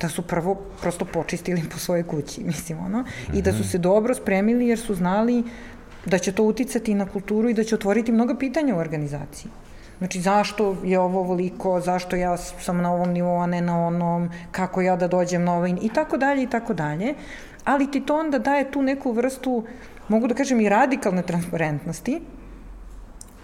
[0.00, 3.38] da su prvo prosto počistili po svojoj kući, mislim, ono, mm -hmm.
[3.38, 3.68] i da su mhm.
[3.68, 5.44] se dobro spremili jer su znali
[6.06, 9.50] da će to uticati na kulturu i da će otvoriti mnoga pitanja u organizaciji.
[9.98, 14.30] Znači, zašto je ovo ovoliko, zašto ja sam na ovom nivou, a ne na onom,
[14.50, 17.14] kako ja da dođem na ovaj, i tako dalje, i tako dalje
[17.64, 19.64] ali ti to onda daje tu neku vrstu,
[20.08, 22.20] mogu da kažem i radikalne transparentnosti,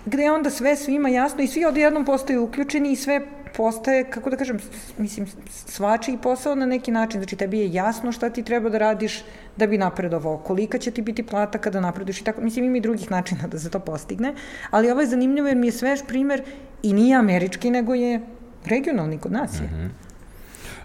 [0.07, 3.21] gde onda sve svima jasno i svi odjednom postaju uključeni i sve
[3.57, 4.59] postaje, kako da kažem,
[4.99, 9.25] mislim, svačiji posao na neki način, znači tebi je jasno šta ti treba da radiš
[9.57, 12.81] da bi napredovao, kolika će ti biti plata kada napreduješ i tako, mislim ima i
[12.81, 14.35] drugih načina da se to postigne,
[14.71, 16.43] ali ovo je zanimljivo jer mi je svež primer
[16.83, 18.21] i nije američki, nego je
[18.65, 19.67] regionalni kod nas je.
[19.67, 20.10] Mm -hmm.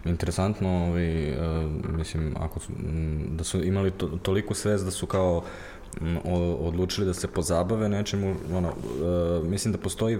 [0.05, 2.71] Interesantno, ovaj, uh, mislim, ako su,
[3.29, 5.43] da su imali to, toliko svest da su kao
[6.01, 6.17] m,
[6.59, 10.17] odlučili da se pozabave nečemu, ono, uh, mislim da postoji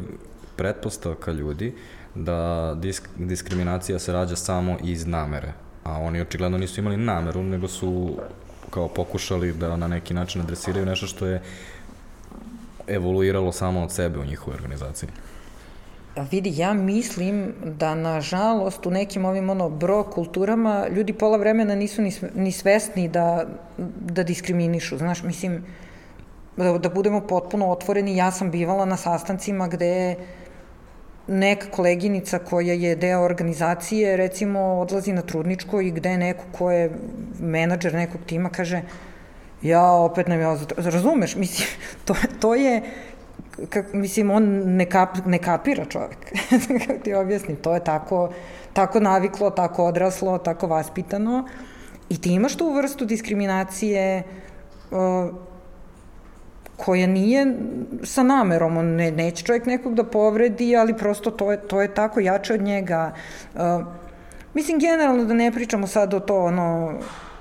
[0.56, 1.74] pretpostavka ljudi
[2.16, 5.53] da disk, diskriminacija se rađa samo iz namere,
[5.84, 8.18] a oni očigledno nisu imali nameru, nego su
[8.70, 11.41] kao pokušali da na neki način adresiraju nešto što je
[12.88, 15.10] evoluiralo samo od sebe u njihovoj organizaciji.
[16.32, 22.02] Vidi, ja mislim da nažalost u nekim ovim ono bro kulturama ljudi pola vremena nisu
[22.02, 23.46] ni, ni svesni da,
[24.00, 24.98] da diskriminišu.
[24.98, 25.66] Znaš, mislim,
[26.58, 30.16] da, da budemo potpuno otvoreni, ja sam bivala na sastancima gde
[31.28, 36.92] neka koleginica koja je deo organizacije, recimo, odlazi na trudničko i gde neko ko je
[37.40, 38.82] menadžer nekog tima kaže
[39.62, 41.68] ja opet nam ja, razumeš, mislim,
[42.06, 42.82] to, to je
[43.69, 46.34] kak, mislim, on ne, kap, ne kapira čovek.
[46.88, 48.30] kako ti objasnim, to je tako,
[48.73, 51.48] tako naviklo, tako odraslo, tako vaspitano.
[52.10, 54.23] I ti imaš tu vrstu diskriminacije
[54.91, 55.30] uh,
[56.77, 57.56] koja nije
[58.03, 61.94] sa namerom, on ne, neće čovjek nekog da povredi, ali prosto to je, to je
[61.94, 63.14] tako jače od njega.
[63.53, 63.61] Uh,
[64.53, 66.94] mislim, generalno da ne pričamo sad o to, ono,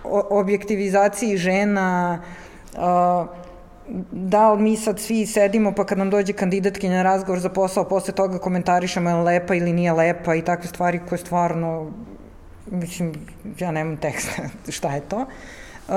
[0.05, 2.23] o, objektivizaciji žena,
[2.73, 3.27] uh,
[4.13, 7.89] da li mi sad svi sedimo pa kad nam dođe kandidatkinja na razgovor za posao,
[7.89, 11.91] posle toga komentarišemo je lepa ili nije lepa i takve stvari koje stvarno,
[12.71, 13.15] mislim,
[13.59, 14.43] ja nemam teksta
[14.77, 15.27] šta je to.
[15.89, 15.95] Uh,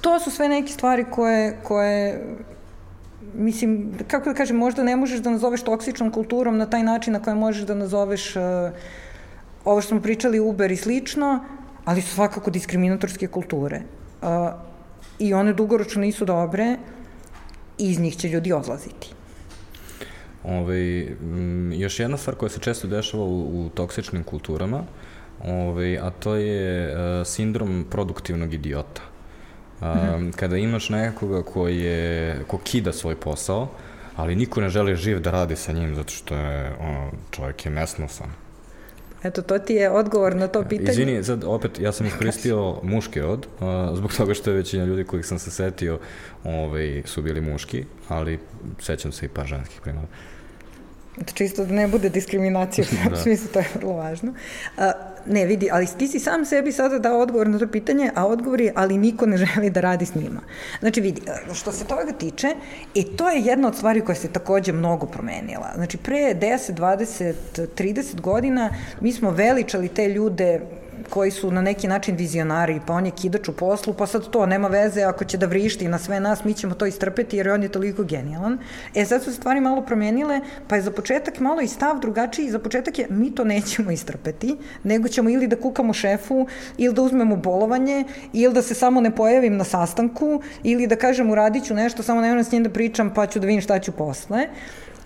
[0.00, 2.24] to su sve neke stvari koje, koje
[3.34, 7.22] mislim, kako da kažem, možda ne možeš da nazoveš toksičnom kulturom na taj način na
[7.22, 8.42] koje možeš da nazoveš uh,
[9.64, 11.44] ovo što smo pričali Uber i slično,
[11.84, 13.80] ali su svakako diskriminatorske kulture.
[14.22, 14.28] Uh,
[15.18, 16.76] i one dugoročno nisu dobre
[17.78, 19.10] i iz njih će ljudi odlaziti.
[20.44, 21.06] Ove, ovaj,
[21.72, 24.84] još jedna stvar koja se često dešava u, u toksičnim kulturama,
[25.44, 29.02] ove, ovaj, a to je a, sindrom produktivnog idiota.
[29.80, 30.32] A, -hmm.
[30.32, 33.68] Kada imaš nekoga ko, je, ko kida svoj posao,
[34.16, 37.72] ali niko ne želi živ da radi sa njim zato što je ono, čovjek je
[37.72, 38.43] nesnosan
[39.24, 40.90] Eto, to ti je odgovor na to pitanje.
[40.90, 45.04] Izvini, sad opet, ja sam iskoristio muški rod, uh, zbog toga što je većina ljudi
[45.04, 45.98] kojih sam se setio
[46.44, 48.38] ovaj, su bili muški, ali
[48.80, 50.08] sećam se i par ženskih primjera.
[51.34, 53.14] Čisto da ne bude diskriminacija, da.
[53.14, 54.30] u smislu to je vrlo važno.
[54.76, 54.84] Uh,
[55.26, 58.60] ne, vidi, ali ti si sam sebi sada dao odgovor na to pitanje, a odgovor
[58.60, 60.40] je, ali niko ne želi da radi s njima.
[60.80, 61.22] Znači, vidi,
[61.54, 62.54] što se toga tiče,
[62.94, 65.72] i to je jedna od stvari koja se takođe mnogo promenila.
[65.74, 67.34] Znači, pre 10, 20,
[67.76, 68.70] 30 godina
[69.00, 70.60] mi smo veličali te ljude
[71.10, 74.46] koji su na neki način vizionari, pa on je kidač u poslu, pa sad to,
[74.46, 77.62] nema veze ako će da vrišti na sve nas, mi ćemo to istrpeti jer on
[77.62, 78.58] je toliko genijalan.
[78.94, 82.50] E sad su se stvari malo promenile, pa je za početak malo i stav drugačiji,
[82.50, 86.46] za početak je mi to nećemo istrpeti, nego ćemo ili da kukamo šefu,
[86.76, 91.30] ili da uzmemo bolovanje, ili da se samo ne pojavim na sastanku, ili da kažem
[91.30, 93.92] uradit ću nešto, samo ne s njim da pričam, pa ću da vidim šta ću
[93.92, 94.48] posle.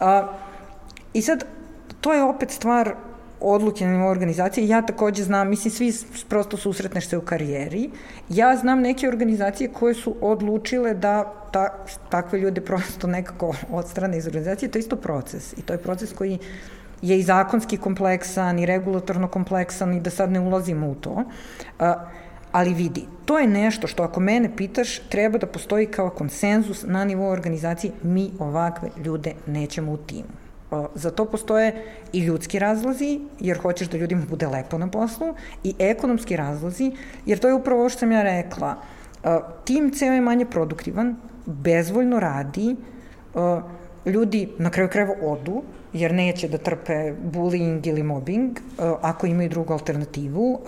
[0.01, 0.35] A,
[1.15, 1.45] I sad,
[2.01, 2.95] to je opet stvar
[3.41, 4.69] odluke na nivou organizacije.
[4.69, 5.93] Ja takođe znam, mislim, svi
[6.29, 7.91] prosto susretneš se u karijeri.
[8.29, 14.27] Ja znam neke organizacije koje su odlučile da ta, takve ljude prosto nekako odstrane iz
[14.27, 14.71] organizacije.
[14.71, 16.39] To je isto proces i to je proces koji
[17.03, 21.25] je i zakonski kompleksan i regulatorno kompleksan i da sad ne ulazimo u to.
[22.53, 27.05] ali vidi, to je nešto što ako mene pitaš treba da postoji kao konsenzus na
[27.05, 30.38] nivou organizacije mi ovakve ljude nećemo u timu.
[30.95, 35.35] Za to postoje i ljudski razlozi, jer hoćeš da ljudima bude lepo na poslu,
[35.65, 36.93] i ekonomski razlozi,
[37.27, 38.77] jer to je upravo ovo što sam ja rekla.
[39.65, 41.17] Tim ceo je manje produktivan,
[41.47, 42.77] bezvoljno radi,
[44.07, 45.63] ljudi na kraju krajeva odu,
[45.93, 48.59] jer neće da trpe bullying ili mobbing,
[49.03, 50.61] ako imaju drugu alternativu.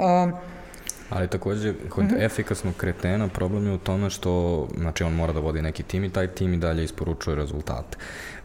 [1.11, 2.25] Ali takođe, kod mm -hmm.
[2.25, 6.11] efikasnog kretena problem je u tome što, znači on mora da vodi neki tim i
[6.11, 7.99] taj tim i dalje isporučuje rezultate.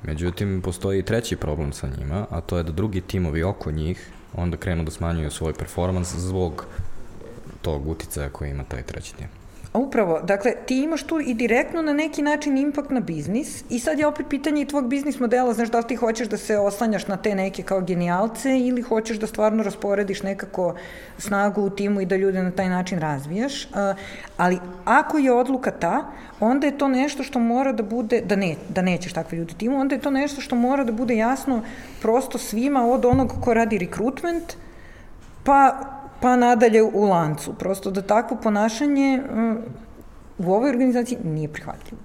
[0.03, 4.09] Međutim, postoji i treći problem sa njima, a to je da drugi timovi oko njih
[4.33, 6.65] onda krenu da smanjuju svoj performans zbog
[7.61, 9.27] tog uticaja koji ima taj treći tim.
[9.75, 13.99] Upravo, dakle, ti imaš tu i direktno na neki način impakt na biznis i sad
[13.99, 17.07] je opet pitanje i tvog biznis modela, znaš da li ti hoćeš da se oslanjaš
[17.07, 20.75] na te neke kao genijalce ili hoćeš da stvarno rasporediš nekako
[21.17, 23.67] snagu u timu i da ljude na taj način razvijaš,
[24.37, 26.05] ali ako je odluka ta,
[26.39, 29.79] onda je to nešto što mora da bude, da, ne, da nećeš takve ljude timu,
[29.79, 31.61] onda je to nešto što mora da bude jasno
[32.01, 34.53] prosto svima od onog ko radi rekrutment,
[35.43, 35.79] pa
[36.21, 37.53] pa nadalje u lancu.
[37.53, 39.55] Prosto da takvo ponašanje mm,
[40.37, 42.01] u ovoj organizaciji nije prihvatljivo.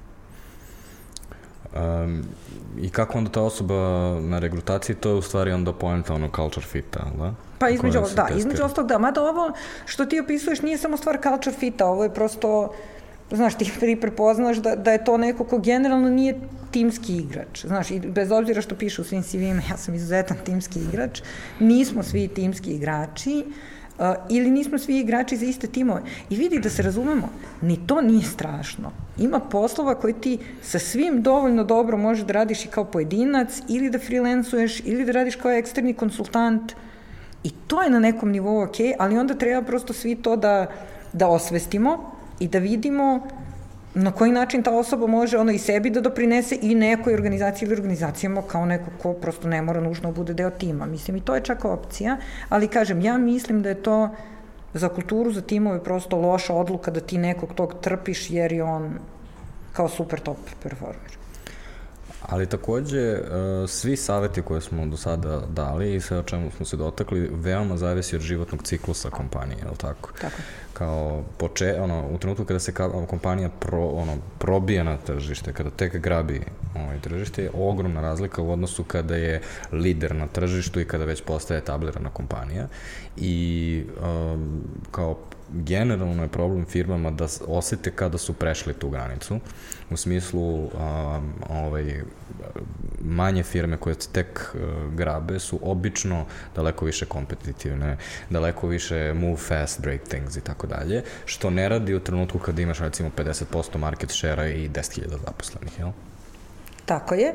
[1.76, 2.24] Um,
[2.78, 3.74] I kako onda ta osoba
[4.20, 7.34] na regrutaciji, to je u stvari onda poenta ono culture fita, da?
[7.58, 9.52] Pa između, da, između ostalog da, mada ovo
[9.86, 12.72] što ti opisuješ nije samo stvar culture fita, ovo je prosto,
[13.30, 17.66] znaš, ti prepoznaš da, da je to neko ko generalno nije timski igrač.
[17.66, 21.22] Znaš, i bez obzira što piše u svim CV-ima, ja sam izuzetan timski igrač,
[21.60, 23.54] nismo svi timski igrači, Uh,
[24.28, 26.02] ili nismo svi igrači za iste timove.
[26.30, 27.28] I vidi da se razumemo,
[27.62, 28.92] ni to nije strašno.
[29.18, 33.90] Ima poslova koji ti sa svim dovoljno dobro možeš da radiš i kao pojedinac, ili
[33.90, 36.72] da freelancuješ, ili da radiš kao eksterni konsultant.
[37.44, 40.66] I to je na nekom nivou ok, ali onda treba prosto svi to da,
[41.12, 43.28] da osvestimo i da vidimo
[43.94, 47.74] na koji način ta osoba može ono i sebi da doprinese i nekoj organizaciji ili
[47.74, 50.86] organizacijama kao neko ko prosto ne mora nužno da bude deo tima.
[50.86, 52.16] Mislim, i to je čak opcija,
[52.48, 54.08] ali kažem, ja mislim da je to
[54.74, 58.98] za kulturu, za timove prosto loša odluka da ti nekog tog trpiš jer je on
[59.72, 61.18] kao super top performer.
[62.28, 63.20] Ali takođe, e,
[63.68, 67.76] svi saveti koje smo do sada dali i sve o čemu smo se dotakli, veoma
[67.76, 70.10] zavisi od životnog ciklusa kompanije, je li tako?
[70.20, 70.36] Tako
[70.72, 72.74] kao poče, ono, u trenutku kada se
[73.08, 76.40] kompanija pro, ono, probije na tržište, kada tek grabi
[76.74, 79.40] ovaj, tržište, je ogromna razlika u odnosu kada je
[79.72, 82.68] lider na tržištu i kada već postaje etablirana kompanija
[83.16, 85.16] i um, kao
[85.52, 89.40] generalno je problem firmama da osete kada su prešli tu granicu,
[89.90, 90.70] u smislu um,
[91.48, 92.02] ovaj,
[93.00, 96.24] manje firme koje tek uh, grabe su obično
[96.56, 97.96] daleko više kompetitivne,
[98.30, 102.62] daleko više move fast, break things i tako dalje, što ne radi u trenutku kada
[102.62, 105.90] imaš recimo 50% market share-a i 10.000 zaposlenih, jel?
[106.86, 107.34] Tako je.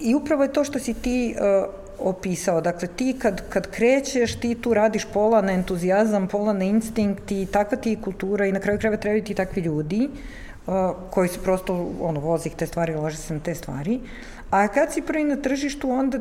[0.00, 2.60] I upravo je to što si ti uh, opisao.
[2.60, 7.46] Dakle, ti kad, kad krećeš, ti tu radiš pola na entuzijazam, pola na instinkt i
[7.46, 10.08] takva ti kultura i na kraju krajeva trebaju ti takvi ljudi
[10.66, 10.74] uh,
[11.10, 14.00] koji se prosto, ono, vozi te stvari, lože se na te stvari.
[14.50, 16.18] A kad si prvi na tržištu, onda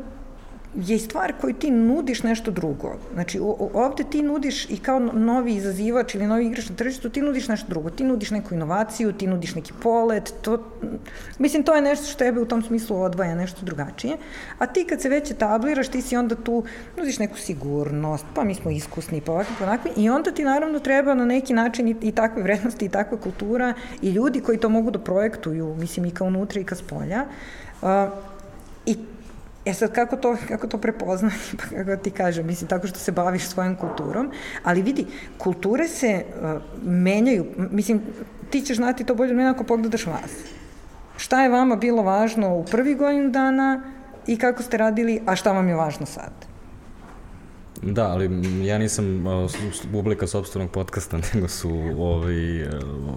[0.77, 2.95] je stvar koju ti nudiš nešto drugo.
[3.13, 3.39] Znači,
[3.73, 7.67] ovde ti nudiš i kao novi izazivač ili novi igrač na tržištu, ti nudiš nešto
[7.69, 7.89] drugo.
[7.89, 10.63] Ti nudiš neku inovaciju, ti nudiš neki polet, to,
[11.39, 14.17] mislim, to je nešto što tebe u tom smislu odvaja, nešto drugačije.
[14.59, 16.63] A ti kad se već etabliraš, ti si onda tu,
[16.97, 20.79] nudiš neku sigurnost, pa mi smo iskusni, pa ovakvi, pa onakvi, i onda ti naravno
[20.79, 24.69] treba na neki način i, i takve vrednosti, i takva kultura, i ljudi koji to
[24.69, 27.25] mogu da projektuju, mislim, i kao unutra i ka spolja.
[27.81, 27.87] Uh,
[29.67, 33.11] E sad, kako to, kako to prepoznati, pa kako ti kažem, mislim, tako što se
[33.11, 34.31] baviš svojom kulturom,
[34.63, 35.05] ali vidi,
[35.37, 38.01] kulture se uh, menjaju, mislim,
[38.49, 40.31] ti ćeš znati to bolje od mene ako pogledaš vas.
[41.17, 43.81] Šta je vama bilo važno u prvi godinu dana
[44.27, 46.46] i kako ste radili, a šta vam je važno sad?
[47.81, 48.29] Da, ali
[48.65, 49.25] ja nisam
[49.91, 52.67] publika sobstvenog podcasta, nego su ovi,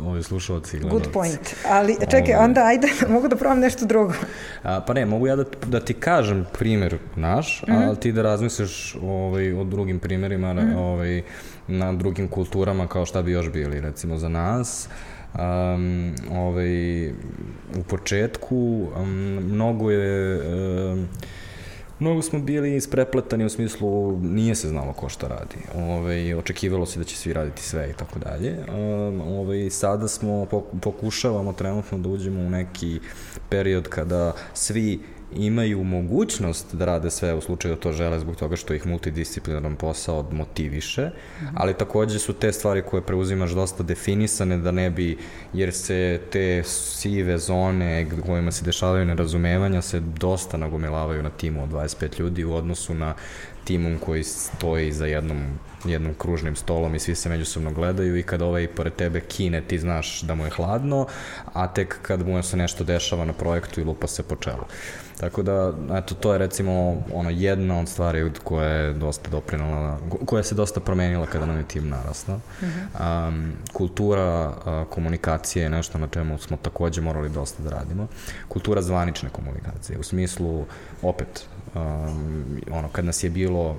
[0.07, 1.55] ovi slušalci i Good point.
[1.69, 2.45] Ali čekaj, ovaj.
[2.45, 4.13] onda ajde, mogu da probam nešto drugo.
[4.63, 7.87] A, pa ne, mogu ja da, da ti kažem primer naš, mm -hmm.
[7.87, 10.77] ali ti da razmisliš ovaj, o drugim primerima, mm -hmm.
[10.77, 11.23] ovaj,
[11.69, 14.89] na drugim kulturama kao šta bi još bili, recimo za nas.
[15.35, 17.09] Um, ovaj,
[17.79, 19.09] u početku um,
[19.45, 20.41] mnogo je
[20.93, 21.09] um,
[22.01, 25.57] Mnogo smo bili isprepletani u smislu nije se znalo ko šta radi.
[25.75, 28.57] Ove, očekivalo se da će svi raditi sve i tako dalje.
[29.41, 30.47] Ove, sada smo,
[30.83, 33.01] pokušavamo trenutno da uđemo u neki
[33.49, 35.01] period kada svi
[35.33, 39.77] imaju mogućnost da rade sve u slučaju da to žele zbog toga što ih multidisciplinaran
[39.77, 41.51] posao motiviše, mm -hmm.
[41.55, 45.19] ali takođe su te stvari koje preuzimaš dosta definisane da ne bi,
[45.53, 51.71] jer se te sive zone kojima se dešavaju nerazumevanja se dosta nagomilavaju na timu od
[51.71, 53.15] 25 ljudi u odnosu na
[53.65, 55.39] timom koji stoji za jednom
[55.85, 59.79] jednom kružnim stolom i svi se međusobno gledaju i kad ovaj pored tebe kine ti
[59.79, 61.07] znaš da mu je hladno,
[61.53, 64.65] a tek kad mu se nešto dešava na projektu i lupa se po čelu.
[65.21, 70.43] Tako da, eto, to je recimo ono, jedna od stvari koja je dosta doprinala, koja
[70.43, 72.37] se dosta promenila kada nam je tim narasla.
[72.37, 73.29] Mm -hmm.
[73.29, 78.07] um, kultura uh, komunikacije je nešto na čemu smo takođe morali dosta da radimo.
[78.49, 80.65] Kultura zvanične komunikacije, u smislu,
[81.03, 83.77] opet, um, ono, kad nas je bilo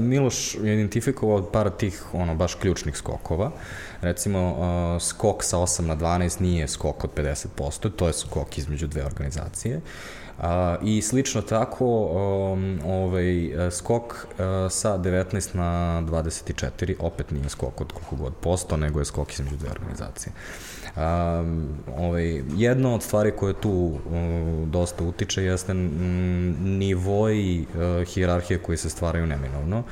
[0.00, 3.50] Miloš je identifikovao par tih ono baš ključnih skokova.
[4.00, 8.86] Recimo uh, skok sa 8 na 12 nije skok od 50%, to je skok između
[8.86, 9.80] dve organizacije.
[10.38, 10.44] Uh,
[10.82, 14.38] I slično tako, um, ovaj, skok uh,
[14.70, 19.56] sa 19 na 24 opet nije skok od koliko god posto, nego je skok između
[19.56, 20.32] dve organizacije.
[20.96, 25.74] Um, ovaj, jedna od stvari koje tu uh, dosta utiče jeste
[26.64, 29.82] nivoji uh, hijerarhije koji se stvaraju neminovno.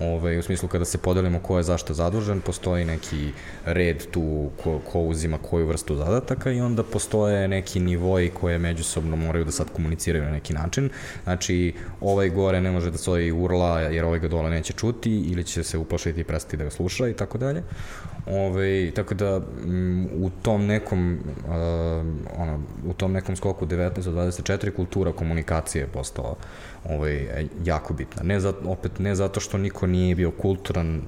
[0.00, 3.32] Ove, ovaj, u smislu kada se podelimo ko je zašto zadužen, postoji neki
[3.64, 9.16] red tu ko, ko uzima koju vrstu zadataka i onda postoje neki nivoji koje međusobno
[9.16, 10.90] moraju da sad komuniciraju na neki način.
[11.24, 15.44] Znači, ovaj gore ne može da stoji urla jer ovaj ga dole neće čuti ili
[15.44, 17.62] će se uplašiti i prestati da ga sluša i tako dalje.
[18.26, 21.52] Ove, tako da m, u tom nekom uh,
[22.38, 26.36] ono, u tom nekom skoku 19 do 24 kultura komunikacije je postala
[26.88, 28.22] ovaj, jako bitna.
[28.22, 31.02] Ne za, opet ne zato što niko nije bio kulturan,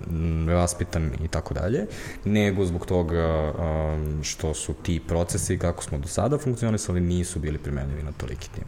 [0.48, 1.86] vaspitan i tako dalje,
[2.24, 7.58] nego zbog toga um, što su ti procesi kako smo do sada funkcionisali nisu bili
[7.58, 8.64] primenljivi na toliki tim.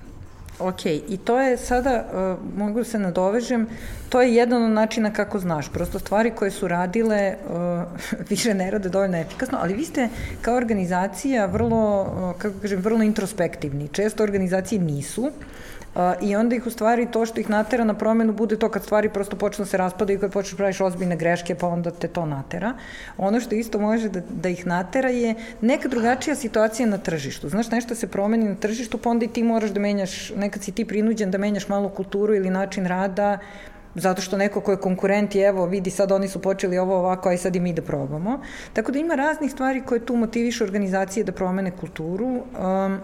[0.58, 3.66] Ok, i to je sada, uh, mogu da se nadovežem,
[4.08, 5.68] to je jedan od načina kako znaš.
[5.72, 7.58] Prosto stvari koje su radile uh,
[8.30, 10.08] više ne rade dovoljno efikasno, ali vi ste
[10.42, 13.88] kao organizacija vrlo, uh, kako kažem, vrlo introspektivni.
[13.88, 15.30] Često organizacije nisu.
[16.20, 19.08] I onda ih u stvari to što ih natera na promenu bude to kad stvari
[19.08, 22.08] prosto počnu da se raspadaju i kad počneš da praviš ozbiljne greške pa onda te
[22.08, 22.74] to natera.
[23.18, 27.48] Ono što isto može da, da ih natera je neka drugačija situacija na tržištu.
[27.48, 30.72] Znaš, nešto se promeni na tržištu pa onda i ti moraš da menjaš, nekad si
[30.72, 33.38] ti prinuđen da menjaš malo kulturu ili način rada,
[33.94, 37.28] zato što neko ko je konkurent i evo vidi sad oni su počeli ovo ovako,
[37.28, 38.40] aj sad i mi da probamo.
[38.72, 42.26] Tako da ima raznih stvari koje tu motivišu organizacije da promene kulturu.
[42.26, 43.00] Um,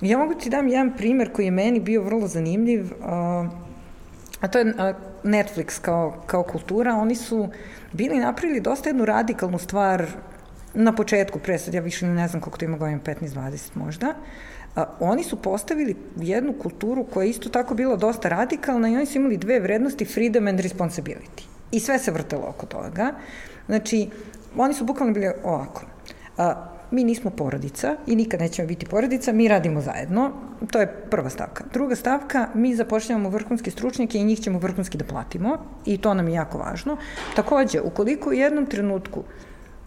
[0.00, 2.92] Ja mogu ti dam jedan primer koji je meni bio vrlo zanimljiv,
[4.40, 4.74] a to je
[5.24, 6.94] Netflix kao, kao kultura.
[6.94, 7.48] Oni su
[7.92, 10.06] bili napravili dosta jednu radikalnu stvar
[10.74, 14.14] na početku, pre sad ja više ne znam koliko to ima godina, 15-20 možda,
[14.76, 19.06] a, oni su postavili jednu kulturu koja je isto tako bila dosta radikalna i oni
[19.06, 21.42] su imali dve vrednosti, freedom and responsibility.
[21.70, 23.12] I sve se vrtelo oko toga.
[23.66, 24.08] Znači,
[24.56, 25.82] oni su bukvalno bili ovako.
[26.36, 30.30] A, mi nismo porodica i nikad nećemo biti porodica, mi radimo zajedno,
[30.70, 31.64] to je prva stavka.
[31.72, 36.28] Druga stavka, mi zapošljavamo vrhunske stručnjake i njih ćemo vrhunski da platimo i to nam
[36.28, 36.96] je jako važno.
[37.36, 39.22] Takođe, ukoliko u jednom trenutku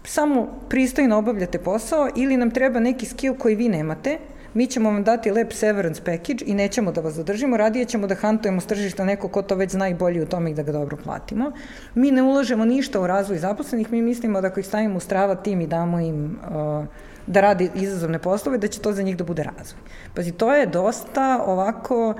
[0.04, 4.18] samo pristojno obavljate posao ili nam treba neki skill koji vi nemate,
[4.54, 8.14] mi ćemo vam dati lep severance package i nećemo da vas zadržimo, radije ćemo da
[8.14, 10.72] hantujemo s tržišta neko ko to već zna i bolje u tome i da ga
[10.72, 11.52] dobro platimo.
[11.94, 15.34] Mi ne ulažemo ništa u razvoj zaposlenih, mi mislimo da ako ih stavimo u strava
[15.34, 16.84] tim i damo im uh,
[17.26, 19.80] da radi izazovne poslove, da će to za njih da bude razvoj.
[20.14, 22.14] Pazi, to je dosta ovako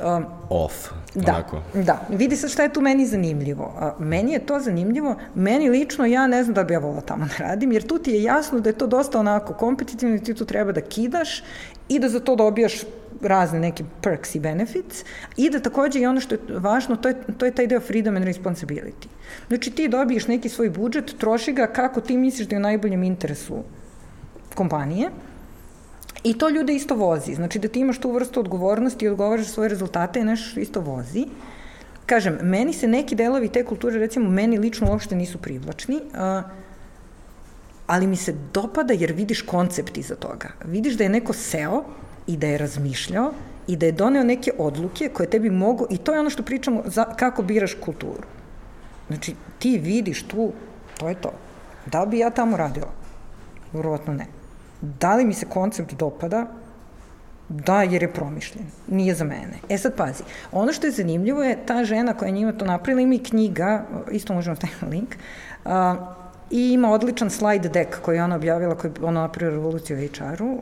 [0.00, 0.88] Um, Off.
[1.14, 1.62] Da, onako.
[1.74, 2.00] da.
[2.08, 3.94] Vidi sad šta je tu meni zanimljivo.
[3.98, 7.44] Meni je to zanimljivo, meni lično ja ne znam da bi ja volila tamo da
[7.44, 10.44] radim, jer tu ti je jasno da je to dosta onako kompetitivno i ti tu
[10.44, 11.42] treba da kidaš
[11.88, 12.82] i da za to dobijaš
[13.22, 15.04] razne neke perks i benefits
[15.36, 18.16] i da takođe i ono što je važno, to je, to je taj deo freedom
[18.16, 19.06] and responsibility.
[19.48, 23.02] Znači ti dobiješ neki svoj budžet, troši ga kako ti misliš da je u najboljem
[23.02, 23.62] interesu
[24.54, 25.10] kompanije,
[26.24, 27.34] I to ljude isto vozi.
[27.34, 31.26] Znači da ti imaš tu vrstu odgovornosti i odgovaraš svoje rezultate i nešto isto vozi.
[32.06, 36.00] kažem, meni se neki delovi te kulture, recimo, meni lično uopšte nisu privlačni,
[37.86, 40.48] ali mi se dopada jer vidiš koncept iza toga.
[40.64, 41.84] Vidiš da je neko seo
[42.26, 43.32] i da je razmišljao
[43.66, 46.82] i da je doneo neke odluke koje tebi mogu, i to je ono što pričamo,
[46.86, 48.26] za, kako biraš kulturu.
[49.08, 50.52] Znači, ti vidiš tu,
[50.98, 51.32] to je to.
[51.86, 52.92] Da bi ja tamo radila?
[53.72, 54.41] Vrlovatno ne.
[54.82, 56.46] Da li mi se koncept dopada?
[57.48, 58.64] Da, jer je promišljen.
[58.88, 59.58] Nije za mene.
[59.68, 60.22] E sad pazi,
[60.52, 64.34] ono što je zanimljivo je ta žena koja njima to napravila, ima i knjiga, isto
[64.34, 65.16] možemo staviti link,
[65.64, 65.96] a,
[66.50, 70.60] i ima odličan slide deck koji je ona objavila, koji je ona napravila revoluciju HR-u.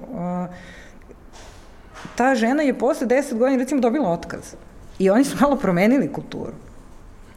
[2.16, 4.54] ta žena je posle 10 godina recimo dobila otkaz.
[4.98, 6.52] I oni su malo promenili kulturu.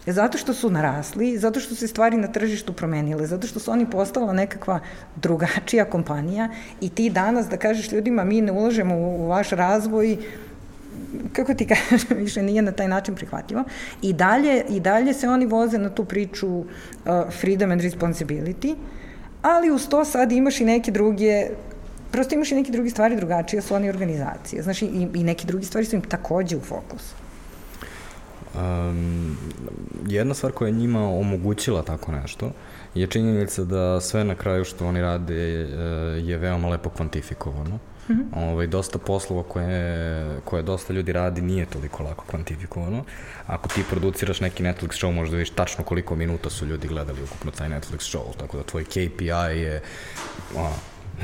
[0.07, 3.89] Zato što su narasli, zato što se stvari na tržištu promenile, zato što su oni
[3.89, 4.80] postala nekakva
[5.15, 6.49] drugačija kompanija
[6.81, 10.17] i ti danas da kažeš ljudima mi ne ulažemo u, u vaš razvoj,
[11.34, 13.63] kako ti kažeš, više nije na taj način prihvatljivo.
[14.01, 16.65] I dalje, I dalje se oni voze na tu priču uh,
[17.39, 18.75] freedom and responsibility,
[19.41, 21.47] ali uz to sad imaš i neke druge
[22.11, 24.63] prosto imaš i neke druge stvari drugačije su oni organizacije.
[24.63, 27.23] Znaš, i, i neke druge stvari su im takođe u fokusu.
[28.55, 29.38] Um,
[30.07, 32.51] jedna stvar koja je njima omogućila tako nešto
[32.95, 35.69] je činjenica da sve na kraju što oni rade je,
[36.27, 37.80] je veoma lepo kvantifikovano.
[38.09, 38.49] Mm -hmm.
[38.51, 43.03] ovaj, dosta poslova koje, koje dosta ljudi radi nije toliko lako kvantifikovano.
[43.47, 47.51] Ako ti produciraš neki Netflix show, možda vidiš tačno koliko minuta su ljudi gledali ukupno
[47.51, 49.81] taj Netflix show, tako da tvoj KPI je
[50.57, 50.71] a,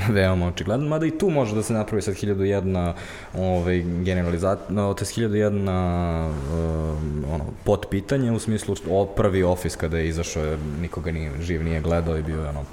[0.16, 2.94] veoma očigledan, mada i tu može da se napravi sad 1001
[3.38, 9.76] ovaj, generalizat, no, to je 1001 um, ono, pot pitanje u smislu o prvi ofis
[9.76, 12.66] kada je izašao, nikoga nije, živ nije gledao i bio je ono,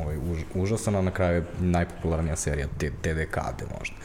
[0.00, 2.66] ovaj, už, užasan, a na kraju je najpopularnija serija
[3.02, 3.96] TDKD možda.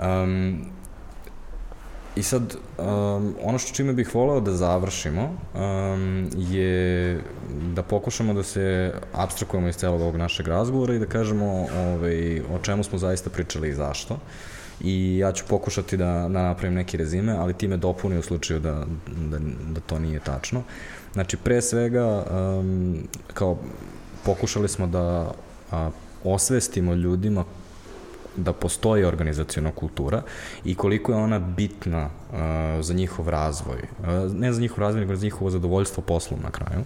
[0.00, 0.66] Um,
[2.16, 5.22] I sad, um, ono što čime bih voleo da završimo
[5.54, 7.20] um, je
[7.74, 12.58] da pokušamo da se abstrakujemo iz celog ovog našeg razgovora i da kažemo ovaj, o
[12.62, 14.18] čemu smo zaista pričali i zašto.
[14.80, 18.60] I ja ću pokušati da, da napravim neki rezime, ali ti me dopuni u slučaju
[18.60, 18.86] da,
[19.30, 19.38] da,
[19.70, 20.62] da to nije tačno.
[21.12, 22.98] Znači, pre svega, um,
[23.34, 23.58] kao
[24.24, 25.32] pokušali smo da
[25.70, 25.90] a,
[26.24, 27.44] osvestimo ljudima
[28.36, 30.22] da postoji organizacijona kultura
[30.64, 32.38] i koliko je ona bitna uh,
[32.80, 33.78] za njihov razvoj.
[34.00, 36.84] Uh, ne za njihov razvoj, nego za njihovo zadovoljstvo poslom na kraju.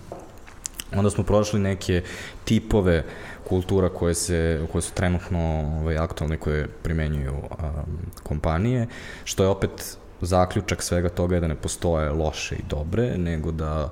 [0.97, 2.03] Onda smo prošli neke
[2.45, 3.05] tipove
[3.49, 5.39] kultura koje, se, koje su trenutno
[5.81, 7.49] ovaj, aktualne, koje primenjuju um,
[8.23, 8.87] kompanije,
[9.25, 13.91] što je opet zaključak svega toga je da ne postoje loše i dobre, nego da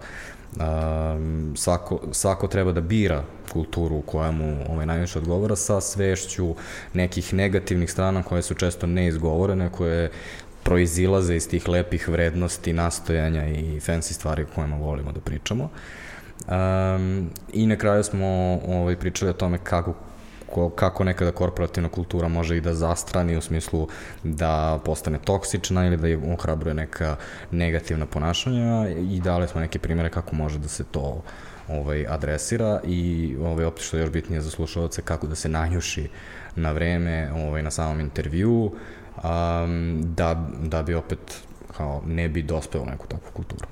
[0.56, 6.54] um, svako, svako treba da bira kulturu koja mu ovaj, najviše odgovara sa svešću
[6.92, 10.10] nekih negativnih strana koje su često neizgovorene, koje
[10.62, 15.68] proizilaze iz tih lepih vrednosti, nastojanja i fancy stvari o kojima volimo da pričamo.
[16.48, 18.26] Um, I na kraju smo
[18.68, 19.94] ovaj, pričali o tome kako
[20.50, 23.88] ko, kako nekada korporativna kultura može i da zastrani u smislu
[24.22, 27.16] da postane toksična ili da je ohrabruje neka
[27.50, 31.22] negativna ponašanja i dali smo neke primere kako može da se to
[31.68, 36.08] ovaj, adresira i ovaj, opet što je još bitnije za slušalce kako da se nanjuši
[36.56, 41.42] na vreme ovaj, na samom intervju um, da, da bi opet
[41.76, 43.66] kao ne bi dospeo u neku takvu kulturu.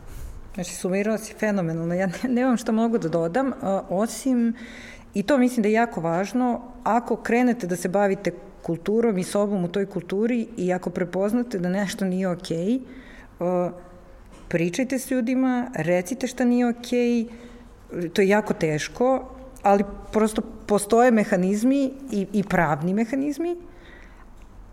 [0.55, 1.95] Znači, sumirao si fenomenalno.
[1.95, 3.53] Ja nemam što mogu da dodam,
[3.89, 4.55] osim
[5.15, 6.61] I to mislim da je jako važno.
[6.85, 8.31] Ako krenete da se bavite
[8.63, 12.79] kulturom i sobom u toj kulturi i ako prepoznate da nešto nije okej,
[13.39, 13.71] okay,
[14.49, 17.27] pričajte s ljudima, recite šta nije okej,
[17.93, 19.31] okay, to je jako teško,
[19.63, 23.57] ali prosto postoje mehanizmi i, i pravni mehanizmi,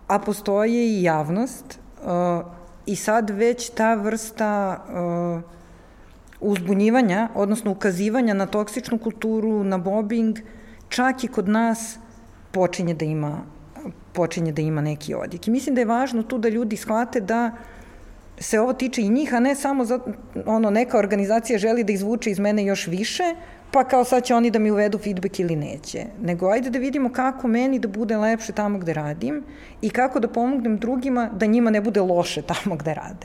[0.07, 1.79] a postoje i javnost
[2.85, 5.60] i sad već ta vrsta uh,
[6.41, 10.39] uzbunjivanja, odnosno ukazivanja na toksičnu kulturu, na mobbing,
[10.89, 11.99] čak i kod nas
[12.51, 13.41] počinje da ima
[14.13, 15.47] počinje da ima neki odjek.
[15.47, 17.51] I mislim da je važno tu da ljudi shvate da
[18.39, 19.99] se ovo tiče i njih, a ne samo za,
[20.45, 23.23] ono, neka organizacija želi da izvuče iz mene još više,
[23.71, 26.05] pa kao sad će oni da mi uvedu feedback ili neće.
[26.21, 29.43] Nego ajde da vidimo kako meni da bude lepše tamo gde radim
[29.81, 33.19] i kako da pomognem drugima da njima ne bude loše tamo gde rade.